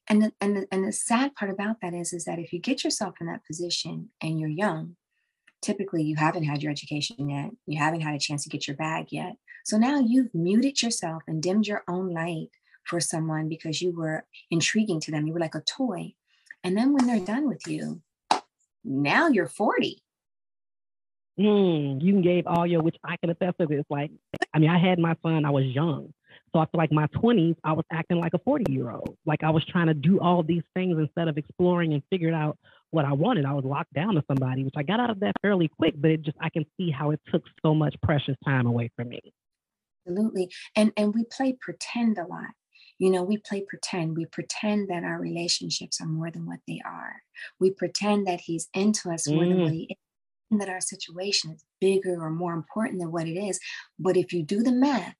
and 0.07 0.21
the, 0.21 0.31
and 0.39 0.55
the, 0.55 0.67
and 0.71 0.85
the 0.85 0.91
sad 0.93 1.35
part 1.35 1.51
about 1.51 1.77
that 1.81 1.93
is 1.93 2.11
is 2.13 2.25
that 2.25 2.39
if 2.39 2.51
you 2.51 2.59
get 2.59 2.83
yourself 2.83 3.15
in 3.21 3.27
that 3.27 3.45
position 3.45 4.09
and 4.21 4.39
you're 4.39 4.49
young 4.49 4.95
typically 5.63 6.03
you 6.03 6.15
haven't 6.15 6.43
had 6.43 6.61
your 6.61 6.71
education 6.71 7.29
yet. 7.29 7.51
You 7.65 7.79
haven't 7.79 8.01
had 8.01 8.15
a 8.15 8.19
chance 8.19 8.43
to 8.43 8.49
get 8.49 8.67
your 8.67 8.77
bag 8.77 9.07
yet. 9.11 9.35
So 9.65 9.77
now 9.77 9.99
you've 9.99 10.33
muted 10.33 10.81
yourself 10.81 11.23
and 11.27 11.41
dimmed 11.41 11.67
your 11.67 11.83
own 11.87 12.09
light 12.11 12.49
for 12.85 12.99
someone 12.99 13.47
because 13.47 13.81
you 13.81 13.95
were 13.95 14.25
intriguing 14.51 14.99
to 15.01 15.11
them. 15.11 15.25
You 15.25 15.33
were 15.33 15.39
like 15.39 15.55
a 15.55 15.61
toy. 15.61 16.13
And 16.63 16.77
then 16.77 16.93
when 16.93 17.07
they're 17.07 17.19
done 17.19 17.47
with 17.47 17.65
you, 17.67 18.01
now 18.83 19.29
you're 19.29 19.47
40. 19.47 20.01
Mm, 21.39 22.01
you 22.01 22.21
gave 22.21 22.45
all 22.45 22.67
your, 22.67 22.81
which 22.81 22.97
I 23.03 23.17
can 23.17 23.29
attest 23.29 23.57
to 23.59 23.65
this. 23.65 23.85
Like, 23.89 24.11
I 24.53 24.59
mean, 24.59 24.69
I 24.69 24.77
had 24.77 24.99
my 24.99 25.15
son, 25.23 25.45
I 25.45 25.49
was 25.49 25.65
young. 25.65 26.13
So 26.53 26.59
I 26.59 26.65
feel 26.65 26.77
like 26.77 26.91
my 26.91 27.07
20s, 27.07 27.55
I 27.63 27.73
was 27.73 27.85
acting 27.91 28.19
like 28.19 28.33
a 28.33 28.39
40 28.39 28.71
year 28.71 28.91
old. 28.91 29.17
Like 29.25 29.43
I 29.43 29.49
was 29.49 29.65
trying 29.65 29.87
to 29.87 29.93
do 29.93 30.19
all 30.19 30.43
these 30.43 30.61
things 30.75 30.97
instead 30.99 31.27
of 31.27 31.37
exploring 31.37 31.93
and 31.93 32.03
figuring 32.11 32.35
out 32.35 32.57
what 32.93 33.05
I 33.05 33.13
wanted. 33.13 33.45
I 33.45 33.53
was 33.53 33.65
locked 33.65 33.93
down 33.93 34.15
to 34.15 34.23
somebody, 34.27 34.63
which 34.63 34.75
I 34.77 34.83
got 34.83 34.99
out 34.99 35.09
of 35.09 35.19
that 35.21 35.33
fairly 35.41 35.67
quick, 35.67 35.95
but 35.97 36.11
it 36.11 36.21
just 36.21 36.37
I 36.39 36.49
can 36.49 36.65
see 36.77 36.91
how 36.91 37.11
it 37.11 37.19
took 37.31 37.43
so 37.61 37.73
much 37.73 37.95
precious 38.01 38.35
time 38.45 38.65
away 38.65 38.91
from 38.95 39.09
me. 39.09 39.21
Absolutely. 40.07 40.49
And 40.75 40.91
and 40.97 41.13
we 41.13 41.25
play 41.25 41.57
pretend 41.59 42.17
a 42.17 42.25
lot. 42.25 42.51
You 42.99 43.09
know, 43.09 43.23
we 43.23 43.37
play 43.37 43.65
pretend. 43.67 44.15
We 44.15 44.25
pretend 44.25 44.89
that 44.89 45.03
our 45.03 45.19
relationships 45.19 45.99
are 45.99 46.07
more 46.07 46.29
than 46.29 46.45
what 46.45 46.59
they 46.67 46.79
are. 46.85 47.23
We 47.59 47.71
pretend 47.71 48.27
that 48.27 48.41
he's 48.41 48.69
into 48.73 49.09
us 49.09 49.27
more 49.27 49.43
mm. 49.43 49.49
than 49.49 49.61
what 49.61 49.71
he 49.71 49.83
is 49.89 49.97
and 50.53 50.61
that 50.61 50.69
our 50.69 50.81
situation 50.81 51.51
is 51.51 51.65
bigger 51.81 52.23
or 52.23 52.29
more 52.29 52.53
important 52.53 52.99
than 52.99 53.11
what 53.11 53.27
it 53.27 53.37
is. 53.37 53.59
But 53.99 54.15
if 54.15 54.31
you 54.31 54.43
do 54.43 54.61
the 54.61 54.71
math, 54.71 55.15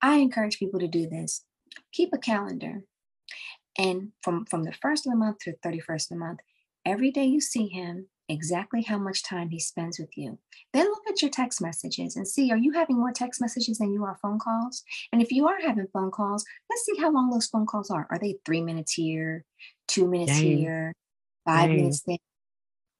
I 0.00 0.16
encourage 0.16 0.58
people 0.58 0.80
to 0.80 0.88
do 0.88 1.08
this. 1.08 1.44
Keep 1.92 2.10
a 2.14 2.18
calendar. 2.18 2.84
And 3.76 4.12
from, 4.22 4.46
from 4.46 4.62
the 4.62 4.72
first 4.72 5.06
of 5.06 5.12
the 5.12 5.18
month 5.18 5.38
to 5.40 5.52
the 5.52 5.68
31st 5.68 6.02
of 6.04 6.08
the 6.10 6.16
month, 6.16 6.40
every 6.84 7.10
day 7.10 7.24
you 7.24 7.40
see 7.40 7.68
him, 7.68 8.06
exactly 8.28 8.82
how 8.82 8.98
much 8.98 9.22
time 9.22 9.48
he 9.50 9.58
spends 9.58 9.98
with 9.98 10.16
you. 10.16 10.38
Then 10.72 10.86
look 10.86 11.02
at 11.08 11.22
your 11.22 11.30
text 11.30 11.60
messages 11.62 12.16
and 12.16 12.28
see 12.28 12.50
are 12.50 12.58
you 12.58 12.72
having 12.72 12.98
more 12.98 13.12
text 13.12 13.40
messages 13.40 13.78
than 13.78 13.92
you 13.92 14.04
are 14.04 14.18
phone 14.20 14.38
calls? 14.38 14.84
And 15.12 15.22
if 15.22 15.32
you 15.32 15.48
are 15.48 15.60
having 15.60 15.86
phone 15.92 16.10
calls, 16.10 16.44
let's 16.70 16.84
see 16.84 17.00
how 17.00 17.10
long 17.10 17.30
those 17.30 17.46
phone 17.46 17.66
calls 17.66 17.90
are. 17.90 18.06
Are 18.10 18.18
they 18.18 18.36
three 18.44 18.60
minutes 18.60 18.92
here, 18.92 19.44
two 19.86 20.06
minutes 20.06 20.32
Dang. 20.32 20.58
here, 20.58 20.94
five 21.44 21.68
Dang. 21.68 21.76
minutes 21.76 22.02
there? 22.06 22.18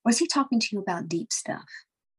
Or 0.05 0.11
is 0.11 0.19
he 0.19 0.27
talking 0.27 0.61
to 0.61 0.69
you 0.73 0.81
about 0.81 1.09
deep 1.09 1.33
stuff? 1.33 1.67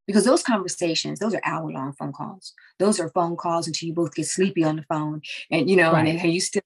Because 0.06 0.24
those 0.24 0.42
conversations, 0.42 1.18
those 1.18 1.34
are 1.34 1.40
hour 1.44 1.70
long 1.70 1.92
phone 1.92 2.12
calls. 2.12 2.52
Those 2.78 2.98
are 2.98 3.10
phone 3.10 3.36
calls 3.36 3.66
until 3.66 3.86
you 3.88 3.94
both 3.94 4.14
get 4.14 4.26
sleepy 4.26 4.64
on 4.64 4.76
the 4.76 4.82
phone. 4.82 5.22
And, 5.50 5.70
you 5.70 5.76
know, 5.76 5.92
right. 5.92 6.08
and 6.08 6.20
are 6.20 6.26
you 6.26 6.40
still 6.40 6.62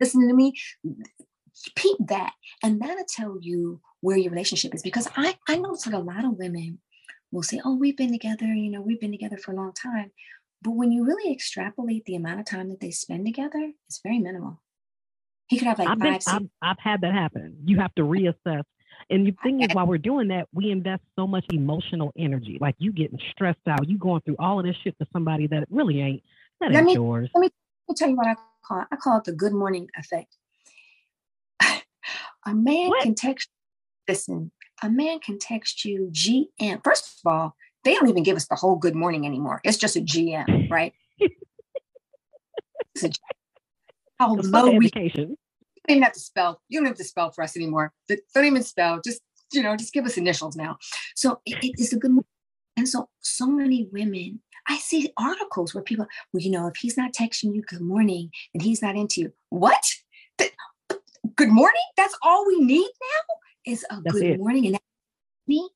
listening 0.00 0.28
to 0.28 0.34
me? 0.34 0.54
Keep 1.76 1.98
that. 2.08 2.32
And 2.62 2.80
that'll 2.80 3.04
tell 3.08 3.38
you 3.40 3.80
where 4.04 4.18
your 4.18 4.30
relationship 4.30 4.74
is. 4.74 4.82
Because 4.82 5.08
I, 5.16 5.34
I 5.48 5.56
know 5.56 5.74
that 5.74 5.94
a 5.94 5.98
lot 5.98 6.26
of 6.26 6.36
women 6.36 6.78
will 7.32 7.42
say, 7.42 7.58
oh, 7.64 7.74
we've 7.74 7.96
been 7.96 8.12
together, 8.12 8.44
you 8.44 8.70
know, 8.70 8.82
we've 8.82 9.00
been 9.00 9.10
together 9.10 9.38
for 9.38 9.52
a 9.52 9.56
long 9.56 9.72
time. 9.72 10.10
But 10.60 10.72
when 10.72 10.92
you 10.92 11.06
really 11.06 11.32
extrapolate 11.32 12.04
the 12.04 12.14
amount 12.14 12.40
of 12.40 12.46
time 12.46 12.68
that 12.68 12.80
they 12.80 12.90
spend 12.90 13.24
together, 13.24 13.72
it's 13.88 14.00
very 14.02 14.18
minimal. 14.18 14.60
He 15.48 15.58
could 15.58 15.68
have 15.68 15.78
like 15.78 15.88
I've 15.88 15.98
five, 15.98 16.02
been, 16.02 16.20
six. 16.20 16.26
I've, 16.28 16.48
I've 16.60 16.78
had 16.78 17.00
that 17.00 17.14
happen. 17.14 17.56
You 17.64 17.78
have 17.78 17.94
to 17.94 18.02
reassess. 18.02 18.62
And 19.08 19.26
the 19.26 19.34
thing 19.42 19.62
is, 19.62 19.74
while 19.74 19.86
we're 19.86 19.98
doing 19.98 20.28
that, 20.28 20.48
we 20.52 20.70
invest 20.70 21.02
so 21.16 21.26
much 21.26 21.46
emotional 21.50 22.12
energy. 22.16 22.58
Like 22.60 22.74
you 22.78 22.92
getting 22.92 23.18
stressed 23.30 23.66
out, 23.66 23.88
you 23.88 23.98
going 23.98 24.20
through 24.22 24.36
all 24.38 24.60
of 24.60 24.66
this 24.66 24.76
shit 24.84 24.98
to 24.98 25.06
somebody 25.12 25.46
that 25.46 25.64
really 25.70 26.00
ain't 26.00 26.22
that 26.60 26.72
let 26.72 26.80
ain't 26.80 26.86
me, 26.86 26.94
yours. 26.94 27.30
Let 27.34 27.40
me, 27.40 27.50
let 27.88 27.92
me 27.92 27.96
tell 27.96 28.08
you 28.10 28.16
what 28.16 28.26
I 28.26 28.34
call 28.66 28.80
it. 28.80 28.86
I 28.92 28.96
call 28.96 29.18
it 29.18 29.24
the 29.24 29.32
good 29.32 29.52
morning 29.52 29.88
effect. 29.96 30.36
a 31.62 32.54
man 32.54 32.88
what? 32.90 33.02
can 33.02 33.14
text 33.14 33.48
listen, 34.08 34.50
a 34.82 34.90
man 34.90 35.20
can 35.20 35.38
text 35.38 35.84
you 35.84 36.10
GM. 36.12 36.82
First 36.82 37.20
of 37.24 37.32
all, 37.32 37.56
they 37.84 37.94
don't 37.94 38.08
even 38.08 38.22
give 38.22 38.36
us 38.36 38.46
the 38.48 38.54
whole 38.54 38.76
good 38.76 38.94
morning 38.94 39.26
anymore. 39.26 39.60
It's 39.64 39.76
just 39.76 39.96
a 39.96 40.00
GM, 40.00 40.68
right? 40.70 40.92
a, 43.02 43.10
how 44.18 44.34
low 44.34 44.70
we 44.70 44.86
education. 44.86 45.36
You 45.76 45.88
don't 45.88 45.96
even 45.96 46.02
have 46.02 46.12
to 46.14 46.20
spell. 46.20 46.60
You 46.68 46.80
don't 46.80 46.86
have 46.86 46.96
to 46.96 47.04
spell 47.04 47.30
for 47.30 47.42
us 47.42 47.56
anymore. 47.56 47.92
Don't 48.08 48.44
even 48.44 48.62
spell. 48.62 49.00
Just 49.04 49.20
you 49.52 49.62
know, 49.62 49.76
just 49.76 49.92
give 49.92 50.06
us 50.06 50.16
initials 50.16 50.56
now. 50.56 50.78
So 51.14 51.40
it, 51.44 51.58
it's 51.62 51.92
a 51.92 51.98
good. 51.98 52.10
Morning. 52.10 52.24
And 52.76 52.88
so, 52.88 53.08
so 53.20 53.46
many 53.46 53.88
women, 53.92 54.40
I 54.66 54.78
see 54.78 55.12
articles 55.16 55.74
where 55.74 55.84
people, 55.84 56.06
well, 56.32 56.42
you 56.42 56.50
know, 56.50 56.66
if 56.66 56.76
he's 56.76 56.96
not 56.96 57.12
texting 57.12 57.54
you 57.54 57.62
good 57.62 57.80
morning, 57.80 58.30
and 58.52 58.62
he's 58.62 58.82
not 58.82 58.96
into 58.96 59.20
you. 59.20 59.32
What? 59.50 59.84
The, 60.38 60.50
good 61.36 61.50
morning? 61.50 61.82
That's 61.96 62.16
all 62.22 62.46
we 62.46 62.60
need 62.60 62.90
now? 63.00 63.34
Is 63.66 63.84
a 63.90 64.00
That's 64.02 64.14
good 64.16 64.22
it. 64.24 64.38
morning 64.38 64.66
and 64.66 64.78
me. 65.46 65.68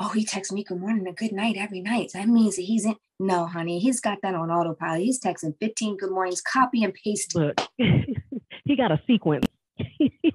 Oh, 0.00 0.08
he 0.08 0.24
texts 0.24 0.52
me 0.52 0.64
good 0.64 0.80
morning 0.80 1.06
and 1.06 1.16
good 1.16 1.32
night 1.32 1.56
every 1.56 1.80
night. 1.80 2.10
That 2.12 2.28
means 2.28 2.56
that 2.56 2.62
he's 2.62 2.84
in. 2.84 2.96
No, 3.18 3.46
honey, 3.46 3.78
he's 3.78 4.00
got 4.00 4.18
that 4.22 4.34
on 4.34 4.50
autopilot. 4.50 5.02
He's 5.02 5.20
texting 5.20 5.54
15 5.58 5.96
good 5.96 6.10
mornings, 6.10 6.42
copy 6.42 6.84
and 6.84 6.92
paste. 6.92 7.34
Look, 7.34 7.58
he 7.78 8.76
got 8.76 8.92
a 8.92 9.00
sequence. 9.06 9.46
It's 9.78 10.26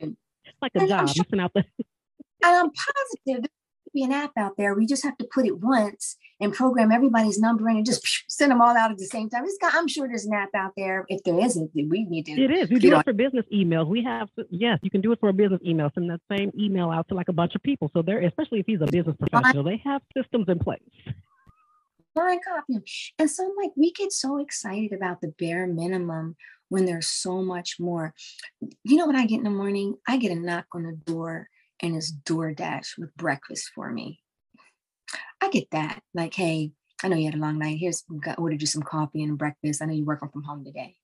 like 0.62 0.72
a 0.74 0.80
and 0.80 0.88
job. 0.88 1.08
Sure, 1.08 1.24
out 1.40 1.52
the. 1.54 1.64
and 2.44 2.56
I'm 2.56 2.70
positive 2.70 3.50
be 3.94 4.02
an 4.02 4.12
app 4.12 4.32
out 4.36 4.56
there. 4.58 4.74
We 4.74 4.86
just 4.86 5.04
have 5.04 5.16
to 5.18 5.24
put 5.24 5.46
it 5.46 5.58
once 5.58 6.16
and 6.40 6.52
program 6.52 6.90
everybody's 6.90 7.38
number 7.38 7.68
in 7.68 7.76
and 7.76 7.86
just 7.86 8.06
send 8.28 8.50
them 8.50 8.60
all 8.60 8.76
out 8.76 8.90
at 8.90 8.98
the 8.98 9.06
same 9.06 9.30
time. 9.30 9.44
Got, 9.60 9.74
I'm 9.74 9.88
sure 9.88 10.06
there's 10.08 10.26
an 10.26 10.34
app 10.34 10.54
out 10.54 10.72
there. 10.76 11.06
If 11.08 11.22
there 11.24 11.38
isn't, 11.38 11.70
we 11.74 12.04
need 12.04 12.26
to. 12.26 12.32
It 12.32 12.50
is. 12.50 12.70
We 12.70 12.78
do 12.78 12.94
it 12.96 13.04
for 13.04 13.12
business 13.12 13.46
emails. 13.52 13.86
We 13.86 14.02
have, 14.04 14.28
yes, 14.50 14.78
you 14.82 14.90
can 14.90 15.00
do 15.00 15.12
it 15.12 15.20
for 15.20 15.28
a 15.28 15.32
business 15.32 15.60
email. 15.64 15.90
Send 15.94 16.10
that 16.10 16.20
same 16.30 16.50
email 16.58 16.90
out 16.90 17.08
to 17.08 17.14
like 17.14 17.28
a 17.28 17.32
bunch 17.32 17.54
of 17.54 17.62
people. 17.62 17.90
So 17.94 18.02
there, 18.02 18.20
especially 18.20 18.60
if 18.60 18.66
he's 18.66 18.80
a 18.80 18.86
business 18.86 19.16
professional, 19.16 19.64
they 19.64 19.80
have 19.84 20.02
systems 20.16 20.46
in 20.48 20.58
place. 20.58 20.80
Copy 22.16 22.78
And 23.18 23.28
so 23.28 23.44
I'm 23.44 23.56
like, 23.60 23.72
we 23.76 23.92
get 23.92 24.12
so 24.12 24.38
excited 24.38 24.92
about 24.92 25.20
the 25.20 25.34
bare 25.36 25.66
minimum 25.66 26.36
when 26.68 26.84
there's 26.84 27.08
so 27.08 27.42
much 27.42 27.76
more. 27.80 28.14
You 28.84 28.96
know 28.96 29.06
what 29.06 29.16
I 29.16 29.26
get 29.26 29.38
in 29.38 29.44
the 29.44 29.50
morning? 29.50 29.96
I 30.06 30.16
get 30.16 30.30
a 30.30 30.40
knock 30.40 30.66
on 30.72 30.84
the 30.84 30.92
door 30.92 31.48
and 31.84 31.96
it's 31.96 32.12
DoorDash 32.12 32.98
with 32.98 33.14
breakfast 33.14 33.70
for 33.74 33.92
me. 33.92 34.20
I 35.40 35.50
get 35.50 35.70
that. 35.72 36.02
Like, 36.14 36.34
hey, 36.34 36.72
I 37.02 37.08
know 37.08 37.16
you 37.16 37.26
had 37.26 37.34
a 37.34 37.38
long 37.38 37.58
night. 37.58 37.78
Here's 37.78 38.02
got 38.20 38.38
ordered 38.38 38.62
you 38.62 38.66
some 38.66 38.82
coffee 38.82 39.22
and 39.22 39.36
breakfast. 39.36 39.82
I 39.82 39.84
know 39.84 39.92
you're 39.92 40.06
working 40.06 40.30
from 40.30 40.44
home 40.44 40.64
today. 40.64 40.96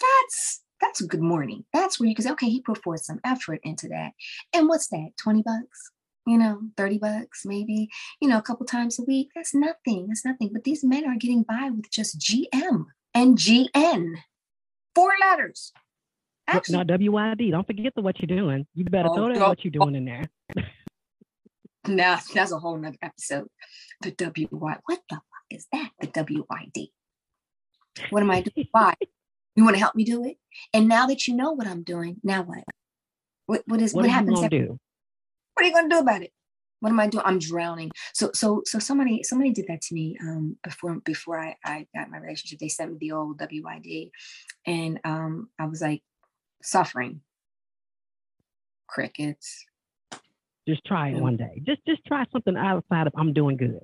That's 0.00 0.62
that's 0.80 1.02
a 1.02 1.06
good 1.06 1.20
morning. 1.20 1.64
That's 1.72 2.00
where 2.00 2.08
you 2.08 2.14
can 2.14 2.24
say, 2.24 2.32
okay, 2.32 2.48
he 2.48 2.62
put 2.62 2.82
forth 2.82 3.02
some 3.02 3.20
effort 3.24 3.60
into 3.62 3.88
that. 3.88 4.12
And 4.52 4.68
what's 4.68 4.88
that? 4.88 5.10
20 5.22 5.42
bucks? 5.42 5.90
You 6.26 6.38
know, 6.38 6.60
30 6.76 6.98
bucks, 6.98 7.42
maybe, 7.44 7.88
you 8.20 8.28
know, 8.28 8.38
a 8.38 8.42
couple 8.42 8.64
times 8.64 8.98
a 8.98 9.04
week. 9.04 9.28
That's 9.34 9.54
nothing. 9.54 10.06
That's 10.08 10.24
nothing. 10.24 10.50
But 10.52 10.64
these 10.64 10.82
men 10.82 11.06
are 11.06 11.16
getting 11.16 11.42
by 11.42 11.70
with 11.70 11.90
just 11.90 12.18
GM 12.18 12.86
and 13.14 13.36
GN. 13.36 14.14
Four 14.94 15.12
letters. 15.20 15.72
Actually, 16.56 16.76
not 16.78 16.86
WYD. 16.86 17.50
Don't 17.50 17.66
forget 17.66 17.94
the 17.94 18.02
what 18.02 18.20
you're 18.20 18.36
doing. 18.36 18.66
You 18.74 18.84
better 18.84 19.08
oh, 19.10 19.14
throw 19.14 19.34
that 19.34 19.48
what 19.48 19.64
you're 19.64 19.72
doing 19.72 19.94
in 19.94 20.04
there. 20.04 20.24
now 21.86 22.18
that's 22.34 22.52
a 22.52 22.58
whole 22.58 22.76
nother 22.76 22.96
episode. 23.02 23.48
The 24.00 24.10
WY, 24.10 24.78
what 24.84 25.00
the 25.08 25.16
fuck 25.16 25.22
is 25.50 25.66
that? 25.72 25.90
The 26.00 26.06
WYD. 26.08 26.90
What 28.10 28.22
am 28.22 28.30
I 28.30 28.42
doing? 28.42 28.68
Why? 28.72 28.94
You 29.54 29.64
want 29.64 29.76
to 29.76 29.80
help 29.80 29.94
me 29.94 30.04
do 30.04 30.24
it? 30.24 30.36
And 30.72 30.88
now 30.88 31.06
that 31.06 31.26
you 31.26 31.36
know 31.36 31.52
what 31.52 31.66
I'm 31.66 31.82
doing, 31.82 32.16
now 32.22 32.42
what? 32.42 32.64
What 33.46 33.62
what 33.66 33.82
is 33.82 33.92
What, 33.92 34.02
what, 34.02 34.10
happens? 34.10 34.40
What 34.40 34.52
are 34.52 35.64
you 35.64 35.74
gonna 35.74 35.88
do 35.88 35.98
about 35.98 36.22
it? 36.22 36.32
What 36.80 36.90
am 36.90 37.00
I 37.00 37.06
doing? 37.06 37.24
I'm 37.24 37.38
drowning. 37.38 37.90
So 38.14 38.30
so 38.34 38.62
so 38.64 38.78
somebody 38.78 39.22
somebody 39.22 39.50
did 39.50 39.66
that 39.68 39.82
to 39.82 39.94
me 39.94 40.16
um 40.20 40.56
before 40.64 40.96
before 41.04 41.38
I, 41.38 41.56
I 41.64 41.86
got 41.94 42.10
my 42.10 42.18
relationship. 42.18 42.58
They 42.58 42.68
sent 42.68 42.92
me 42.92 42.98
the 42.98 43.12
old 43.12 43.38
WYD 43.38 44.10
and 44.66 45.00
um 45.04 45.50
I 45.58 45.66
was 45.66 45.80
like 45.80 46.02
suffering. 46.62 47.20
Crickets. 48.88 49.64
Just 50.68 50.84
try 50.84 51.08
it 51.10 51.16
Mm. 51.16 51.20
one 51.22 51.36
day. 51.36 51.60
Just 51.66 51.84
just 51.86 52.04
try 52.06 52.24
something 52.30 52.56
outside 52.56 53.06
of 53.06 53.12
I'm 53.16 53.32
doing 53.32 53.56
good. 53.56 53.80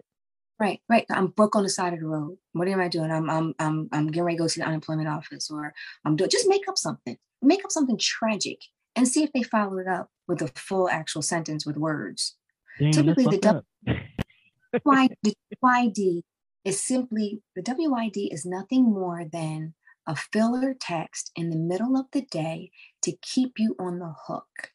Right, 0.61 0.81
right. 0.89 1.07
I'm 1.11 1.29
broke 1.29 1.55
on 1.57 1.63
the 1.63 1.69
side 1.69 1.93
of 1.93 2.01
the 2.01 2.07
road. 2.07 2.37
What 2.53 2.69
am 2.69 2.81
I 2.81 2.89
doing? 2.89 3.11
I'm 3.11 3.29
I'm 3.31 3.55
I'm 3.59 3.89
I'm 3.93 4.07
getting 4.09 4.25
ready 4.25 4.37
to 4.37 4.43
go 4.43 4.49
to 4.49 4.59
the 4.61 4.67
unemployment 4.67 5.09
office, 5.09 5.51
or 5.51 5.73
I'm 6.05 6.17
doing 6.17 6.31
just 6.31 6.49
make 6.49 6.69
up 6.69 6.77
something. 6.79 7.17
Make 7.43 7.65
up 7.65 7.71
something 7.73 7.97
tragic 7.99 8.59
and 8.97 9.07
see 9.09 9.23
if 9.23 9.33
they 9.33 9.43
follow 9.43 9.79
it 9.79 9.87
up 9.89 10.11
with 10.27 10.43
a 10.43 10.49
full 10.49 10.89
actual 10.89 11.23
sentence 11.23 11.65
with 11.65 11.77
words. 11.77 12.37
Damn, 12.79 12.93
Typically, 12.93 13.25
the 13.25 13.31
fucked 13.31 13.43
dou- 13.87 13.95
up. 13.95 14.83
Why 14.83 15.09
the 15.23 15.35
WYD 15.65 16.23
is 16.65 16.81
simply 16.83 17.41
the 17.57 17.63
WYD 17.63 18.33
is 18.33 18.45
nothing 18.45 18.85
more 18.85 19.25
than 19.25 19.75
a 20.09 20.17
filler 20.17 20.75
text 20.75 21.31
in 21.37 21.51
the 21.51 21.57
middle 21.57 21.97
of 21.97 22.07
the 22.13 22.23
day 22.23 22.71
to 23.03 23.13
keep 23.23 23.59
you 23.59 23.77
on 23.79 23.99
the 23.99 24.13
hook. 24.27 24.73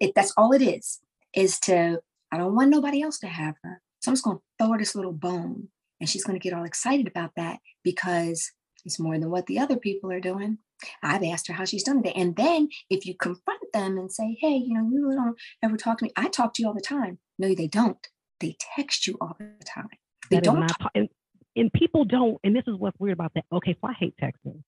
It 0.00 0.14
that's 0.14 0.32
all 0.36 0.52
it 0.52 0.62
is. 0.62 1.00
Is 1.34 1.60
to 1.60 2.00
I 2.32 2.38
don't 2.38 2.56
want 2.56 2.70
nobody 2.70 3.02
else 3.02 3.18
to 3.20 3.28
have 3.28 3.54
her. 3.62 3.82
So 4.00 4.10
I'm 4.10 4.14
just 4.14 4.24
gonna 4.24 4.40
throw 4.58 4.72
her 4.72 4.78
this 4.78 4.94
little 4.94 5.12
bone, 5.12 5.68
and 6.00 6.08
she's 6.08 6.24
gonna 6.24 6.38
get 6.38 6.54
all 6.54 6.64
excited 6.64 7.06
about 7.06 7.32
that 7.36 7.60
because 7.84 8.52
it's 8.84 8.98
more 8.98 9.18
than 9.18 9.30
what 9.30 9.46
the 9.46 9.58
other 9.58 9.76
people 9.76 10.10
are 10.10 10.20
doing. 10.20 10.58
I've 11.02 11.22
asked 11.22 11.48
her 11.48 11.54
how 11.54 11.64
she's 11.64 11.82
done 11.82 12.02
today. 12.02 12.12
And 12.14 12.36
then 12.36 12.68
if 12.90 13.06
you 13.06 13.14
confront 13.14 13.60
them 13.72 13.96
and 13.96 14.12
say, 14.12 14.36
hey, 14.40 14.56
you 14.56 14.74
know, 14.74 14.88
you 14.88 15.04
really 15.04 15.16
don't 15.16 15.38
ever 15.62 15.76
talk 15.76 15.98
to 15.98 16.04
me. 16.04 16.12
I 16.16 16.28
talk 16.28 16.52
to 16.54 16.62
you 16.62 16.68
all 16.68 16.74
the 16.74 16.80
time. 16.80 17.18
No, 17.38 17.54
they 17.54 17.66
don't. 17.66 18.06
They 18.40 18.56
text 18.76 19.06
you 19.06 19.16
all 19.20 19.36
the 19.38 19.64
time. 19.64 19.88
They 20.30 20.36
That 20.36 20.44
is 20.44 20.48
don't 20.48 20.68
po- 20.68 21.08
and, 21.56 21.72
people 21.72 22.04
don't, 22.04 22.38
and 22.44 22.54
this 22.54 22.64
is 22.66 22.74
what's 22.76 22.98
weird 23.00 23.14
about 23.14 23.32
that. 23.34 23.44
Okay, 23.52 23.76
so 23.80 23.88
I 23.88 23.94
hate 23.94 24.14
texting. 24.22 24.62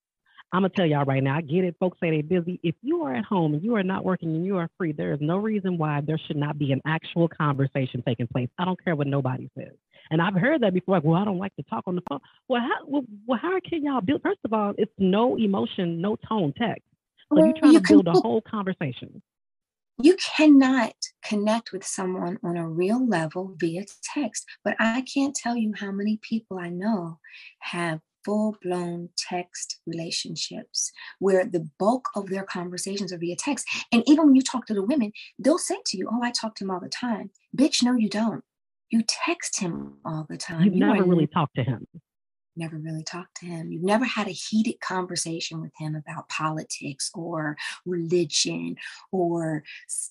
I'm 0.51 0.63
gonna 0.63 0.71
tell 0.71 0.87
y'all 0.87 1.05
right 1.05 1.23
now, 1.23 1.37
I 1.37 1.43
get 1.43 1.65
it. 1.65 1.77
Folks 1.79 1.99
say 2.01 2.11
they're 2.11 2.23
busy. 2.23 2.59
If 2.63 2.75
you 2.83 3.03
are 3.03 3.15
at 3.15 3.25
home 3.25 3.53
and 3.53 3.63
you 3.63 3.77
are 3.77 3.83
not 3.83 4.03
working 4.03 4.35
and 4.35 4.47
you 4.47 4.57
are 4.57 4.71
free, 4.79 4.93
there 4.93 5.13
is 5.13 5.21
no 5.21 5.37
reason 5.37 5.77
why 5.77 6.01
there 6.01 6.19
should 6.27 6.39
not 6.39 6.59
be 6.59 6.73
an 6.73 6.81
actual 6.87 7.29
conversation 7.29 8.03
taking 8.07 8.27
place. 8.27 8.49
I 8.59 8.65
don't 8.65 8.83
care 8.83 8.97
what 8.97 9.07
nobody 9.07 9.51
says. 9.59 9.75
And 10.11 10.23
I've 10.23 10.35
heard 10.35 10.63
that 10.63 10.73
before. 10.73 10.97
Like, 10.97 11.05
well, 11.05 11.21
I 11.21 11.27
don't 11.27 11.39
like 11.39 11.55
to 11.57 11.63
talk 11.65 11.85
on 11.87 11.97
the 11.97 12.03
phone. 12.09 12.21
Well, 12.49 12.63
how 12.63 12.87
well, 12.87 13.05
well 13.27 13.39
how 13.41 13.61
can 13.61 13.85
y'all 13.85 14.01
build? 14.01 14.23
First 14.23 14.41
of 14.45 14.55
all, 14.55 14.73
it's 14.79 14.93
no 14.99 15.37
emotion, 15.37 16.01
no 16.01 16.17
tone 16.17 16.55
text. 16.57 16.83
So 17.29 17.37
Well, 17.37 17.45
you're 17.45 17.55
trying 17.59 17.73
you 17.73 17.81
to 17.81 17.87
can 17.87 17.97
build 17.97 18.09
a 18.09 18.19
whole 18.19 18.41
conversation. 18.41 19.21
You 20.01 20.17
cannot 20.37 20.95
connect 21.25 21.73
with 21.73 21.85
someone 21.85 22.39
on 22.45 22.57
a 22.57 22.69
real 22.69 23.07
level 23.07 23.55
via 23.59 23.85
text. 24.03 24.45
But 24.65 24.77
I 24.79 25.03
can't 25.03 25.35
tell 25.35 25.57
you 25.57 25.73
how 25.77 25.91
many 25.91 26.19
people 26.23 26.59
I 26.59 26.69
know 26.69 27.19
have 27.61 28.01
full 28.25 28.57
blown 28.63 29.09
text 29.17 29.81
relationships 29.87 30.93
where 31.19 31.45
the 31.45 31.69
bulk 31.79 32.09
of 32.15 32.29
their 32.29 32.45
conversations 32.45 33.13
are 33.13 33.19
via 33.19 33.37
text. 33.37 33.67
And 33.91 34.03
even 34.07 34.27
when 34.27 34.37
you 34.37 34.43
talk 34.43 34.67
to 34.67 34.75
the 34.75 34.85
women, 34.85 35.13
they'll 35.39 35.59
say 35.59 35.79
to 35.87 35.99
you, 35.99 36.09
Oh, 36.13 36.23
I 36.23 36.31
talk 36.31 36.55
to 36.57 36.65
him 36.65 36.71
all 36.71 36.81
the 36.81 36.89
time. 36.89 37.31
Bitch, 37.57 37.83
no, 37.83 37.95
you 37.95 38.09
don't. 38.09 38.45
You 38.91 39.03
text 39.07 39.61
him 39.61 39.99
all 40.05 40.27
the 40.29 40.37
time. 40.37 40.65
You've 40.65 40.75
You 40.75 40.81
never 40.81 41.05
really 41.05 41.27
talked 41.27 41.57
to 41.57 41.65
him. 41.65 41.87
Never 42.59 42.77
really 42.77 43.03
talked 43.03 43.37
to 43.37 43.47
him. 43.47 43.71
You've 43.71 43.83
never 43.85 44.05
had 44.05 44.27
a 44.27 44.33
heated 44.33 44.81
conversation 44.81 45.61
with 45.61 45.73
him 45.79 45.95
about 45.95 46.29
politics 46.29 47.11
or 47.15 47.57
religion 47.87 48.77
or 49.13 49.63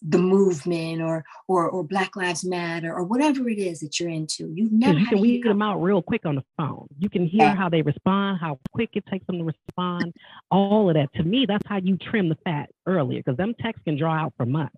the 0.01 0.17
movement 0.17 1.01
or 1.01 1.23
or 1.47 1.69
or 1.69 1.83
Black 1.83 2.15
Lives 2.15 2.43
Matter 2.45 2.93
or 2.93 3.03
whatever 3.03 3.47
it 3.49 3.59
is 3.59 3.81
that 3.81 3.99
you're 3.99 4.09
into. 4.09 4.51
You've 4.53 4.71
never 4.71 4.97
you 4.99 5.05
can 5.07 5.19
weed 5.19 5.43
them 5.43 5.61
out 5.61 5.81
real 5.81 6.01
quick 6.01 6.25
on 6.25 6.35
the 6.35 6.43
phone. 6.57 6.87
You 6.97 7.09
can 7.09 7.25
hear 7.25 7.43
Yeah. 7.43 7.55
how 7.55 7.69
they 7.69 7.81
respond, 7.81 8.39
how 8.39 8.59
quick 8.73 8.91
it 8.93 9.05
takes 9.07 9.25
them 9.27 9.37
to 9.39 9.43
respond, 9.43 10.13
all 10.49 10.89
of 10.89 10.95
that. 10.95 11.13
To 11.15 11.23
me, 11.23 11.45
that's 11.45 11.67
how 11.67 11.77
you 11.77 11.97
trim 11.97 12.29
the 12.29 12.37
fat 12.45 12.69
earlier 12.85 13.19
because 13.19 13.37
them 13.37 13.53
texts 13.59 13.83
can 13.85 13.97
draw 13.97 14.13
out 14.13 14.33
for 14.37 14.45
months. 14.45 14.75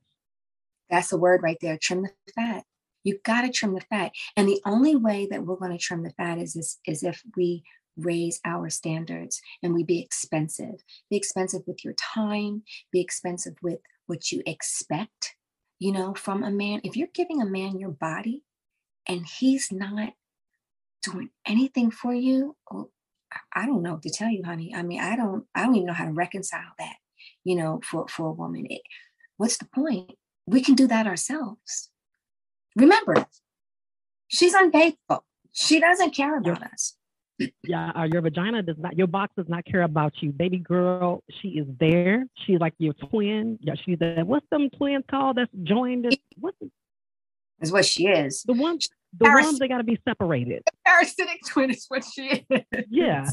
That's 0.90 1.10
the 1.10 1.18
word 1.18 1.44
right 1.44 1.58
there. 1.62 1.78
Trim 1.78 2.02
the 2.04 2.10
fat. 2.34 2.64
You 3.04 3.20
got 3.24 3.42
to 3.42 3.50
trim 3.50 3.74
the 3.76 3.82
fat. 3.82 4.12
And 4.36 4.48
the 4.48 4.62
only 4.66 4.96
way 4.96 5.28
that 5.32 5.46
we're 5.46 5.56
going 5.56 5.72
to 5.72 5.78
trim 5.78 6.04
the 6.04 6.12
fat 6.12 6.38
is, 6.38 6.56
is, 6.56 6.80
is 6.86 7.04
if 7.04 7.22
we 7.36 7.64
raise 7.98 8.40
our 8.46 8.70
standards 8.70 9.42
and 9.62 9.74
we 9.74 9.84
be 9.84 10.02
expensive. 10.02 10.84
Be 11.10 11.18
expensive 11.18 11.62
with 11.68 11.84
your 11.84 11.94
time, 11.94 12.64
be 12.92 13.02
expensive 13.02 13.56
with 13.62 13.80
what 14.08 14.32
you 14.32 14.42
expect, 14.46 15.36
you 15.80 15.92
know, 15.92 16.14
from 16.14 16.44
a 16.44 16.52
man. 16.52 16.82
If 16.84 16.96
you're 16.96 17.10
giving 17.14 17.42
a 17.42 17.46
man 17.46 17.80
your 17.80 17.92
body 17.92 18.44
and 19.08 19.26
he's 19.26 19.72
not 19.72 20.14
doing 21.04 21.30
anything 21.46 21.92
for 21.92 22.14
you, 22.14 22.56
well, 22.70 22.92
I- 23.32 23.62
I 23.64 23.66
don't 23.66 23.84
know 23.84 23.94
what 23.94 24.04
to 24.04 24.10
tell 24.10 24.30
you, 24.30 24.44
honey. 24.44 24.74
I 24.74 24.82
mean, 24.82 25.00
I 25.00 25.16
don't, 25.16 25.46
I 25.54 25.64
don't 25.66 25.76
even 25.76 25.88
know 25.88 25.94
how 25.94 26.06
to 26.06 26.12
reconcile 26.12 26.74
that, 26.80 26.96
you 27.44 27.56
know, 27.56 27.82
for, 27.84 28.08
for 28.08 28.30
a 28.30 28.34
woman. 28.34 28.66
It, 28.70 28.82
what's 29.38 29.58
the 29.58 29.66
point? 29.66 30.14
We 30.48 30.62
can 30.62 30.76
do 30.76 30.88
that 30.88 31.06
ourselves. 31.06 31.90
Remember, 32.80 33.26
she's 34.28 34.54
unfaithful. 34.54 35.24
She 35.52 35.80
doesn't 35.80 36.16
care 36.16 36.38
about 36.38 36.64
us. 36.64 36.96
Yeah, 37.64 37.92
uh, 37.96 38.04
your 38.04 38.22
vagina 38.22 38.62
does 38.62 38.76
not, 38.78 38.98
your 38.98 39.08
box 39.08 39.34
does 39.38 39.48
not 39.48 39.64
care 39.66 39.84
about 39.84 40.14
you. 40.22 40.32
Baby 40.32 40.58
girl, 40.58 41.24
she 41.42 41.50
is 41.50 41.68
there. 41.80 42.26
She's 42.46 42.60
like 42.60 42.74
your 42.80 42.94
twin. 42.94 43.58
Yeah, 43.62 43.76
she's 43.86 43.98
that. 44.00 44.28
What's 44.28 44.46
them 44.52 44.70
twins 44.70 45.06
called 45.10 45.38
that's 45.38 45.52
joined? 45.64 46.06
It? 46.06 46.20
What's 46.38 46.58
the, 46.60 46.70
Is 47.62 47.72
what 47.72 47.86
she 47.86 48.08
is. 48.08 48.44
the 48.44 48.54
ones? 48.54 48.90
The 49.18 49.26
Paras- 49.26 49.46
ones 49.46 49.60
they 49.60 49.68
got 49.68 49.78
to 49.80 49.84
be 49.84 50.00
separated. 50.08 50.64
Parasitic 50.86 51.40
twin 51.48 51.72
is 51.72 51.86
what 51.88 52.04
she 52.04 52.46
is. 52.50 52.64
Yeah. 52.90 53.30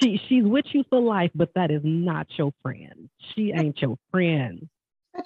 She 0.00 0.18
she's 0.28 0.44
with 0.44 0.64
you 0.72 0.82
for 0.88 0.98
life, 1.00 1.30
but 1.34 1.50
that 1.54 1.70
is 1.70 1.82
not 1.84 2.26
your 2.38 2.52
friend. 2.62 3.10
She 3.34 3.52
ain't 3.52 3.80
your 3.82 3.96
friend. 4.10 4.68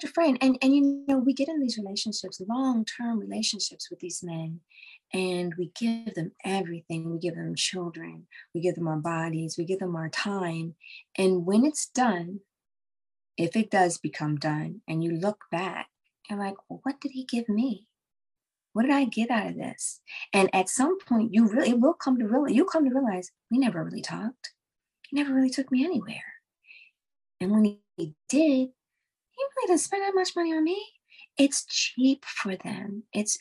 Your 0.03 0.11
friend. 0.11 0.37
And 0.41 0.57
and 0.61 0.75
you 0.75 1.03
know, 1.07 1.17
we 1.17 1.33
get 1.33 1.47
in 1.47 1.59
these 1.59 1.77
relationships, 1.77 2.41
long-term 2.47 3.19
relationships 3.19 3.89
with 3.89 3.99
these 3.99 4.23
men, 4.23 4.61
and 5.13 5.53
we 5.57 5.71
give 5.79 6.13
them 6.15 6.31
everything. 6.43 7.11
We 7.11 7.19
give 7.19 7.35
them 7.35 7.55
children, 7.55 8.27
we 8.53 8.61
give 8.61 8.75
them 8.75 8.87
our 8.87 8.97
bodies, 8.97 9.55
we 9.57 9.65
give 9.65 9.79
them 9.79 9.95
our 9.95 10.09
time. 10.09 10.75
And 11.17 11.45
when 11.45 11.65
it's 11.65 11.87
done, 11.87 12.41
if 13.37 13.55
it 13.55 13.69
does 13.69 13.97
become 13.97 14.37
done, 14.37 14.81
and 14.87 15.03
you 15.03 15.11
look 15.11 15.45
back, 15.51 15.87
you're 16.29 16.39
like, 16.39 16.55
well, 16.69 16.79
what 16.83 16.99
did 17.01 17.11
he 17.11 17.25
give 17.25 17.49
me? 17.49 17.87
What 18.73 18.83
did 18.83 18.91
I 18.91 19.05
get 19.05 19.31
out 19.31 19.47
of 19.47 19.55
this? 19.55 20.01
And 20.33 20.49
at 20.53 20.67
some 20.67 20.99
point, 20.99 21.33
you 21.33 21.47
really 21.47 21.69
it 21.69 21.79
will 21.79 21.93
come 21.93 22.19
to 22.19 22.27
realize 22.27 22.53
you 22.53 22.65
come 22.65 22.83
to 22.83 22.93
realize 22.93 23.31
we 23.49 23.57
never 23.57 23.83
really 23.83 24.01
talked. 24.01 24.51
He 25.07 25.15
never 25.15 25.33
really 25.33 25.49
took 25.49 25.71
me 25.71 25.85
anywhere. 25.85 26.33
And 27.39 27.51
when 27.51 27.63
he, 27.63 27.81
he 27.95 28.15
did, 28.27 28.69
he 29.35 29.43
really 29.43 29.67
didn't 29.67 29.81
spend 29.81 30.03
that 30.03 30.15
much 30.15 30.35
money 30.35 30.53
on 30.53 30.63
me. 30.63 30.83
It's 31.37 31.65
cheap 31.65 32.25
for 32.25 32.55
them. 32.55 33.03
It's 33.13 33.37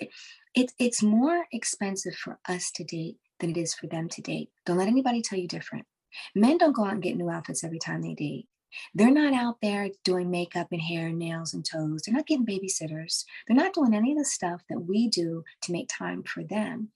it, 0.55 0.73
it's 0.79 1.03
more 1.03 1.47
expensive 1.53 2.15
for 2.15 2.39
us 2.49 2.71
to 2.73 2.85
date 2.85 3.17
than 3.41 3.51
it 3.51 3.57
is 3.57 3.75
for 3.75 3.87
them 3.87 4.09
to 4.11 4.23
date. 4.23 4.51
Don't 4.67 4.79
let 4.79 4.89
anybody 4.89 5.23
tell 5.23 5.39
you 5.39 5.49
different. 5.49 5.87
Men 6.35 6.59
don't 6.59 6.75
go 6.75 6.85
out 6.85 6.93
and 6.93 7.03
get 7.03 7.17
new 7.17 7.31
outfits 7.31 7.65
every 7.65 7.79
time 7.79 8.03
they 8.03 8.15
date. 8.15 8.47
They're 8.95 9.11
not 9.11 9.33
out 9.33 9.57
there 9.63 9.91
doing 10.05 10.31
makeup 10.31 10.69
and 10.73 10.81
hair 10.81 11.09
and 11.09 11.19
nails 11.19 11.55
and 11.55 11.65
toes. 11.65 12.03
They're 12.03 12.15
not 12.15 12.27
getting 12.27 12.47
babysitters. 12.47 13.25
They're 13.47 13.57
not 13.57 13.75
doing 13.75 13.95
any 13.95 14.13
of 14.13 14.19
the 14.19 14.25
stuff 14.25 14.63
that 14.69 14.81
we 14.81 15.09
do 15.09 15.45
to 15.63 15.73
make 15.73 15.89
time 15.89 16.23
for 16.23 16.43
them. 16.43 16.91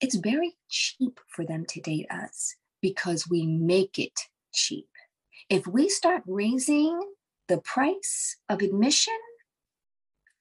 It's 0.00 0.14
very 0.16 0.56
cheap 0.68 1.20
for 1.28 1.44
them 1.44 1.64
to 1.66 1.80
date 1.80 2.06
us 2.10 2.56
because 2.80 3.28
we 3.28 3.46
make 3.46 3.98
it 3.98 4.18
cheap. 4.52 4.88
If 5.50 5.66
we 5.66 5.88
start 5.88 6.22
raising 6.26 7.00
the 7.48 7.58
price 7.58 8.36
of 8.48 8.62
admission, 8.62 9.18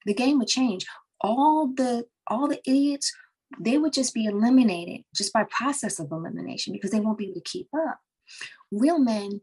the 0.05 0.13
game 0.13 0.39
would 0.39 0.47
change. 0.47 0.85
All 1.21 1.67
the 1.67 2.05
all 2.27 2.47
the 2.47 2.59
idiots, 2.65 3.11
they 3.59 3.77
would 3.77 3.93
just 3.93 4.13
be 4.13 4.25
eliminated 4.25 5.03
just 5.15 5.33
by 5.33 5.45
process 5.49 5.99
of 5.99 6.11
elimination 6.11 6.73
because 6.73 6.91
they 6.91 6.99
won't 6.99 7.17
be 7.17 7.25
able 7.25 7.35
to 7.35 7.41
keep 7.41 7.67
up. 7.73 7.99
Real 8.71 8.99
men 8.99 9.41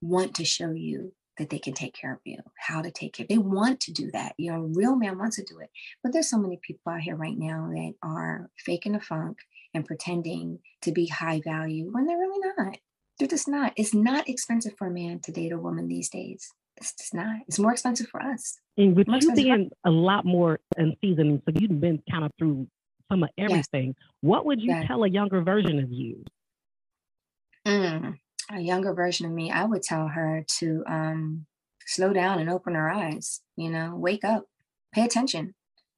want 0.00 0.34
to 0.36 0.44
show 0.44 0.70
you 0.70 1.12
that 1.38 1.50
they 1.50 1.58
can 1.58 1.74
take 1.74 1.94
care 1.94 2.12
of 2.12 2.20
you, 2.24 2.38
how 2.56 2.80
to 2.80 2.90
take 2.90 3.14
care. 3.14 3.26
They 3.28 3.38
want 3.38 3.80
to 3.80 3.92
do 3.92 4.10
that. 4.12 4.34
You 4.38 4.52
know, 4.52 4.58
a 4.58 4.68
real 4.68 4.96
man 4.96 5.18
wants 5.18 5.36
to 5.36 5.44
do 5.44 5.58
it. 5.58 5.70
But 6.02 6.12
there's 6.12 6.30
so 6.30 6.38
many 6.38 6.58
people 6.62 6.92
out 6.92 7.00
here 7.00 7.16
right 7.16 7.36
now 7.36 7.68
that 7.72 7.94
are 8.02 8.50
faking 8.56 8.92
the 8.92 9.00
funk 9.00 9.38
and 9.74 9.84
pretending 9.84 10.60
to 10.82 10.92
be 10.92 11.06
high 11.08 11.40
value 11.44 11.90
when 11.90 12.06
they're 12.06 12.18
really 12.18 12.52
not. 12.56 12.78
They're 13.18 13.28
just 13.28 13.48
not. 13.48 13.72
It's 13.76 13.94
not 13.94 14.28
expensive 14.28 14.74
for 14.78 14.86
a 14.86 14.92
man 14.92 15.20
to 15.20 15.32
date 15.32 15.52
a 15.52 15.58
woman 15.58 15.88
these 15.88 16.08
days. 16.08 16.52
It's 16.76 16.94
just 16.94 17.14
not. 17.14 17.36
It's 17.46 17.58
more 17.58 17.72
expensive 17.72 18.08
for 18.08 18.22
us. 18.22 18.58
And 18.76 18.96
with 18.96 19.06
More 19.06 19.18
you 19.20 19.32
being 19.32 19.70
a 19.84 19.90
lot 19.90 20.24
more 20.24 20.58
in 20.76 20.96
seasoning, 21.00 21.40
so 21.46 21.52
you've 21.58 21.80
been 21.80 22.02
kind 22.10 22.24
of 22.24 22.32
through 22.38 22.66
some 23.10 23.22
of 23.22 23.30
Yes. 23.36 23.66
everything. 23.72 23.94
What 24.20 24.46
would 24.46 24.60
you 24.60 24.68
Yes. 24.70 24.86
tell 24.86 25.04
a 25.04 25.08
younger 25.08 25.42
version 25.42 25.78
of 25.78 25.92
you? 25.92 26.24
Mm, 27.66 28.18
a 28.50 28.60
younger 28.60 28.92
version 28.92 29.26
of 29.26 29.32
me, 29.32 29.50
I 29.50 29.64
would 29.64 29.82
tell 29.82 30.08
her 30.08 30.44
to 30.58 30.84
um, 30.86 31.46
slow 31.86 32.12
down 32.12 32.38
and 32.40 32.50
open 32.50 32.74
her 32.74 32.90
eyes. 32.90 33.40
You 33.56 33.70
know, 33.70 33.94
wake 33.96 34.24
up, 34.24 34.44
pay 34.92 35.04
attention, 35.04 35.54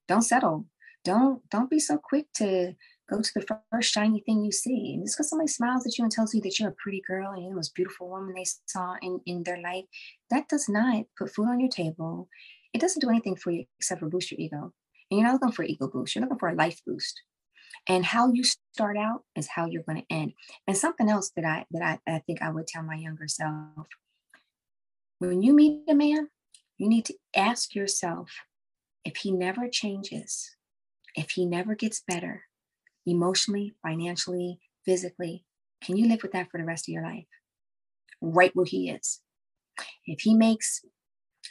don't 0.07 0.23
settle, 0.23 0.67
don't 1.05 1.49
don't 1.51 1.71
be 1.71 1.81
so 1.81 1.99
quick 1.99 2.27
to 2.35 2.75
go 3.09 3.21
to 3.21 3.31
the 3.35 3.61
first 3.71 3.93
shiny 3.93 4.21
thing 4.21 4.45
you 4.45 4.53
see. 4.53 4.95
And 4.95 5.05
just 5.05 5.17
because 5.17 5.31
somebody 5.31 5.49
smiles 5.49 5.87
at 5.87 5.97
you 5.97 6.05
and 6.05 6.13
tells 6.13 6.35
you 6.35 6.41
that 6.43 6.59
you're 6.59 6.71
a 6.71 6.77
pretty 6.83 7.03
girl 7.07 7.31
and 7.31 7.43
you're 7.43 7.51
the 7.51 7.57
most 7.57 7.75
beautiful 7.75 8.09
woman 8.09 8.35
they 8.35 8.47
saw 8.67 8.97
in 9.03 9.21
in 9.27 9.43
their 9.45 9.61
life, 9.61 9.85
that 10.31 10.49
does 10.49 10.69
not 10.69 11.05
put 11.17 11.35
food 11.35 11.49
on 11.49 11.61
your 11.61 11.71
table. 11.71 12.29
It 12.73 12.81
doesn't 12.81 13.01
do 13.01 13.11
anything 13.11 13.37
for 13.37 13.51
you 13.51 13.65
except 13.79 14.01
for 14.01 14.09
boost 14.09 14.31
your 14.31 14.41
ego. 14.41 14.73
And 15.11 15.21
you're 15.21 15.29
not 15.29 15.35
looking 15.35 15.53
for 15.53 15.63
ego 15.63 15.89
boost. 15.89 16.15
You're 16.15 16.23
looking 16.23 16.39
for 16.39 16.49
a 16.49 16.55
life 16.55 16.81
boost. 16.87 17.23
And 17.89 18.05
how 18.05 18.33
you 18.33 18.43
start 18.43 18.97
out 18.97 19.23
is 19.37 19.49
how 19.49 19.67
you're 19.67 19.85
going 19.85 20.03
to 20.03 20.15
end. 20.15 20.33
And 20.67 20.77
something 20.77 21.09
else 21.09 21.31
that 21.37 21.45
I 21.45 21.67
that 21.71 22.01
I, 22.07 22.13
I 22.13 22.19
think 22.21 22.43
I 22.43 22.51
would 22.51 22.67
tell 22.67 22.83
my 22.83 22.97
younger 22.97 23.29
self: 23.29 23.87
when 25.19 25.43
you 25.43 25.55
meet 25.55 25.85
a 25.89 25.95
man, 25.95 26.29
you 26.77 26.89
need 26.89 27.05
to 27.07 27.15
ask 27.35 27.75
yourself 27.75 28.31
if 29.05 29.19
he 29.19 29.31
never 29.31 29.69
changes, 29.69 30.57
if 31.15 31.31
he 31.31 31.47
never 31.47 31.77
gets 31.77 32.03
better, 32.07 32.46
emotionally, 33.07 33.75
financially, 33.83 34.59
physically, 34.85 35.45
can 35.83 35.97
you 35.97 36.09
live 36.09 36.23
with 36.23 36.33
that 36.33 36.51
for 36.51 36.59
the 36.59 36.65
rest 36.65 36.89
of 36.89 36.93
your 36.93 37.03
life? 37.03 37.27
Right 38.21 38.55
where 38.55 38.67
he 38.67 38.91
is. 38.91 39.21
If 40.07 40.21
he 40.21 40.35
makes, 40.35 40.85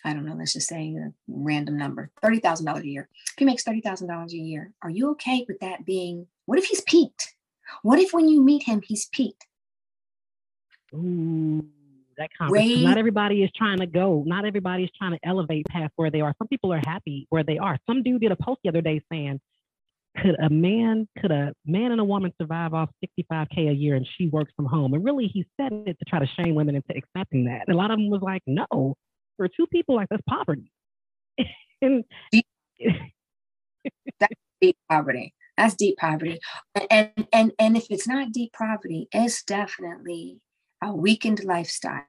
I 0.03 0.14
don't 0.14 0.26
know, 0.26 0.36
let's 0.36 0.53
just 0.53 0.68
say 0.68 0.95
a 0.95 1.14
random 1.28 1.78
number, 1.78 2.12
$30,000 2.24 2.82
a 2.82 2.88
year. 2.88 3.10
If 3.34 3.36
he 3.38 3.45
makes 3.45 3.64
$30,000 3.64 4.32
a 4.32 4.36
year, 4.36 4.72
are 4.82 4.89
you 4.89 5.12
okay 5.12 5.45
with 5.47 5.60
that 5.60 5.86
being, 5.86 6.28
what 6.45 6.58
if 6.60 6.66
he's 6.66 6.82
peaked? 6.82 7.36
What 7.84 7.99
if 7.99 8.14
when 8.14 8.28
you 8.30 8.41
meet 8.41 8.64
him, 8.64 8.82
he's 8.84 9.08
peaked? 9.08 9.45
Ooh, 10.93 11.66
that 12.18 12.30
Raise- 12.49 12.84
Not 12.84 12.97
everybody 12.97 13.43
is 13.43 13.51
trying 13.56 13.80
to 13.80 13.88
go. 13.88 14.24
Not 14.26 14.45
everybody 14.45 14.84
is 14.84 14.89
trying 14.97 15.12
to 15.12 15.20
elevate 15.24 15.66
past 15.68 15.93
where 15.95 16.10
they 16.12 16.22
are. 16.22 16.34
Some 16.38 16.47
people 16.47 16.72
are 16.74 16.82
happy 16.86 17.28
where 17.30 17.43
they 17.43 17.58
are. 17.58 17.78
Some 17.88 18.03
dude 18.03 18.22
did 18.22 18.32
a 18.32 18.36
post 18.36 18.62
the 18.64 18.70
other 18.70 18.82
day 18.82 19.01
saying, 19.12 19.41
"Could 20.22 20.36
a 20.39 20.49
man, 20.49 21.07
could 21.20 21.32
a 21.32 21.53
man 21.66 21.91
and 21.91 22.01
a 22.01 22.03
woman 22.03 22.34
survive 22.39 22.74
off 22.74 22.89
65k 23.03 23.70
a 23.70 23.74
year 23.74 23.95
and 23.95 24.07
she 24.18 24.28
works 24.28 24.51
from 24.55 24.66
home?" 24.66 24.93
And 24.93 25.03
really, 25.03 25.28
he 25.28 25.45
said 25.59 25.72
it 25.86 25.97
to 25.99 26.05
try 26.07 26.20
to 26.20 26.28
shame 26.28 26.55
women 26.55 26.76
into 26.76 26.95
accepting 26.95 27.45
that. 27.45 27.63
And 27.68 27.76
a 27.76 27.78
lot 27.78 27.91
of 27.91 27.97
them 27.97 28.09
was 28.09 28.22
like, 28.22 28.41
"No, 28.47 28.95
for 29.38 29.47
two 29.47 29.68
people, 29.68 29.95
like 29.95 30.09
that's 30.09 30.24
poverty." 30.28 30.72
and 31.82 32.03
deep 34.61 34.78
poverty. 34.89 35.34
That's 35.57 35.76
deep 35.76 35.97
poverty. 35.97 36.39
And 36.89 37.11
and 37.32 37.53
and 37.57 37.78
if 37.78 37.88
it's 37.89 38.07
not 38.07 38.32
deep 38.32 38.53
poverty, 38.53 39.07
it's 39.11 39.43
definitely 39.43 40.41
a 40.84 40.93
weakened 40.93 41.43
lifestyle. 41.43 42.03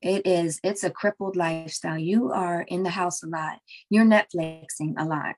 It 0.00 0.26
is, 0.26 0.58
it's 0.64 0.84
a 0.84 0.90
crippled 0.90 1.36
lifestyle. 1.36 1.98
You 1.98 2.32
are 2.32 2.62
in 2.62 2.82
the 2.82 2.90
house 2.90 3.22
a 3.22 3.26
lot. 3.26 3.58
You're 3.90 4.04
Netflixing 4.04 4.94
a 4.96 5.04
lot. 5.04 5.36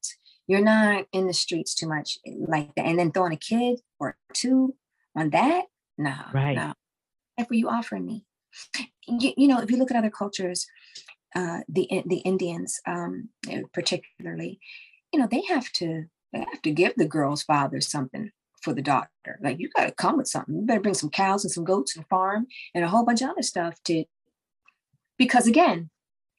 You're 0.48 0.62
not 0.64 1.06
in 1.12 1.26
the 1.26 1.34
streets 1.34 1.74
too 1.74 1.86
much 1.86 2.18
like 2.26 2.74
that. 2.74 2.86
And 2.86 2.98
then 2.98 3.12
throwing 3.12 3.32
a 3.34 3.36
kid 3.36 3.80
or 4.00 4.16
two 4.32 4.74
on 5.14 5.30
that, 5.30 5.66
no, 5.98 6.14
Right. 6.32 6.56
no. 6.56 6.72
What 7.36 7.50
were 7.50 7.56
you 7.56 7.68
offering 7.68 8.06
me? 8.06 8.24
You, 9.06 9.32
you 9.36 9.46
know, 9.46 9.60
if 9.60 9.70
you 9.70 9.76
look 9.76 9.90
at 9.90 9.96
other 9.96 10.10
cultures, 10.10 10.66
uh, 11.36 11.60
the 11.68 12.02
the 12.06 12.18
Indians, 12.24 12.80
um, 12.86 13.28
particularly, 13.72 14.58
you 15.12 15.20
know, 15.20 15.28
they 15.30 15.42
have 15.42 15.70
to 15.72 16.06
they 16.32 16.40
have 16.40 16.62
to 16.62 16.70
give 16.72 16.94
the 16.96 17.06
girl's 17.06 17.42
father 17.42 17.80
something 17.80 18.30
for 18.62 18.72
the 18.72 18.82
daughter. 18.82 19.38
Like 19.40 19.58
you 19.60 19.68
got 19.76 19.86
to 19.86 19.92
come 19.92 20.16
with 20.16 20.28
something. 20.28 20.54
You 20.56 20.62
better 20.62 20.80
bring 20.80 20.94
some 20.94 21.10
cows 21.10 21.44
and 21.44 21.52
some 21.52 21.64
goats 21.64 21.96
and 21.96 22.06
farm 22.08 22.46
and 22.74 22.84
a 22.84 22.88
whole 22.88 23.04
bunch 23.04 23.22
of 23.22 23.30
other 23.30 23.42
stuff 23.42 23.74
to, 23.84 24.04
because 25.16 25.46
again, 25.46 25.90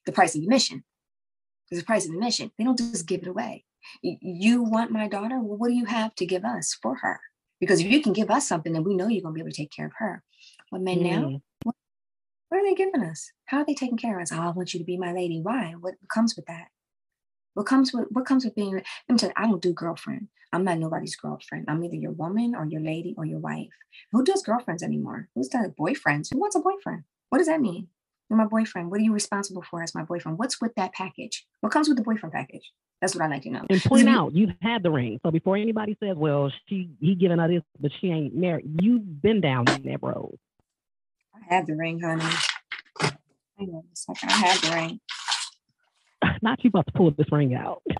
the 0.05 0.11
price 0.11 0.35
of 0.35 0.41
admission. 0.41 0.83
There's 1.69 1.81
a 1.81 1.85
price 1.85 2.05
of 2.07 2.13
admission. 2.13 2.51
They 2.57 2.63
don't 2.63 2.77
just 2.77 3.05
give 3.05 3.21
it 3.21 3.27
away. 3.27 3.65
You 4.01 4.63
want 4.63 4.91
my 4.91 5.07
daughter? 5.07 5.39
Well, 5.39 5.57
what 5.57 5.69
do 5.69 5.73
you 5.73 5.85
have 5.85 6.15
to 6.15 6.25
give 6.25 6.45
us 6.45 6.77
for 6.81 6.95
her? 6.97 7.19
Because 7.59 7.81
if 7.81 7.87
you 7.87 8.01
can 8.01 8.13
give 8.13 8.31
us 8.31 8.47
something, 8.47 8.73
then 8.73 8.83
we 8.83 8.95
know 8.95 9.07
you're 9.07 9.21
gonna 9.21 9.33
be 9.33 9.41
able 9.41 9.51
to 9.51 9.55
take 9.55 9.71
care 9.71 9.87
of 9.87 9.93
her. 9.97 10.23
But 10.71 10.81
men 10.81 11.03
now, 11.03 11.21
Mm, 11.21 11.41
what 12.49 12.57
are 12.59 12.63
they 12.63 12.73
giving 12.75 13.03
us? 13.03 13.31
How 13.45 13.59
are 13.59 13.65
they 13.65 13.75
taking 13.75 13.97
care 13.97 14.17
of 14.17 14.23
us? 14.23 14.31
Oh, 14.31 14.39
I 14.39 14.49
want 14.49 14.73
you 14.73 14.79
to 14.79 14.85
be 14.85 14.97
my 14.97 15.13
lady. 15.13 15.39
Why? 15.41 15.75
What 15.79 15.95
comes 16.13 16.35
with 16.35 16.45
that? 16.47 16.67
What 17.53 17.65
comes 17.65 17.93
with 17.93 18.07
what 18.09 18.25
comes 18.25 18.45
with 18.45 18.55
being? 18.55 18.73
Let 18.73 18.83
me 19.09 19.17
tell 19.17 19.29
you, 19.29 19.35
I 19.37 19.45
don't 19.45 19.61
do 19.61 19.73
girlfriend. 19.73 20.29
I'm 20.51 20.63
not 20.63 20.79
nobody's 20.79 21.15
girlfriend. 21.15 21.65
I'm 21.67 21.83
either 21.83 21.95
your 21.95 22.11
woman 22.13 22.55
or 22.55 22.65
your 22.65 22.81
lady 22.81 23.13
or 23.17 23.25
your 23.25 23.39
wife. 23.39 23.69
Who 24.11 24.23
does 24.23 24.41
girlfriends 24.41 24.81
anymore? 24.81 25.29
Who's 25.35 25.47
does 25.47 25.69
boyfriends? 25.79 26.31
Who 26.31 26.39
wants 26.39 26.55
a 26.55 26.59
boyfriend? 26.59 27.03
What 27.29 27.37
does 27.37 27.47
that 27.47 27.61
mean? 27.61 27.87
My 28.31 28.45
boyfriend. 28.45 28.91
What 28.91 28.99
are 28.99 29.03
you 29.03 29.13
responsible 29.13 29.63
for 29.63 29.81
as 29.81 29.95
my 29.95 30.03
boyfriend? 30.03 30.37
What's 30.37 30.61
with 30.61 30.75
that 30.75 30.93
package? 30.93 31.45
What 31.61 31.71
comes 31.71 31.89
with 31.89 31.97
the 31.97 32.03
boyfriend 32.03 32.31
package? 32.31 32.71
That's 33.01 33.15
what 33.15 33.23
I 33.23 33.27
like 33.27 33.41
to 33.43 33.49
know. 33.49 33.65
And 33.69 33.81
point 33.81 34.07
out 34.07 34.35
you've 34.35 34.51
had 34.61 34.83
the 34.83 34.91
ring. 34.91 35.19
So 35.25 35.31
before 35.31 35.57
anybody 35.57 35.97
says, 36.03 36.15
"Well, 36.15 36.51
she 36.67 36.91
he 36.99 37.15
giving 37.15 37.39
her 37.39 37.47
this, 37.47 37.63
but 37.79 37.91
she 37.99 38.11
ain't 38.11 38.35
married," 38.35 38.65
you've 38.81 39.21
been 39.21 39.41
down 39.41 39.65
that 39.65 39.97
road. 40.01 40.37
I 41.33 41.55
have 41.55 41.65
the 41.65 41.75
ring, 41.75 41.99
honey. 41.99 42.23
Hang 43.57 43.69
on 43.69 43.83
a 43.91 43.95
second. 43.95 44.29
I 44.29 44.33
have 44.33 44.61
the 44.61 44.71
ring. 44.75 44.99
Not 46.41 46.63
you 46.63 46.69
about 46.69 46.87
to 46.87 46.93
pull 46.93 47.11
this 47.11 47.31
ring 47.31 47.55
out. 47.55 47.81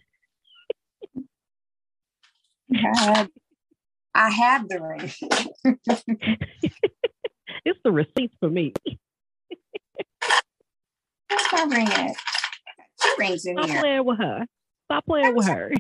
I 2.76 2.96
have, 2.96 3.30
I 4.14 4.30
have 4.30 4.70
the 4.70 4.82
ring. 4.82 6.38
It's 7.66 7.80
the 7.84 7.92
receipts 7.92 8.36
for 8.40 8.50
me. 8.50 8.74
Ring 11.70 11.88
at? 11.88 12.16
Two 13.02 13.10
rings 13.20 13.46
in 13.46 13.58
Stop 13.58 13.70
here. 13.70 13.82
playing 13.82 14.06
with 14.06 14.18
her. 14.20 14.46
Stop 14.88 15.06
playing 15.06 15.36
with 15.36 15.48
her. 15.48 15.72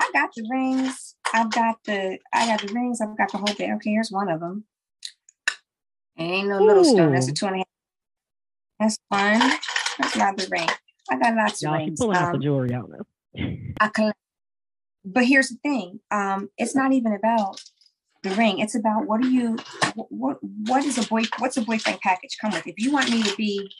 I 0.00 0.10
got 0.12 0.30
the 0.34 0.46
rings. 0.50 1.16
I've 1.32 1.50
got 1.52 1.76
the 1.84 2.18
I 2.32 2.46
got 2.46 2.62
the 2.66 2.72
rings. 2.74 3.00
I've 3.00 3.16
got 3.16 3.32
the 3.32 3.38
whole 3.38 3.48
thing. 3.54 3.72
Okay, 3.74 3.90
here's 3.90 4.10
one 4.10 4.28
of 4.30 4.40
them. 4.40 4.64
It 6.16 6.22
ain't 6.24 6.48
no 6.48 6.60
little 6.60 6.84
stone. 6.84 7.12
That's 7.12 7.28
a 7.28 7.32
Ooh. 7.32 7.34
two 7.34 7.46
and 7.46 7.56
a 7.56 7.58
half. 7.58 7.66
That's 8.80 8.98
fun. 9.10 9.60
That's 9.98 10.16
not 10.16 10.36
the 10.36 10.48
ring. 10.50 10.68
I 11.10 11.18
got 11.18 11.34
lots 11.36 11.62
of 11.64 11.70
Y'all, 11.70 11.78
she 11.80 11.90
rings. 11.90 12.00
pulling 12.00 12.18
out 12.18 12.30
the 12.32 12.38
Um, 12.38 12.42
jewelry 12.42 12.74
on 12.74 12.94
us. 12.94 13.06
I 13.80 13.88
collect. 13.88 14.18
But 15.04 15.24
here's 15.26 15.48
the 15.50 15.56
thing. 15.56 16.00
Um, 16.10 16.50
it's 16.58 16.74
not 16.76 16.92
even 16.92 17.12
about 17.12 17.60
the 18.22 18.30
ring. 18.32 18.60
It's 18.60 18.74
about 18.74 19.06
what 19.06 19.22
do 19.22 19.30
you 19.30 19.56
what 19.96 20.38
what 20.42 20.84
is 20.84 20.98
a 20.98 21.08
boy 21.08 21.22
what's 21.38 21.56
a 21.56 21.62
boyfriend 21.62 22.00
package 22.00 22.36
come 22.40 22.52
with? 22.52 22.66
If 22.66 22.76
you 22.78 22.92
want 22.92 23.10
me 23.10 23.22
to 23.22 23.36
be 23.36 23.70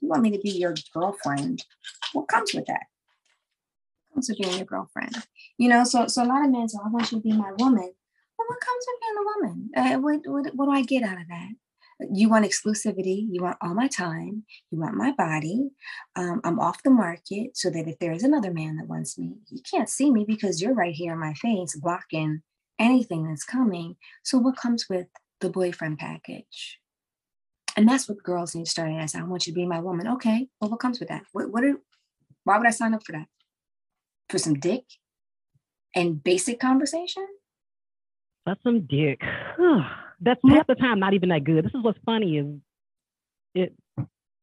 you 0.00 0.08
want 0.08 0.22
me 0.22 0.30
to 0.30 0.38
be 0.38 0.50
your 0.50 0.74
girlfriend, 0.94 1.64
what 2.12 2.28
comes 2.28 2.54
with 2.54 2.66
that? 2.66 2.86
What 4.08 4.16
comes 4.16 4.28
with 4.28 4.38
being 4.38 4.56
your 4.56 4.66
girlfriend? 4.66 5.16
You 5.58 5.68
know, 5.68 5.84
so 5.84 6.06
so 6.06 6.22
a 6.22 6.26
lot 6.26 6.44
of 6.44 6.50
men 6.50 6.68
say, 6.68 6.78
I 6.84 6.88
want 6.88 7.12
you 7.12 7.18
to 7.18 7.22
be 7.22 7.32
my 7.32 7.52
woman. 7.58 7.92
Well, 8.38 8.48
what 8.48 8.60
comes 8.60 8.84
with 8.88 9.00
being 9.00 9.16
a 9.18 9.24
woman? 9.24 9.70
Uh, 9.76 10.00
what, 10.00 10.20
what 10.26 10.54
what 10.54 10.64
do 10.66 10.72
I 10.72 10.82
get 10.82 11.02
out 11.02 11.20
of 11.20 11.28
that? 11.28 11.50
You 12.10 12.28
want 12.28 12.44
exclusivity. 12.44 13.26
You 13.30 13.42
want 13.42 13.58
all 13.60 13.74
my 13.74 13.86
time. 13.86 14.44
You 14.70 14.80
want 14.80 14.96
my 14.96 15.12
body. 15.12 15.70
Um, 16.16 16.40
I'm 16.42 16.58
off 16.58 16.82
the 16.82 16.90
market 16.90 17.56
so 17.56 17.70
that 17.70 17.86
if 17.86 17.98
there 17.98 18.12
is 18.12 18.24
another 18.24 18.52
man 18.52 18.76
that 18.76 18.88
wants 18.88 19.18
me, 19.18 19.36
he 19.48 19.60
can't 19.60 19.88
see 19.88 20.10
me 20.10 20.24
because 20.26 20.60
you're 20.60 20.74
right 20.74 20.94
here 20.94 21.12
in 21.12 21.20
my 21.20 21.34
face 21.34 21.76
blocking 21.76 22.42
anything 22.78 23.28
that's 23.28 23.44
coming. 23.44 23.96
So, 24.24 24.38
what 24.38 24.56
comes 24.56 24.86
with 24.88 25.06
the 25.40 25.50
boyfriend 25.50 25.98
package? 25.98 26.78
And 27.76 27.88
that's 27.88 28.08
what 28.08 28.22
girls 28.22 28.54
need 28.54 28.64
to 28.66 28.70
start 28.70 28.90
asking. 28.92 29.22
I 29.22 29.24
want 29.24 29.46
you 29.46 29.52
to 29.52 29.56
be 29.56 29.66
my 29.66 29.80
woman. 29.80 30.08
Okay, 30.08 30.48
well, 30.60 30.70
what 30.70 30.80
comes 30.80 31.00
with 31.00 31.08
that? 31.10 31.22
What, 31.32 31.50
what 31.50 31.64
are, 31.64 31.76
why 32.44 32.58
would 32.58 32.66
I 32.66 32.70
sign 32.70 32.94
up 32.94 33.04
for 33.04 33.12
that? 33.12 33.26
For 34.28 34.38
some 34.38 34.54
dick 34.54 34.84
and 35.94 36.22
basic 36.22 36.60
conversation? 36.60 37.26
That's 38.46 38.62
some 38.62 38.82
dick. 38.90 39.20
That's 40.20 40.40
half 40.48 40.66
the 40.66 40.74
time 40.76 41.00
not 41.00 41.14
even 41.14 41.30
that 41.30 41.44
good. 41.44 41.64
This 41.64 41.74
is 41.74 41.82
what's 41.84 41.98
funny 42.06 42.38
is 42.38 42.46
it 43.54 43.74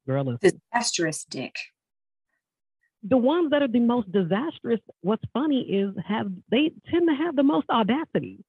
girl 0.07 0.25
listen. 0.25 0.61
Disastrous 0.73 1.25
dick. 1.25 1.55
the 3.03 3.17
ones 3.17 3.51
that 3.51 3.61
are 3.61 3.67
the 3.67 3.79
most 3.79 4.11
disastrous, 4.11 4.79
what's 5.01 5.23
funny 5.33 5.61
is 5.61 5.93
have 6.05 6.27
they 6.51 6.71
tend 6.91 7.07
to 7.09 7.15
have 7.15 7.35
the 7.35 7.43
most 7.43 7.69
audacity. 7.69 8.43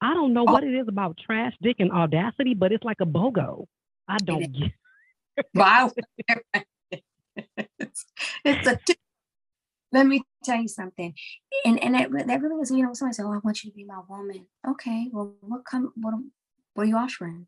I 0.00 0.14
don't 0.14 0.34
know 0.34 0.44
Oh. 0.46 0.52
what 0.52 0.64
it 0.64 0.74
is 0.74 0.88
about 0.88 1.18
trash 1.24 1.54
dick 1.62 1.76
and 1.78 1.90
audacity, 1.92 2.54
but 2.54 2.72
it's 2.72 2.84
like 2.84 3.00
a 3.00 3.06
BOGO. 3.06 3.66
I 4.08 4.18
don't 4.18 4.52
get 4.52 4.72
Wow. 5.54 5.90
it's, 7.78 8.04
it's 8.44 8.66
a 8.68 8.78
t- 8.86 8.96
let 9.92 10.06
me 10.06 10.22
tell 10.44 10.60
you 10.60 10.68
something. 10.68 11.14
And 11.64 11.82
and 11.82 11.94
that, 11.94 12.10
that 12.26 12.42
really 12.42 12.60
is, 12.60 12.70
you 12.70 12.82
know, 12.82 12.92
somebody 12.94 13.14
said, 13.14 13.24
Oh, 13.26 13.32
I 13.32 13.38
want 13.38 13.62
you 13.62 13.70
to 13.70 13.76
be 13.76 13.84
my 13.84 14.00
woman. 14.08 14.46
Okay, 14.68 15.08
well, 15.12 15.34
what 15.40 15.64
come 15.64 15.92
what 15.96 16.14
what 16.74 16.84
are 16.84 16.86
you 16.86 16.96
offering? 16.96 17.46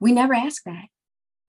We 0.00 0.12
never 0.12 0.34
ask 0.34 0.62
that. 0.64 0.86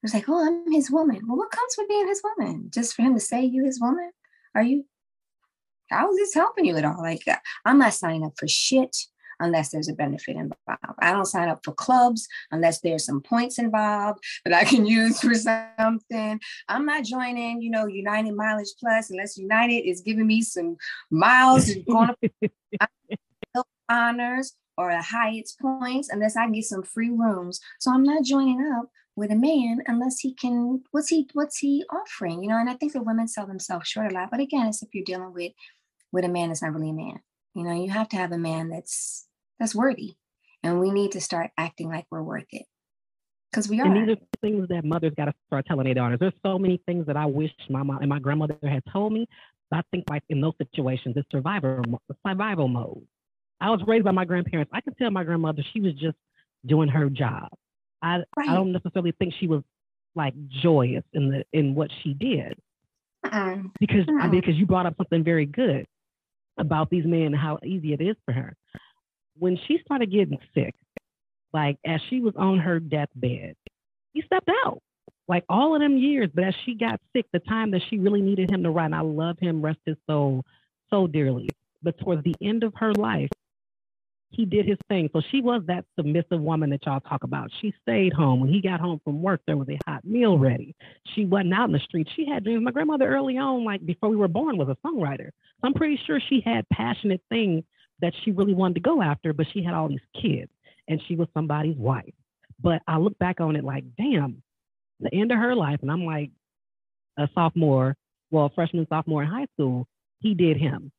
It's 0.03 0.13
like, 0.13 0.27
oh, 0.27 0.45
I'm 0.45 0.71
his 0.71 0.91
woman. 0.91 1.21
Well, 1.27 1.37
what 1.37 1.51
comes 1.51 1.75
with 1.77 1.87
being 1.87 2.07
his 2.07 2.21
woman? 2.23 2.69
Just 2.73 2.93
for 2.93 3.03
him 3.03 3.13
to 3.13 3.19
say 3.21 3.43
you 3.43 3.63
his 3.63 3.79
woman? 3.79 4.11
Are 4.53 4.63
you? 4.63 4.85
How 5.89 6.11
is 6.11 6.17
this 6.17 6.33
helping 6.33 6.65
you 6.65 6.75
at 6.75 6.85
all? 6.85 7.01
Like, 7.01 7.21
uh, 7.27 7.37
I'm 7.65 7.79
not 7.79 7.93
signing 7.93 8.25
up 8.25 8.33
for 8.37 8.47
shit 8.47 8.95
unless 9.39 9.69
there's 9.69 9.89
a 9.89 9.93
benefit 9.93 10.35
involved. 10.35 10.99
I 10.99 11.11
don't 11.11 11.25
sign 11.25 11.49
up 11.49 11.61
for 11.63 11.73
clubs 11.73 12.27
unless 12.51 12.81
there's 12.81 13.05
some 13.05 13.21
points 13.21 13.59
involved 13.59 14.23
that 14.45 14.53
I 14.53 14.63
can 14.63 14.85
use 14.85 15.19
for 15.19 15.33
something. 15.33 16.39
I'm 16.67 16.85
not 16.85 17.03
joining, 17.03 17.61
you 17.61 17.71
know, 17.71 17.85
United 17.85 18.33
Mileage 18.33 18.73
Plus 18.79 19.09
unless 19.09 19.37
United 19.37 19.87
is 19.87 20.01
giving 20.01 20.27
me 20.27 20.41
some 20.41 20.77
miles 21.11 21.69
and 21.69 21.85
going 21.85 22.09
up 22.79 22.87
honors 23.89 24.53
or 24.77 24.91
the 24.91 25.01
Hyatt's 25.01 25.53
points 25.53 26.09
unless 26.09 26.35
I 26.35 26.49
get 26.49 26.63
some 26.63 26.83
free 26.83 27.09
rooms. 27.09 27.59
So 27.79 27.91
I'm 27.91 28.03
not 28.03 28.23
joining 28.23 28.73
up 28.77 28.89
with 29.15 29.31
a 29.31 29.35
man 29.35 29.81
unless 29.87 30.19
he 30.19 30.33
can 30.33 30.81
what's 30.91 31.09
he 31.09 31.27
what's 31.33 31.59
he 31.59 31.83
offering 31.91 32.41
you 32.41 32.49
know 32.49 32.57
and 32.57 32.69
i 32.69 32.73
think 32.73 32.93
that 32.93 33.05
women 33.05 33.27
sell 33.27 33.45
themselves 33.45 33.87
short 33.87 34.11
a 34.11 34.15
lot 34.15 34.31
but 34.31 34.39
again 34.39 34.67
it's 34.67 34.81
if 34.81 34.89
you're 34.93 35.03
dealing 35.03 35.31
with 35.33 35.51
with 36.11 36.25
a 36.25 36.29
man 36.29 36.47
that's 36.47 36.63
not 36.63 36.73
really 36.73 36.89
a 36.89 36.93
man 36.93 37.19
you 37.53 37.63
know 37.63 37.73
you 37.73 37.89
have 37.89 38.09
to 38.09 38.17
have 38.17 38.31
a 38.31 38.37
man 38.37 38.69
that's 38.69 39.27
that's 39.59 39.75
worthy. 39.75 40.15
And 40.63 40.79
we 40.79 40.91
need 40.91 41.11
to 41.11 41.21
start 41.21 41.51
acting 41.57 41.89
like 41.89 42.05
we're 42.09 42.23
worth 42.23 42.45
it. 42.51 42.65
Because 43.51 43.69
we 43.69 43.81
are. 43.81 43.85
And 43.85 44.09
these 44.09 44.15
are 44.15 44.19
things 44.41 44.67
that 44.69 44.83
mothers 44.83 45.13
got 45.15 45.25
to 45.25 45.33
start 45.47 45.65
telling 45.65 45.85
their 45.85 45.93
daughters. 45.93 46.19
There's 46.19 46.33
so 46.45 46.57
many 46.57 46.81
things 46.85 47.05
that 47.05 47.17
I 47.17 47.25
wish 47.25 47.51
my 47.69 47.83
mom 47.83 47.99
and 47.99 48.09
my 48.09 48.19
grandmother 48.19 48.57
had 48.63 48.83
told 48.91 49.13
me. 49.13 49.27
But 49.69 49.77
I 49.77 49.83
think 49.91 50.05
like 50.09 50.23
in 50.29 50.41
those 50.41 50.53
situations, 50.57 51.15
it's 51.17 51.29
survival 51.31 51.81
survival 52.25 52.67
mode. 52.67 53.05
I 53.61 53.69
was 53.69 53.81
raised 53.85 54.05
by 54.05 54.11
my 54.11 54.25
grandparents. 54.25 54.71
I 54.73 54.81
can 54.81 54.95
tell 54.95 55.11
my 55.11 55.23
grandmother 55.23 55.63
she 55.73 55.81
was 55.81 55.93
just 55.93 56.17
doing 56.65 56.89
her 56.89 57.09
job. 57.09 57.49
I 58.01 58.17
right. 58.35 58.49
I 58.49 58.55
don't 58.55 58.71
necessarily 58.71 59.13
think 59.19 59.33
she 59.39 59.47
was 59.47 59.61
like 60.15 60.33
joyous 60.61 61.03
in 61.13 61.29
the 61.29 61.45
in 61.53 61.75
what 61.75 61.91
she 62.01 62.13
did. 62.13 62.57
Uh-uh. 63.25 63.57
Because 63.79 64.07
uh-uh. 64.07 64.29
because 64.29 64.55
you 64.55 64.65
brought 64.65 64.85
up 64.85 64.95
something 64.97 65.23
very 65.23 65.45
good 65.45 65.85
about 66.57 66.89
these 66.89 67.05
men 67.05 67.27
and 67.27 67.35
how 67.35 67.59
easy 67.63 67.93
it 67.93 68.01
is 68.01 68.15
for 68.25 68.33
her 68.33 68.55
when 69.37 69.57
she 69.67 69.79
started 69.83 70.11
getting 70.11 70.37
sick, 70.53 70.75
like 71.53 71.77
as 71.85 72.01
she 72.09 72.19
was 72.19 72.33
on 72.37 72.59
her 72.59 72.79
deathbed, 72.79 73.55
he 74.13 74.21
stepped 74.21 74.49
out. 74.65 74.81
Like 75.27 75.45
all 75.47 75.73
of 75.73 75.81
them 75.81 75.97
years, 75.97 76.29
but 76.33 76.43
as 76.43 76.55
she 76.65 76.75
got 76.75 76.99
sick, 77.13 77.25
the 77.31 77.39
time 77.39 77.71
that 77.71 77.81
she 77.89 77.97
really 77.97 78.21
needed 78.21 78.51
him 78.51 78.63
to 78.63 78.71
run, 78.71 78.93
I 78.93 79.01
love 79.01 79.39
him, 79.39 79.61
rest 79.61 79.79
his 79.85 79.95
soul, 80.05 80.43
so 80.89 81.07
dearly. 81.07 81.47
But 81.81 81.97
towards 81.99 82.23
the 82.23 82.35
end 82.41 82.63
of 82.63 82.73
her 82.75 82.93
life, 82.93 83.29
he 84.33 84.45
did 84.45 84.65
his 84.65 84.77
thing. 84.89 85.09
So 85.13 85.21
she 85.31 85.41
was 85.41 85.61
that 85.67 85.85
submissive 85.95 86.41
woman 86.41 86.69
that 86.71 86.85
y'all 86.85 86.99
talk 86.99 87.23
about. 87.23 87.51
She 87.61 87.73
stayed 87.81 88.13
home. 88.13 88.39
When 88.39 88.49
he 88.49 88.61
got 88.61 88.79
home 88.79 88.99
from 89.03 89.21
work, 89.21 89.41
there 89.45 89.57
was 89.57 89.69
a 89.69 89.79
hot 89.87 90.03
meal 90.03 90.37
ready. 90.37 90.75
She 91.13 91.25
wasn't 91.25 91.53
out 91.53 91.65
in 91.65 91.73
the 91.73 91.79
street. 91.79 92.07
She 92.15 92.27
had 92.27 92.43
dreams. 92.43 92.63
My 92.63 92.71
grandmother 92.71 93.07
early 93.07 93.37
on, 93.37 93.63
like 93.63 93.85
before 93.85 94.09
we 94.09 94.15
were 94.15 94.27
born, 94.27 94.57
was 94.57 94.69
a 94.69 94.77
songwriter. 94.85 95.27
So 95.27 95.65
I'm 95.65 95.73
pretty 95.73 95.99
sure 96.05 96.19
she 96.19 96.41
had 96.45 96.67
passionate 96.69 97.21
things 97.29 97.63
that 97.99 98.13
she 98.23 98.31
really 98.31 98.53
wanted 98.53 98.75
to 98.75 98.81
go 98.81 99.01
after, 99.01 99.33
but 99.33 99.47
she 99.53 99.63
had 99.63 99.73
all 99.73 99.87
these 99.87 99.99
kids 100.19 100.51
and 100.87 101.01
she 101.07 101.15
was 101.15 101.27
somebody's 101.33 101.77
wife. 101.77 102.13
But 102.61 102.81
I 102.87 102.97
look 102.97 103.17
back 103.19 103.39
on 103.39 103.55
it 103.55 103.63
like, 103.63 103.83
damn, 103.97 104.41
the 104.99 105.13
end 105.13 105.31
of 105.31 105.37
her 105.37 105.55
life, 105.55 105.79
and 105.81 105.91
I'm 105.91 106.05
like 106.05 106.31
a 107.17 107.29
sophomore, 107.35 107.95
well, 108.31 108.51
freshman, 108.53 108.87
sophomore 108.89 109.23
in 109.23 109.29
high 109.29 109.47
school, 109.53 109.87
he 110.19 110.33
did 110.33 110.57
him. 110.57 110.91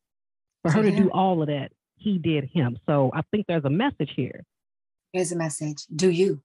For 0.63 0.71
her 0.71 0.83
to 0.83 0.91
do 0.91 1.11
all 1.11 1.43
of 1.43 1.49
that, 1.49 1.73
he 1.97 2.19
did 2.19 2.45
him. 2.53 2.79
So 2.87 3.11
I 3.15 3.23
think 3.31 3.47
there's 3.47 3.65
a 3.65 3.71
message 3.71 4.13
here. 4.15 4.45
Here's 5.13 5.33
a 5.33 5.37
message. 5.37 5.85
Do 5.95 6.11
you? 6.11 6.43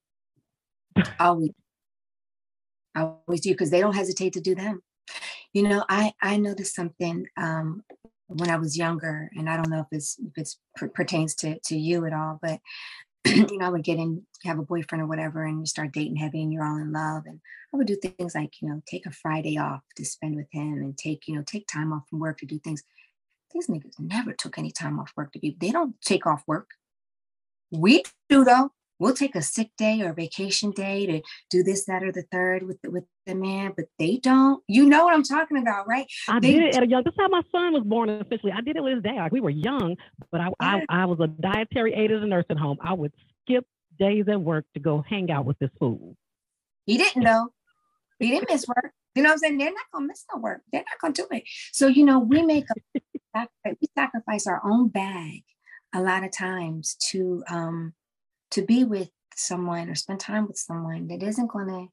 always, 1.20 1.52
always 2.96 3.42
do 3.42 3.52
because 3.52 3.72
they 3.72 3.80
don't 3.80 3.96
hesitate 3.96 4.34
to 4.34 4.42
do 4.42 4.56
them. 4.56 4.82
You 5.54 5.64
know, 5.64 5.84
I 5.90 6.14
I 6.22 6.38
noticed 6.38 6.76
something 6.76 7.26
um, 7.38 7.84
when 8.28 8.50
I 8.50 8.58
was 8.58 8.78
younger, 8.78 9.30
and 9.36 9.50
I 9.50 9.56
don't 9.56 9.70
know 9.70 9.80
if 9.80 9.88
it's 9.92 10.20
if 10.20 10.34
it's 10.38 10.60
pertains 10.94 11.36
to 11.36 11.60
to 11.66 11.78
you 11.78 12.06
at 12.06 12.14
all, 12.14 12.40
but 12.42 12.60
you 13.26 13.58
know, 13.58 13.66
I 13.66 13.70
would 13.70 13.84
get 13.84 13.98
in, 13.98 14.24
have 14.46 14.60
a 14.60 14.64
boyfriend 14.64 15.02
or 15.02 15.08
whatever, 15.08 15.44
and 15.44 15.60
you 15.60 15.66
start 15.66 15.92
dating 15.92 16.18
heavy, 16.18 16.42
and 16.42 16.54
you're 16.54 16.66
all 16.66 16.78
in 16.78 16.92
love, 16.92 17.24
and 17.26 17.40
I 17.74 17.78
would 17.78 17.88
do 17.88 17.96
things 17.96 18.36
like 18.36 18.62
you 18.62 18.70
know 18.70 18.82
take 18.86 19.06
a 19.06 19.12
Friday 19.12 19.58
off 19.58 19.82
to 19.98 20.06
spend 20.06 20.36
with 20.36 20.48
him, 20.52 20.74
and 20.74 20.98
take 20.98 21.28
you 21.28 21.36
know 21.36 21.44
take 21.46 21.68
time 21.68 21.92
off 21.92 22.04
from 22.10 22.20
work 22.20 22.38
to 22.40 22.46
do 22.46 22.60
things. 22.60 22.84
These 23.54 23.68
niggas 23.68 24.00
never 24.00 24.34
took 24.34 24.58
any 24.58 24.72
time 24.72 25.00
off 25.00 25.14
work 25.16 25.32
to 25.34 25.40
be. 25.40 25.58
They 25.60 25.72
don't 25.72 26.00
take 26.02 26.26
off 26.26 26.44
work. 26.48 26.70
We 27.72 28.04
do 28.30 28.44
though 28.44 28.72
we'll 29.00 29.14
take 29.14 29.36
a 29.36 29.42
sick 29.42 29.72
day 29.78 30.02
or 30.02 30.10
a 30.10 30.14
vacation 30.14 30.72
day 30.72 31.06
to 31.06 31.22
do 31.50 31.64
this, 31.64 31.86
that, 31.86 32.04
or 32.04 32.12
the 32.12 32.24
third 32.32 32.64
with 32.64 32.82
the, 32.82 32.92
with 32.92 33.06
the 33.26 33.34
man, 33.34 33.74
but 33.76 33.86
they 33.98 34.18
don't. 34.18 34.62
You 34.68 34.86
know 34.86 35.06
what 35.06 35.14
I'm 35.14 35.24
talking 35.24 35.58
about, 35.58 35.88
right? 35.88 36.06
I 36.28 36.40
they, 36.40 36.54
did 36.54 36.64
it 36.64 36.76
at 36.76 36.84
a 36.84 36.88
young. 36.88 37.04
That's 37.04 37.16
how 37.18 37.30
my 37.30 37.42
son 37.52 37.74
was 37.74 37.84
born 37.86 38.10
officially. 38.10 38.52
I 38.52 38.62
did 38.62 38.76
it 38.76 38.84
with 38.84 38.96
his 38.96 39.04
dad. 39.04 39.16
Like 39.16 39.32
we 39.32 39.42
were 39.42 39.50
young, 39.50 39.96
but 40.32 40.42
I, 40.42 40.46
yeah. 40.46 40.82
I, 40.90 41.04
I 41.04 41.06
was 41.06 41.20
a 41.20 41.28
dietary 41.28 41.94
aide 41.94 42.12
at 42.12 42.22
a 42.22 42.28
nursing 42.28 42.58
home. 42.58 42.78
I 42.82 42.94
would 42.94 43.14
skip 43.44 43.66
days 43.98 44.26
at 44.28 44.40
work 44.40 44.66
to 44.74 44.80
go 44.80 45.04
hang 45.08 45.32
out 45.32 45.46
with 45.46 45.58
this 45.60 45.72
fool. 45.80 46.16
He 46.86 46.98
didn't 46.98 47.24
know. 47.24 47.50
He 48.20 48.30
didn't 48.30 48.50
miss 48.50 48.68
work. 48.68 48.92
You 49.16 49.24
know 49.24 49.30
what 49.30 49.34
I'm 49.34 49.40
saying? 49.40 49.58
They're 49.58 49.72
not 49.72 49.86
gonna 49.94 50.08
miss 50.08 50.26
no 50.34 50.40
work. 50.40 50.62
They're 50.72 50.84
not 50.84 51.00
gonna 51.02 51.14
do 51.14 51.28
it. 51.32 51.44
So 51.72 51.88
you 51.88 52.06
know, 52.06 52.20
we 52.20 52.42
make 52.42 52.66
a 52.70 53.00
we 53.66 53.88
sacrifice 53.98 54.48
our 54.48 54.62
own 54.66 54.90
bag 54.90 55.44
a 55.94 56.02
lot 56.02 56.24
of 56.24 56.32
times 56.32 56.96
to 57.12 57.44
um 57.50 57.94
to 58.52 58.64
be 58.64 58.84
with 58.84 59.10
someone 59.36 59.90
or 59.90 59.96
spend 59.96 60.20
time 60.20 60.48
with 60.48 60.58
someone 60.58 61.08
that 61.08 61.24
isn't 61.24 61.52
going 61.52 61.68
to 61.68 61.88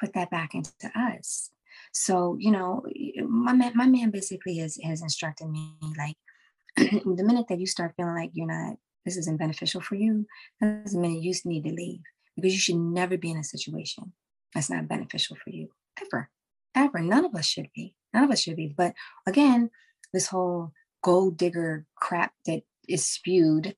put 0.00 0.14
that 0.14 0.30
back 0.30 0.54
into 0.54 0.70
us. 0.94 1.50
So, 1.92 2.36
you 2.38 2.50
know, 2.50 2.84
my 3.26 3.52
man, 3.52 3.72
my 3.74 3.86
man 3.86 4.10
basically 4.10 4.58
has, 4.58 4.78
has 4.82 5.02
instructed 5.02 5.48
me 5.48 5.74
like 5.96 6.16
the 6.76 7.24
minute 7.24 7.46
that 7.48 7.60
you 7.60 7.66
start 7.66 7.94
feeling 7.96 8.14
like 8.14 8.30
you're 8.34 8.46
not, 8.46 8.76
this 9.04 9.16
isn't 9.16 9.38
beneficial 9.38 9.80
for 9.80 9.94
you, 9.94 10.26
that's 10.60 10.92
the 10.92 10.98
minute 10.98 11.22
you 11.22 11.34
need 11.44 11.64
to 11.64 11.72
leave 11.72 12.00
because 12.36 12.52
you 12.52 12.58
should 12.58 12.76
never 12.76 13.16
be 13.16 13.30
in 13.30 13.36
a 13.36 13.44
situation 13.44 14.12
that's 14.54 14.70
not 14.70 14.88
beneficial 14.88 15.36
for 15.42 15.50
you 15.50 15.68
ever, 16.00 16.30
ever. 16.74 17.00
None 17.00 17.24
of 17.24 17.34
us 17.34 17.46
should 17.46 17.68
be. 17.74 17.94
None 18.14 18.24
of 18.24 18.30
us 18.30 18.40
should 18.40 18.56
be. 18.56 18.68
But 18.68 18.94
again, 19.26 19.70
this 20.12 20.28
whole 20.28 20.72
gold 21.02 21.36
digger 21.36 21.86
crap 21.96 22.32
that 22.46 22.62
is 22.88 23.04
spewed 23.06 23.74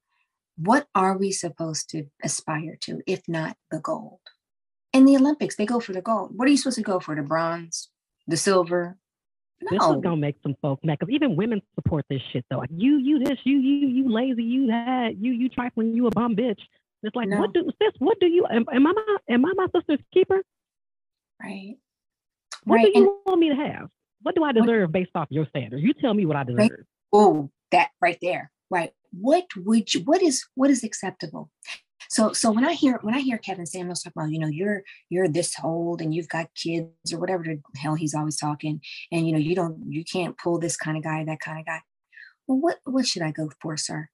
what 0.57 0.87
are 0.95 1.17
we 1.19 1.33
supposed 1.33 1.91
to 1.91 2.05
aspire 2.23 2.77
to, 2.83 3.01
if 3.07 3.23
not 3.29 3.57
the 3.71 3.81
gold? 3.81 4.21
In 4.93 5.05
the 5.05 5.17
Olympics, 5.17 5.57
they 5.57 5.67
go 5.67 5.81
for 5.81 5.93
the 5.93 6.03
gold. 6.03 6.31
What 6.37 6.47
are 6.47 6.51
you 6.51 6.57
supposed 6.57 6.77
to 6.77 6.83
go 6.83 7.01
for? 7.01 7.17
The 7.17 7.23
bronze, 7.23 7.89
the 8.29 8.37
silver? 8.37 8.97
No. 9.61 9.71
This 9.71 9.97
is 9.97 10.03
gonna 10.03 10.17
make 10.17 10.37
some 10.43 10.55
folks 10.63 10.85
mad 10.85 10.99
because 10.99 11.13
even 11.13 11.37
women 11.37 11.61
support 11.75 12.05
this 12.09 12.21
shit 12.33 12.45
though. 12.51 12.59
Like 12.59 12.71
you, 12.73 12.99
you 12.99 13.19
this, 13.19 13.39
you, 13.45 13.59
you, 13.59 13.89
you 13.89 14.13
lazy, 14.13 14.43
you 14.43 14.67
that, 14.69 15.17
you, 15.19 15.33
you 15.33 15.49
trifling, 15.49 15.95
you 15.95 16.07
a 16.07 16.11
bum 16.11 16.37
bitch. 16.37 16.61
It's 17.03 17.17
like, 17.17 17.29
no. 17.29 17.39
what 17.39 17.53
do 17.53 17.69
sis? 17.83 17.93
What 17.99 18.19
do 18.21 18.27
you? 18.27 18.47
Am, 18.51 18.65
am 18.73 18.87
I 18.87 18.93
my, 18.93 19.17
am 19.29 19.45
I 19.45 19.53
my 19.55 19.67
sister's 19.75 20.05
keeper? 20.13 20.43
Right. 21.43 21.77
What 22.65 22.77
right. 22.77 22.93
do 22.93 22.99
you 22.99 23.07
and, 23.07 23.17
want 23.27 23.41
me 23.41 23.49
to 23.51 23.57
have? 23.57 23.89
What 24.25 24.35
do 24.35 24.43
I 24.43 24.51
deserve 24.51 24.91
based 24.91 25.13
off 25.15 25.29
your 25.31 25.47
standards? 25.47 25.83
You 25.83 25.95
tell 25.95 26.13
me 26.13 26.27
what 26.27 26.37
I 26.37 26.43
deserve. 26.43 26.59
Right. 26.59 26.71
Oh, 27.13 27.51
that 27.71 27.91
right 28.01 28.19
there. 28.21 28.51
Right 28.71 28.93
what 29.21 29.47
would 29.57 29.93
you 29.95 30.01
what 30.05 30.23
is 30.23 30.45
what 30.55 30.71
is 30.71 30.83
acceptable 30.83 31.51
so 32.11 32.33
so 32.33 32.51
when 32.51 32.65
i 32.65 32.73
hear 32.73 32.99
when 33.03 33.15
i 33.15 33.21
hear 33.21 33.39
kevin 33.39 33.67
samuels 33.67 34.03
talk 34.03 34.13
about 34.17 34.31
you 34.31 34.39
know 34.39 34.49
you're 34.49 34.83
you're 35.09 35.29
this 35.29 35.55
old 35.63 36.01
and 36.01 36.15
you've 36.15 36.29
got 36.29 36.49
kids 36.55 37.13
or 37.13 37.19
whatever 37.19 37.45
the 37.45 37.61
hell 37.77 37.95
he's 37.95 38.15
always 38.15 38.37
talking 38.37 38.81
and 39.13 39.27
you 39.27 39.33
know 39.33 39.39
you 39.39 39.55
don't 39.55 39.81
you 39.89 40.05
can't 40.05 40.39
pull 40.39 40.59
this 40.59 40.77
kind 40.77 40.97
of 40.97 41.05
guy 41.05 41.25
that 41.25 41.41
kind 41.41 41.59
of 41.59 41.67
guy 41.67 41.81
well 42.47 42.59
what 42.59 42.79
what 42.85 43.07
should 43.07 43.23
i 43.23 43.31
go 43.31 43.51
for 43.61 43.77
sir 43.77 44.09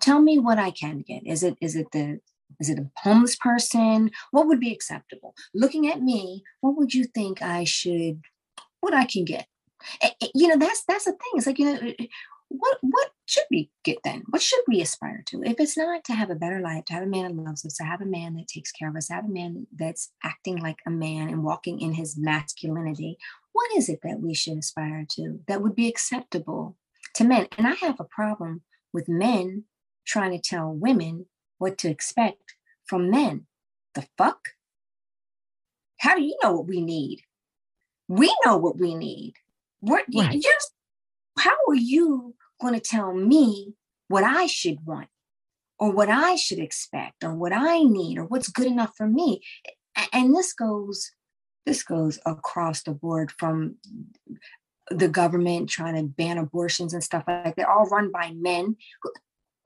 tell 0.00 0.20
me 0.20 0.38
what 0.38 0.58
i 0.58 0.70
can 0.70 1.02
get 1.06 1.24
is 1.26 1.42
it 1.42 1.56
is 1.60 1.76
it 1.76 1.90
the 1.92 2.18
is 2.58 2.68
it 2.68 2.78
a 2.78 2.90
homeless 2.96 3.36
person 3.36 4.10
what 4.32 4.46
would 4.46 4.60
be 4.60 4.72
acceptable 4.72 5.34
looking 5.54 5.88
at 5.88 6.02
me 6.02 6.42
what 6.60 6.76
would 6.76 6.92
you 6.92 7.04
think 7.04 7.40
i 7.40 7.64
should 7.64 8.20
what 8.80 8.94
i 8.94 9.04
can 9.04 9.24
get 9.24 9.46
you 10.34 10.48
know 10.48 10.58
that's 10.58 10.84
that's 10.86 11.04
the 11.04 11.12
thing 11.12 11.32
it's 11.34 11.46
like 11.46 11.58
you 11.58 11.66
know 11.66 11.88
uh, 11.88 12.04
what 12.50 12.78
what 12.80 13.10
should 13.26 13.44
we 13.48 13.70
get 13.84 13.98
then? 14.02 14.24
What 14.30 14.42
should 14.42 14.62
we 14.66 14.80
aspire 14.80 15.22
to? 15.26 15.40
If 15.44 15.60
it's 15.60 15.78
not 15.78 16.02
to 16.04 16.14
have 16.14 16.30
a 16.30 16.34
better 16.34 16.60
life, 16.60 16.84
to 16.86 16.94
have 16.94 17.04
a 17.04 17.06
man 17.06 17.36
that 17.36 17.42
loves 17.42 17.64
us, 17.64 17.74
to 17.74 17.84
have 17.84 18.00
a 18.00 18.06
man 18.06 18.34
that 18.34 18.48
takes 18.48 18.72
care 18.72 18.88
of 18.88 18.96
us, 18.96 19.06
to 19.06 19.14
have 19.14 19.24
a 19.24 19.28
man 19.28 19.68
that's 19.78 20.10
acting 20.24 20.56
like 20.58 20.78
a 20.84 20.90
man 20.90 21.28
and 21.28 21.44
walking 21.44 21.80
in 21.80 21.92
his 21.92 22.18
masculinity, 22.18 23.18
what 23.52 23.70
is 23.76 23.88
it 23.88 24.00
that 24.02 24.18
we 24.18 24.34
should 24.34 24.58
aspire 24.58 25.06
to 25.10 25.38
that 25.46 25.62
would 25.62 25.76
be 25.76 25.88
acceptable 25.88 26.76
to 27.14 27.24
men? 27.24 27.46
And 27.56 27.68
I 27.68 27.74
have 27.74 28.00
a 28.00 28.04
problem 28.04 28.62
with 28.92 29.08
men 29.08 29.64
trying 30.04 30.32
to 30.32 30.40
tell 30.40 30.72
women 30.72 31.26
what 31.58 31.78
to 31.78 31.88
expect 31.88 32.56
from 32.84 33.10
men. 33.10 33.46
The 33.94 34.08
fuck? 34.18 34.40
How 35.98 36.16
do 36.16 36.22
you 36.22 36.36
know 36.42 36.52
what 36.52 36.66
we 36.66 36.80
need? 36.80 37.20
We 38.10 38.34
know 38.44 38.56
what 38.56 38.76
we 38.76 38.96
need. 38.96 39.34
We're 39.80 40.02
right. 40.12 40.42
just 40.42 40.72
how 41.38 41.56
are 41.68 41.76
you 41.76 42.34
going 42.60 42.74
to 42.74 42.80
tell 42.80 43.14
me 43.14 43.74
what 44.08 44.24
I 44.24 44.46
should 44.46 44.84
want 44.84 45.06
or 45.78 45.92
what 45.92 46.08
I 46.08 46.34
should 46.34 46.58
expect 46.58 47.22
or 47.22 47.32
what 47.32 47.52
I 47.52 47.84
need 47.84 48.18
or 48.18 48.24
what's 48.24 48.48
good 48.48 48.66
enough 48.66 48.96
for 48.96 49.06
me. 49.06 49.42
And 50.12 50.34
this 50.34 50.52
goes 50.52 51.12
this 51.66 51.84
goes 51.84 52.18
across 52.26 52.82
the 52.82 52.90
board 52.90 53.30
from 53.38 53.76
the 54.90 55.08
government 55.08 55.68
trying 55.68 55.94
to 55.94 56.02
ban 56.02 56.36
abortions 56.36 56.92
and 56.92 57.04
stuff 57.04 57.22
like 57.28 57.54
that, 57.54 57.68
all 57.68 57.86
run 57.86 58.10
by 58.10 58.32
men. 58.34 58.76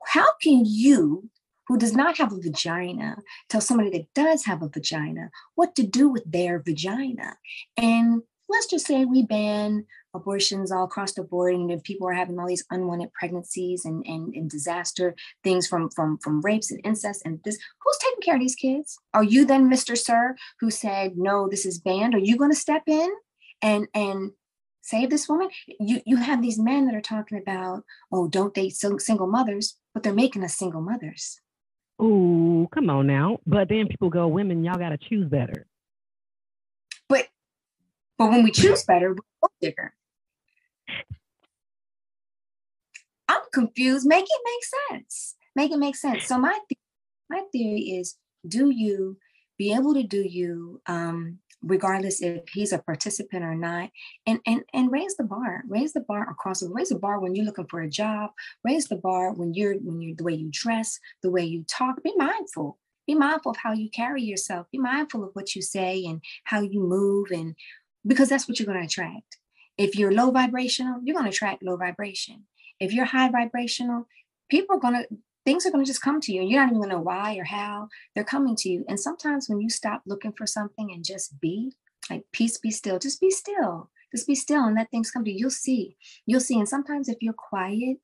How 0.05 0.27
can 0.43 0.65
you, 0.65 1.31
who 1.67 1.79
does 1.79 1.95
not 1.95 2.17
have 2.17 2.31
a 2.31 2.39
vagina, 2.39 3.17
tell 3.49 3.59
somebody 3.59 3.89
that 3.89 4.13
does 4.13 4.45
have 4.45 4.61
a 4.61 4.69
vagina 4.69 5.31
what 5.55 5.75
to 5.77 5.83
do 5.83 6.09
with 6.09 6.31
their 6.31 6.59
vagina? 6.59 7.37
And 7.75 8.21
let's 8.49 8.67
just 8.67 8.85
say 8.85 9.05
we 9.05 9.23
ban 9.23 9.85
abortions 10.13 10.71
all 10.71 10.85
across 10.85 11.13
the 11.13 11.23
board 11.23 11.55
and 11.55 11.71
if 11.71 11.83
people 11.83 12.07
are 12.07 12.13
having 12.13 12.39
all 12.39 12.47
these 12.47 12.65
unwanted 12.71 13.11
pregnancies 13.13 13.85
and, 13.85 14.05
and, 14.05 14.33
and 14.33 14.49
disaster 14.49 15.15
things 15.43 15.67
from, 15.67 15.89
from, 15.89 16.17
from 16.19 16.41
rapes 16.41 16.71
and 16.71 16.79
incest 16.85 17.21
and 17.25 17.39
this, 17.43 17.57
who's 17.83 17.97
taking 17.97 18.21
care 18.21 18.35
of 18.35 18.41
these 18.41 18.55
kids? 18.55 18.97
Are 19.13 19.23
you 19.23 19.45
then, 19.45 19.69
Mr. 19.69 19.97
Sir, 19.97 20.35
who 20.59 20.71
said, 20.71 21.17
no, 21.17 21.49
this 21.49 21.65
is 21.65 21.79
banned? 21.79 22.15
Are 22.15 22.19
you 22.19 22.37
going 22.37 22.51
to 22.51 22.55
step 22.55 22.83
in 22.87 23.09
and, 23.61 23.87
and 23.93 24.31
save 24.85 25.09
this 25.09 25.27
woman. 25.27 25.49
You 25.79 26.01
you 26.05 26.17
have 26.17 26.41
these 26.41 26.59
men 26.59 26.85
that 26.85 26.95
are 26.95 27.01
talking 27.01 27.37
about, 27.37 27.83
oh, 28.11 28.27
don't 28.27 28.53
date 28.53 28.75
single 28.75 29.27
mothers, 29.27 29.77
but 29.93 30.03
they're 30.03 30.13
making 30.13 30.43
us 30.43 30.55
single 30.55 30.81
mothers. 30.81 31.41
Oh, 31.99 32.67
come 32.73 32.89
on 32.89 33.07
now. 33.07 33.39
But 33.47 33.69
then 33.69 33.87
people 33.87 34.09
go, 34.09 34.27
women, 34.27 34.63
y'all 34.63 34.77
got 34.77 34.89
to 34.89 34.97
choose 34.97 35.27
better. 35.29 35.65
But 38.17 38.29
when 38.29 38.43
we 38.43 38.51
choose 38.51 38.83
better, 38.83 39.09
we're 39.09 39.39
both 39.41 39.51
different. 39.61 39.93
I'm 43.27 43.41
confused. 43.53 44.05
Make 44.07 44.25
it 44.25 44.41
make 44.45 44.99
sense. 45.01 45.35
Make 45.55 45.71
it 45.71 45.77
make 45.77 45.95
sense. 45.95 46.27
So 46.27 46.37
my 46.37 46.57
th- 46.69 46.79
my 47.29 47.41
theory 47.51 47.81
is: 47.99 48.17
Do 48.47 48.69
you 48.69 49.17
be 49.57 49.73
able 49.73 49.93
to 49.93 50.03
do 50.03 50.21
you 50.21 50.81
um, 50.87 51.39
regardless 51.61 52.21
if 52.21 52.43
he's 52.53 52.71
a 52.71 52.79
participant 52.79 53.43
or 53.43 53.55
not 53.55 53.89
and 54.27 54.39
and 54.45 54.63
and 54.73 54.91
raise 54.91 55.15
the 55.15 55.23
bar 55.23 55.63
raise 55.67 55.93
the 55.93 56.01
bar 56.01 56.29
across 56.29 56.59
the 56.59 56.69
raise 56.69 56.89
the 56.89 56.99
bar 56.99 57.19
when 57.19 57.33
you're 57.33 57.45
looking 57.45 57.67
for 57.67 57.81
a 57.81 57.89
job 57.89 58.29
raise 58.63 58.85
the 58.85 58.95
bar 58.95 59.33
when 59.33 59.53
you're 59.53 59.75
when 59.75 60.01
you're 60.01 60.15
the 60.15 60.23
way 60.23 60.33
you 60.33 60.49
dress 60.51 60.99
the 61.23 61.29
way 61.29 61.43
you 61.43 61.63
talk 61.63 62.01
be 62.03 62.13
mindful 62.17 62.77
be 63.07 63.15
mindful 63.15 63.51
of 63.51 63.57
how 63.57 63.73
you 63.73 63.89
carry 63.89 64.21
yourself 64.21 64.67
be 64.71 64.77
mindful 64.77 65.23
of 65.23 65.31
what 65.33 65.55
you 65.55 65.61
say 65.61 66.05
and 66.05 66.21
how 66.43 66.61
you 66.61 66.79
move 66.79 67.27
and 67.31 67.55
because 68.05 68.29
that's 68.29 68.47
what 68.47 68.59
you're 68.59 68.67
going 68.67 68.79
to 68.79 68.85
attract. 68.85 69.37
If 69.77 69.97
you're 69.97 70.11
low 70.11 70.31
vibrational 70.31 70.99
you're 71.03 71.15
going 71.15 71.25
to 71.25 71.31
attract 71.31 71.63
low 71.63 71.77
vibration. 71.77 72.45
If 72.79 72.93
you're 72.93 73.05
high 73.05 73.29
vibrational 73.29 74.07
people 74.49 74.75
are 74.75 74.79
going 74.79 74.93
to 74.93 75.07
things 75.43 75.65
are 75.65 75.71
going 75.71 75.83
to 75.83 75.87
just 75.87 76.01
come 76.01 76.19
to 76.19 76.33
you 76.33 76.41
and 76.41 76.49
you're 76.49 76.59
not 76.59 76.69
even 76.69 76.79
going 76.79 76.89
to 76.89 76.95
know 76.95 77.01
why 77.01 77.35
or 77.35 77.43
how 77.43 77.87
they're 78.13 78.23
coming 78.23 78.55
to 78.55 78.69
you. 78.69 78.83
And 78.87 78.99
sometimes 78.99 79.47
when 79.47 79.59
you 79.59 79.69
stop 79.69 80.01
looking 80.07 80.33
for 80.33 80.47
something 80.47 80.91
and 80.91 81.05
just 81.05 81.39
be 81.39 81.73
like 82.09 82.23
peace 82.31 82.57
be 82.57 82.71
still 82.71 82.99
just 82.99 83.21
be 83.21 83.29
still. 83.29 83.89
Just 84.15 84.27
be 84.27 84.35
still 84.35 84.63
and 84.63 84.75
let 84.75 84.89
things 84.91 85.11
come 85.11 85.25
to 85.25 85.31
you. 85.31 85.37
You'll 85.37 85.49
see. 85.49 85.97
You'll 86.25 86.39
see. 86.39 86.57
And 86.57 86.69
sometimes 86.69 87.09
if 87.09 87.17
you're 87.21 87.33
quiet 87.33 87.97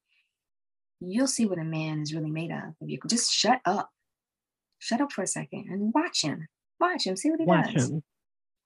you'll 1.03 1.27
see 1.27 1.45
what 1.47 1.57
a 1.57 1.63
man 1.63 2.01
is 2.01 2.13
really 2.13 2.29
made 2.29 2.51
of. 2.51 2.75
If 2.79 2.89
you 2.89 2.99
could 2.99 3.09
just 3.09 3.31
shut 3.31 3.59
up. 3.65 3.89
Shut 4.77 5.01
up 5.01 5.11
for 5.11 5.23
a 5.23 5.27
second 5.27 5.67
and 5.69 5.93
watch 5.93 6.23
him. 6.23 6.47
Watch 6.79 7.05
him. 7.05 7.15
See 7.15 7.29
what 7.29 7.39
he 7.39 7.45
watch 7.45 7.73
does. 7.73 7.89
him 7.89 8.03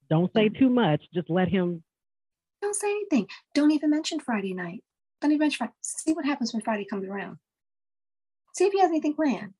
don't 0.09 0.31
say 0.33 0.49
too 0.49 0.69
much 0.69 1.03
just 1.13 1.29
let 1.29 1.47
him 1.47 1.83
don't 2.61 2.75
say 2.75 2.89
anything 2.89 3.27
don't 3.53 3.71
even 3.71 3.89
mention 3.89 4.19
friday 4.19 4.53
night 4.53 4.83
don't 5.21 5.31
even 5.31 5.39
mention 5.39 5.57
friday 5.57 5.73
see 5.81 6.13
what 6.13 6.25
happens 6.25 6.53
when 6.53 6.61
friday 6.61 6.85
comes 6.85 7.07
around 7.07 7.37
See 8.55 8.63
if 8.63 8.73
he 8.73 8.79
has 8.79 8.89
anything 8.89 9.13
planned. 9.13 9.53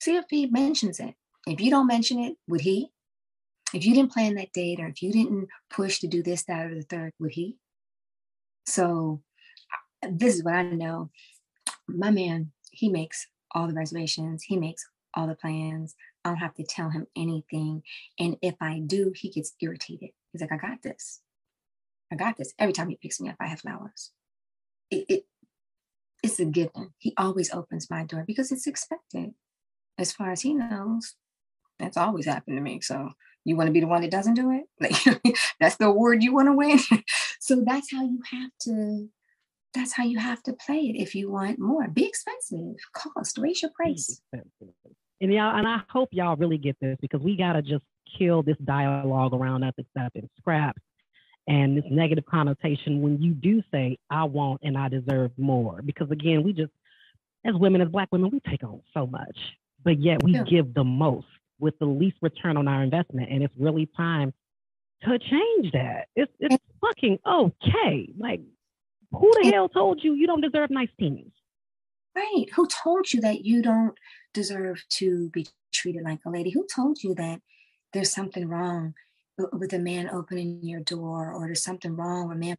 See 0.00 0.16
if 0.16 0.24
he 0.28 0.46
mentions 0.46 0.98
it. 0.98 1.14
If 1.46 1.60
you 1.60 1.70
don't 1.70 1.86
mention 1.86 2.18
it, 2.18 2.36
would 2.48 2.62
he? 2.62 2.90
If 3.72 3.86
you 3.86 3.94
didn't 3.94 4.12
plan 4.12 4.34
that 4.34 4.52
date 4.52 4.80
or 4.80 4.88
if 4.88 5.02
you 5.02 5.12
didn't 5.12 5.48
push 5.70 6.00
to 6.00 6.08
do 6.08 6.22
this, 6.22 6.44
that, 6.44 6.66
or 6.66 6.74
the 6.74 6.82
third, 6.82 7.12
would 7.20 7.32
he? 7.32 7.58
So 8.66 9.22
this 10.02 10.34
is 10.34 10.42
what 10.42 10.54
I 10.54 10.62
know. 10.64 11.10
My 11.86 12.10
man, 12.10 12.52
he 12.72 12.88
makes 12.88 13.28
all 13.52 13.68
the 13.68 13.74
reservations, 13.74 14.42
he 14.42 14.56
makes 14.56 14.84
all 15.14 15.26
the 15.26 15.34
plans. 15.34 15.94
I 16.24 16.30
don't 16.30 16.38
have 16.38 16.54
to 16.54 16.64
tell 16.64 16.90
him 16.90 17.06
anything. 17.16 17.82
And 18.18 18.36
if 18.42 18.54
I 18.60 18.80
do, 18.80 19.12
he 19.14 19.30
gets 19.30 19.54
irritated. 19.60 20.10
He's 20.32 20.40
like, 20.40 20.52
I 20.52 20.56
got 20.56 20.82
this. 20.82 21.20
I 22.12 22.16
got 22.16 22.36
this. 22.36 22.52
Every 22.58 22.72
time 22.72 22.88
he 22.88 22.96
picks 22.96 23.20
me 23.20 23.28
up, 23.28 23.36
I 23.40 23.46
have 23.46 23.60
flowers. 23.60 24.10
It, 24.90 25.04
it, 25.08 25.24
it's 26.22 26.40
a 26.40 26.44
given. 26.44 26.92
He 26.98 27.14
always 27.16 27.52
opens 27.52 27.90
my 27.90 28.04
door 28.04 28.24
because 28.26 28.50
it's 28.50 28.66
expected. 28.66 29.34
As 29.98 30.12
far 30.12 30.30
as 30.30 30.42
he 30.42 30.54
knows, 30.54 31.14
that's 31.78 31.96
always 31.96 32.26
happened 32.26 32.56
to 32.56 32.62
me. 32.62 32.80
So 32.80 33.10
you 33.44 33.56
want 33.56 33.68
to 33.68 33.72
be 33.72 33.80
the 33.80 33.86
one 33.86 34.02
that 34.02 34.10
doesn't 34.10 34.34
do 34.34 34.50
it? 34.50 34.64
Like 34.80 35.36
that's 35.60 35.76
the 35.76 35.86
award 35.86 36.22
you 36.22 36.34
want 36.34 36.48
to 36.48 36.52
win. 36.52 36.78
so 37.40 37.62
that's 37.64 37.92
how 37.92 38.02
you 38.02 38.20
have 38.30 38.50
to. 38.62 39.08
That's 39.74 39.92
how 39.92 40.04
you 40.04 40.18
have 40.18 40.42
to 40.44 40.54
play 40.54 40.78
it 40.78 41.00
if 41.00 41.14
you 41.14 41.30
want 41.30 41.58
more. 41.58 41.88
Be 41.88 42.06
expensive, 42.06 42.76
cost, 42.94 43.38
raise 43.38 43.62
your 43.62 43.70
price. 43.72 44.20
And 45.20 45.32
y'all, 45.32 45.56
and 45.56 45.66
I 45.66 45.80
hope 45.90 46.10
y'all 46.12 46.36
really 46.36 46.58
get 46.58 46.76
this 46.80 46.96
because 47.00 47.20
we 47.20 47.36
gotta 47.36 47.60
just 47.60 47.84
kill 48.18 48.42
this 48.42 48.56
dialogue 48.64 49.34
around 49.34 49.64
us 49.64 49.74
accepting 49.78 50.28
scraps 50.38 50.80
and 51.48 51.78
this 51.78 51.84
negative 51.90 52.24
connotation 52.26 53.02
when 53.02 53.20
you 53.20 53.32
do 53.32 53.62
say 53.72 53.98
i 54.10 54.22
want 54.22 54.60
and 54.62 54.76
i 54.76 54.88
deserve 54.88 55.30
more 55.36 55.82
because 55.82 56.10
again 56.10 56.42
we 56.42 56.52
just 56.52 56.72
as 57.44 57.54
women 57.54 57.80
as 57.80 57.88
black 57.88 58.08
women 58.12 58.30
we 58.30 58.40
take 58.48 58.62
on 58.62 58.80
so 58.94 59.06
much 59.06 59.36
but 59.84 60.00
yet 60.00 60.22
we 60.22 60.32
yeah. 60.32 60.44
give 60.44 60.72
the 60.74 60.84
most 60.84 61.26
with 61.58 61.76
the 61.78 61.86
least 61.86 62.16
return 62.22 62.56
on 62.56 62.68
our 62.68 62.82
investment 62.82 63.28
and 63.30 63.42
it's 63.42 63.54
really 63.58 63.88
time 63.96 64.32
to 65.02 65.18
change 65.18 65.72
that 65.72 66.06
it's, 66.14 66.32
it's 66.38 66.56
fucking 66.80 67.18
okay 67.26 68.08
like 68.18 68.40
who 69.10 69.30
the 69.42 69.50
hell 69.50 69.68
told 69.68 70.02
you 70.02 70.14
you 70.14 70.26
don't 70.26 70.40
deserve 70.40 70.70
nice 70.70 70.90
things 70.98 71.32
right. 72.18 72.46
Who 72.54 72.66
told 72.66 73.12
you 73.12 73.20
that 73.20 73.44
you 73.44 73.62
don't 73.62 73.94
deserve 74.34 74.84
to 74.90 75.30
be 75.30 75.46
treated 75.72 76.02
like 76.02 76.20
a 76.26 76.30
lady? 76.30 76.50
Who 76.50 76.66
told 76.66 77.02
you 77.02 77.14
that 77.14 77.40
there's 77.92 78.12
something 78.12 78.48
wrong 78.48 78.94
with 79.52 79.72
a 79.72 79.78
man 79.78 80.10
opening 80.10 80.60
your 80.62 80.80
door 80.80 81.32
or 81.32 81.46
there's 81.46 81.62
something 81.62 81.96
wrong 81.96 82.28
with 82.28 82.36
a 82.36 82.40
man 82.40 82.56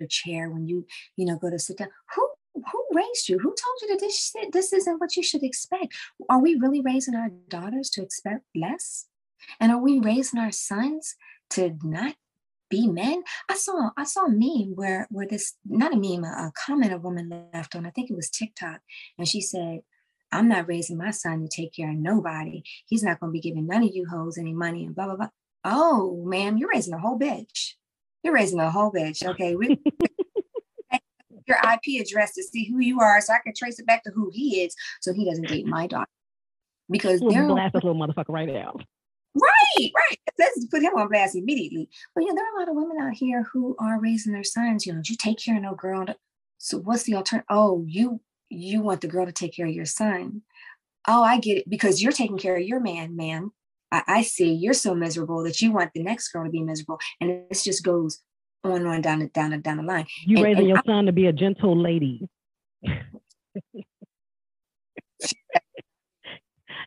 the 0.00 0.08
chair 0.08 0.50
when 0.50 0.66
you 0.66 0.84
you 1.16 1.24
know 1.24 1.36
go 1.36 1.50
to 1.50 1.58
sit 1.58 1.78
down? 1.78 1.88
Who 2.14 2.28
who 2.54 2.86
raised 2.92 3.28
you? 3.28 3.38
Who 3.38 3.48
told 3.48 3.78
you 3.82 3.88
that 3.88 4.00
this 4.00 4.32
this 4.52 4.72
isn't 4.72 5.00
what 5.00 5.16
you 5.16 5.22
should 5.22 5.42
expect? 5.42 5.94
Are 6.28 6.40
we 6.40 6.54
really 6.54 6.80
raising 6.80 7.14
our 7.14 7.30
daughters 7.48 7.90
to 7.90 8.02
expect 8.02 8.44
less? 8.54 9.06
And 9.60 9.70
are 9.70 9.80
we 9.80 10.00
raising 10.00 10.40
our 10.40 10.52
sons 10.52 11.16
to 11.50 11.76
not 11.82 12.14
be 12.74 12.86
men 12.86 13.22
i 13.48 13.54
saw 13.54 13.90
i 13.96 14.04
saw 14.04 14.24
a 14.24 14.30
meme 14.30 14.72
where 14.74 15.06
where 15.10 15.26
this 15.26 15.54
not 15.64 15.92
a 15.92 15.96
meme 15.96 16.24
a, 16.24 16.28
a 16.28 16.52
comment 16.66 16.92
a 16.92 16.98
woman 16.98 17.48
left 17.52 17.74
on 17.74 17.86
i 17.86 17.90
think 17.90 18.10
it 18.10 18.16
was 18.16 18.30
tiktok 18.30 18.80
and 19.18 19.28
she 19.28 19.40
said 19.40 19.80
i'm 20.32 20.48
not 20.48 20.68
raising 20.68 20.98
my 20.98 21.10
son 21.10 21.40
to 21.40 21.48
take 21.48 21.74
care 21.74 21.90
of 21.90 21.96
nobody 21.96 22.62
he's 22.86 23.02
not 23.02 23.20
going 23.20 23.30
to 23.30 23.36
be 23.36 23.40
giving 23.40 23.66
none 23.66 23.82
of 23.82 23.90
you 23.92 24.06
hoes 24.10 24.38
any 24.38 24.52
money 24.52 24.84
and 24.84 24.94
blah 24.94 25.06
blah 25.06 25.16
blah 25.16 25.28
Oh, 25.64 26.22
ma'am, 26.26 26.58
you're 26.58 26.68
raising 26.68 26.92
a 26.92 26.98
whole 26.98 27.18
bitch. 27.18 27.72
You're 28.22 28.34
raising 28.34 28.60
a 28.60 28.70
whole 28.70 28.92
bitch. 28.92 29.26
Okay. 29.26 29.56
We, 29.56 29.80
your 31.46 31.56
IP 31.56 32.00
address 32.00 32.34
to 32.34 32.42
see 32.42 32.68
who 32.68 32.80
you 32.80 33.00
are 33.00 33.20
so 33.20 33.32
I 33.32 33.38
can 33.42 33.54
trace 33.56 33.78
it 33.78 33.86
back 33.86 34.04
to 34.04 34.10
who 34.10 34.30
he 34.32 34.62
is 34.62 34.74
so 35.00 35.12
he 35.12 35.24
doesn't 35.24 35.48
date 35.48 35.66
my 35.66 35.86
daughter. 35.86 36.08
Because 36.90 37.20
they're 37.20 37.48
blast 37.48 37.72
this 37.72 37.82
little 37.82 37.98
motherfucker 37.98 38.28
right 38.28 38.48
now. 38.48 38.74
Right, 39.34 39.90
right. 39.96 40.18
Let's 40.38 40.66
put 40.66 40.82
him 40.82 40.94
on 40.96 41.08
blast 41.08 41.34
immediately. 41.34 41.88
But 42.14 42.24
yeah, 42.24 42.32
there 42.34 42.44
are 42.44 42.56
a 42.56 42.58
lot 42.60 42.68
of 42.68 42.76
women 42.76 42.98
out 43.00 43.14
here 43.14 43.44
who 43.52 43.74
are 43.80 44.00
raising 44.00 44.32
their 44.32 44.44
sons. 44.44 44.86
You 44.86 44.94
know, 44.94 45.02
do 45.02 45.12
you 45.12 45.16
take 45.16 45.38
care 45.38 45.56
of 45.56 45.62
no 45.62 45.74
girl. 45.74 46.06
So 46.58 46.78
what's 46.78 47.02
the 47.02 47.14
alternative? 47.14 47.46
Oh, 47.50 47.84
you 47.86 48.20
you 48.48 48.80
want 48.80 49.00
the 49.00 49.08
girl 49.08 49.26
to 49.26 49.32
take 49.32 49.56
care 49.56 49.66
of 49.66 49.72
your 49.72 49.86
son. 49.86 50.42
Oh, 51.08 51.22
I 51.22 51.40
get 51.40 51.58
it 51.58 51.68
because 51.68 52.00
you're 52.02 52.12
taking 52.12 52.38
care 52.38 52.56
of 52.56 52.62
your 52.62 52.80
man, 52.80 53.16
man. 53.16 53.50
I, 53.90 54.02
I 54.06 54.22
see 54.22 54.52
you're 54.52 54.72
so 54.72 54.94
miserable 54.94 55.42
that 55.44 55.60
you 55.60 55.72
want 55.72 55.92
the 55.94 56.02
next 56.02 56.28
girl 56.28 56.44
to 56.44 56.50
be 56.50 56.62
miserable. 56.62 56.98
And 57.20 57.30
it 57.30 57.60
just 57.62 57.82
goes 57.82 58.20
on 58.62 58.76
and 58.76 58.86
on 58.86 59.02
down 59.02 59.18
the 59.18 59.26
down 59.28 59.50
the 59.50 59.58
down 59.58 59.78
the 59.78 59.82
line. 59.82 60.06
You 60.24 60.36
and, 60.36 60.44
raising 60.44 60.60
and 60.60 60.68
your 60.68 60.78
I, 60.78 60.82
son 60.86 61.06
to 61.06 61.12
be 61.12 61.26
a 61.26 61.32
gentle 61.32 61.76
lady. 61.76 62.28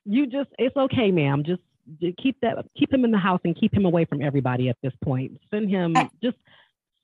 you 0.05 0.27
just 0.27 0.49
it's 0.57 0.77
okay, 0.77 1.11
ma'am. 1.11 1.43
Just 1.45 1.61
keep 2.21 2.39
that 2.41 2.65
keep 2.77 2.91
him 2.91 3.05
in 3.05 3.11
the 3.11 3.17
house 3.17 3.41
and 3.43 3.55
keep 3.55 3.73
him 3.73 3.85
away 3.85 4.05
from 4.05 4.21
everybody 4.21 4.69
at 4.69 4.77
this 4.81 4.93
point. 5.03 5.39
Send 5.51 5.69
him 5.69 5.93
just 6.23 6.37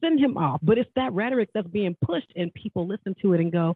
send 0.02 0.20
him 0.20 0.38
off. 0.38 0.60
But 0.62 0.78
it's 0.78 0.90
that 0.96 1.14
rhetoric 1.14 1.50
that's 1.54 1.68
being 1.68 1.96
pushed 2.04 2.32
and 2.36 2.54
people 2.54 2.88
listen 2.88 3.16
to 3.22 3.34
it 3.34 3.40
and 3.40 3.52
go, 3.52 3.76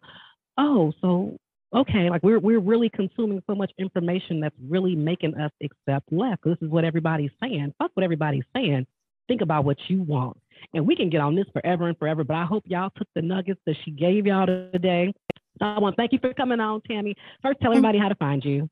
Oh, 0.56 0.92
so 1.00 1.38
okay, 1.74 2.10
like 2.10 2.22
we're 2.22 2.38
we're 2.38 2.60
really 2.60 2.88
consuming 2.88 3.42
so 3.46 3.54
much 3.54 3.72
information 3.78 4.40
that's 4.40 4.56
really 4.68 4.94
making 4.94 5.34
us 5.36 5.52
accept 5.62 6.12
less. 6.12 6.38
This 6.44 6.58
is 6.60 6.68
what 6.68 6.84
everybody's 6.84 7.30
saying. 7.42 7.74
Fuck 7.78 7.92
what 7.94 8.04
everybody's 8.04 8.44
saying. 8.54 8.86
Think 9.28 9.42
about 9.42 9.64
what 9.64 9.76
you 9.88 10.02
want. 10.02 10.38
And 10.74 10.86
we 10.86 10.96
can 10.96 11.10
get 11.10 11.20
on 11.20 11.34
this 11.34 11.46
forever 11.52 11.88
and 11.88 11.98
forever, 11.98 12.24
but 12.24 12.34
I 12.34 12.44
hope 12.44 12.64
y'all 12.66 12.90
took 12.96 13.08
the 13.14 13.22
nuggets 13.22 13.60
that 13.66 13.76
she 13.84 13.90
gave 13.90 14.26
y'all 14.26 14.46
today. 14.46 15.12
I 15.60 15.78
want 15.78 15.96
to 15.96 16.00
thank 16.00 16.12
you 16.12 16.18
for 16.18 16.32
coming 16.34 16.60
on, 16.60 16.80
Tami. 16.88 17.14
First, 17.42 17.60
tell 17.60 17.70
mm-hmm. 17.70 17.78
everybody 17.78 17.98
how 17.98 18.08
to 18.08 18.14
find 18.14 18.44
you. 18.44 18.68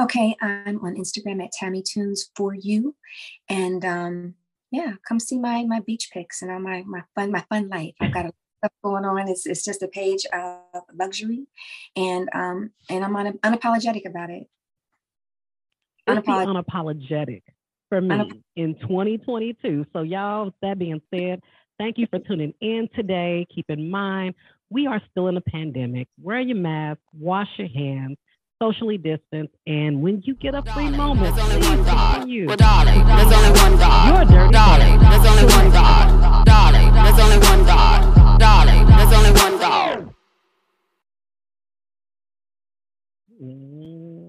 Okay, 0.00 0.34
I'm 0.40 0.82
on 0.82 0.94
Instagram 0.96 1.44
at 1.44 1.50
Tami 1.60 1.84
Tunes 1.84 2.30
for 2.34 2.54
you. 2.54 2.96
And 3.50 3.84
um, 3.84 4.34
yeah, 4.70 4.94
come 5.06 5.20
see 5.20 5.38
my 5.38 5.64
my 5.64 5.80
beach 5.80 6.08
pics 6.10 6.40
and 6.40 6.50
all 6.50 6.58
my 6.60 6.82
my 6.86 7.02
fun 7.14 7.30
my 7.30 7.44
fun 7.50 7.68
life. 7.68 7.92
I've 8.00 8.14
got 8.14 8.24
a 8.24 8.32
stuff 8.58 8.72
going 8.82 9.04
on. 9.04 9.28
It's 9.28 9.46
it's 9.46 9.62
just 9.62 9.82
a 9.82 9.88
page 9.88 10.24
of 10.32 10.82
luxury, 10.94 11.46
and 11.96 12.30
um 12.32 12.70
and 12.88 13.04
I'm 13.04 13.14
un- 13.14 13.38
unapologetic 13.44 14.06
about 14.06 14.30
it. 14.30 14.46
It's 16.06 16.26
unapologetic 16.26 17.42
for 17.90 18.00
me 18.00 18.42
in 18.56 18.74
2022. 18.80 19.84
So 19.92 20.00
y'all, 20.00 20.54
that 20.62 20.78
being 20.78 21.02
said, 21.14 21.42
thank 21.78 21.98
you 21.98 22.06
for 22.08 22.20
tuning 22.20 22.54
in 22.60 22.88
today. 22.94 23.46
Keep 23.54 23.66
in 23.68 23.90
mind 23.90 24.34
we 24.70 24.86
are 24.86 25.02
still 25.10 25.28
in 25.28 25.36
a 25.36 25.40
pandemic. 25.40 26.08
Wear 26.22 26.40
your 26.40 26.56
mask, 26.56 27.00
wash 27.12 27.48
your 27.58 27.68
hands, 27.68 28.16
socially 28.62 28.98
distance, 28.98 29.50
and 29.66 30.02
when 30.02 30.22
you 30.26 30.34
get 30.34 30.54
a 30.54 30.62
free 30.74 30.90
moment, 30.90 31.34
there's 31.34 31.54
only 31.54 31.66
one 31.66 31.84
God. 31.84 32.28
you. 32.28 32.46
Well, 32.46 32.56
darling, 32.56 33.06
there's 33.06 33.32
only 33.32 33.60
one 33.60 33.76
God. 33.78 34.30
You're 34.30 34.38
dirty 34.38 34.52
darling, 34.52 35.00
there's 35.00 35.26
only 35.26 35.44
one 35.44 35.70
God. 35.70 36.44
Darling, 36.44 36.92
there's 36.92 37.18
only 37.18 37.38
one 37.38 37.64
God. 37.64 38.38
Darling, 38.38 38.86
there's 38.86 39.12
only 39.14 39.30
one 39.30 39.58
God. 39.58 40.14
Mm. 43.42 44.10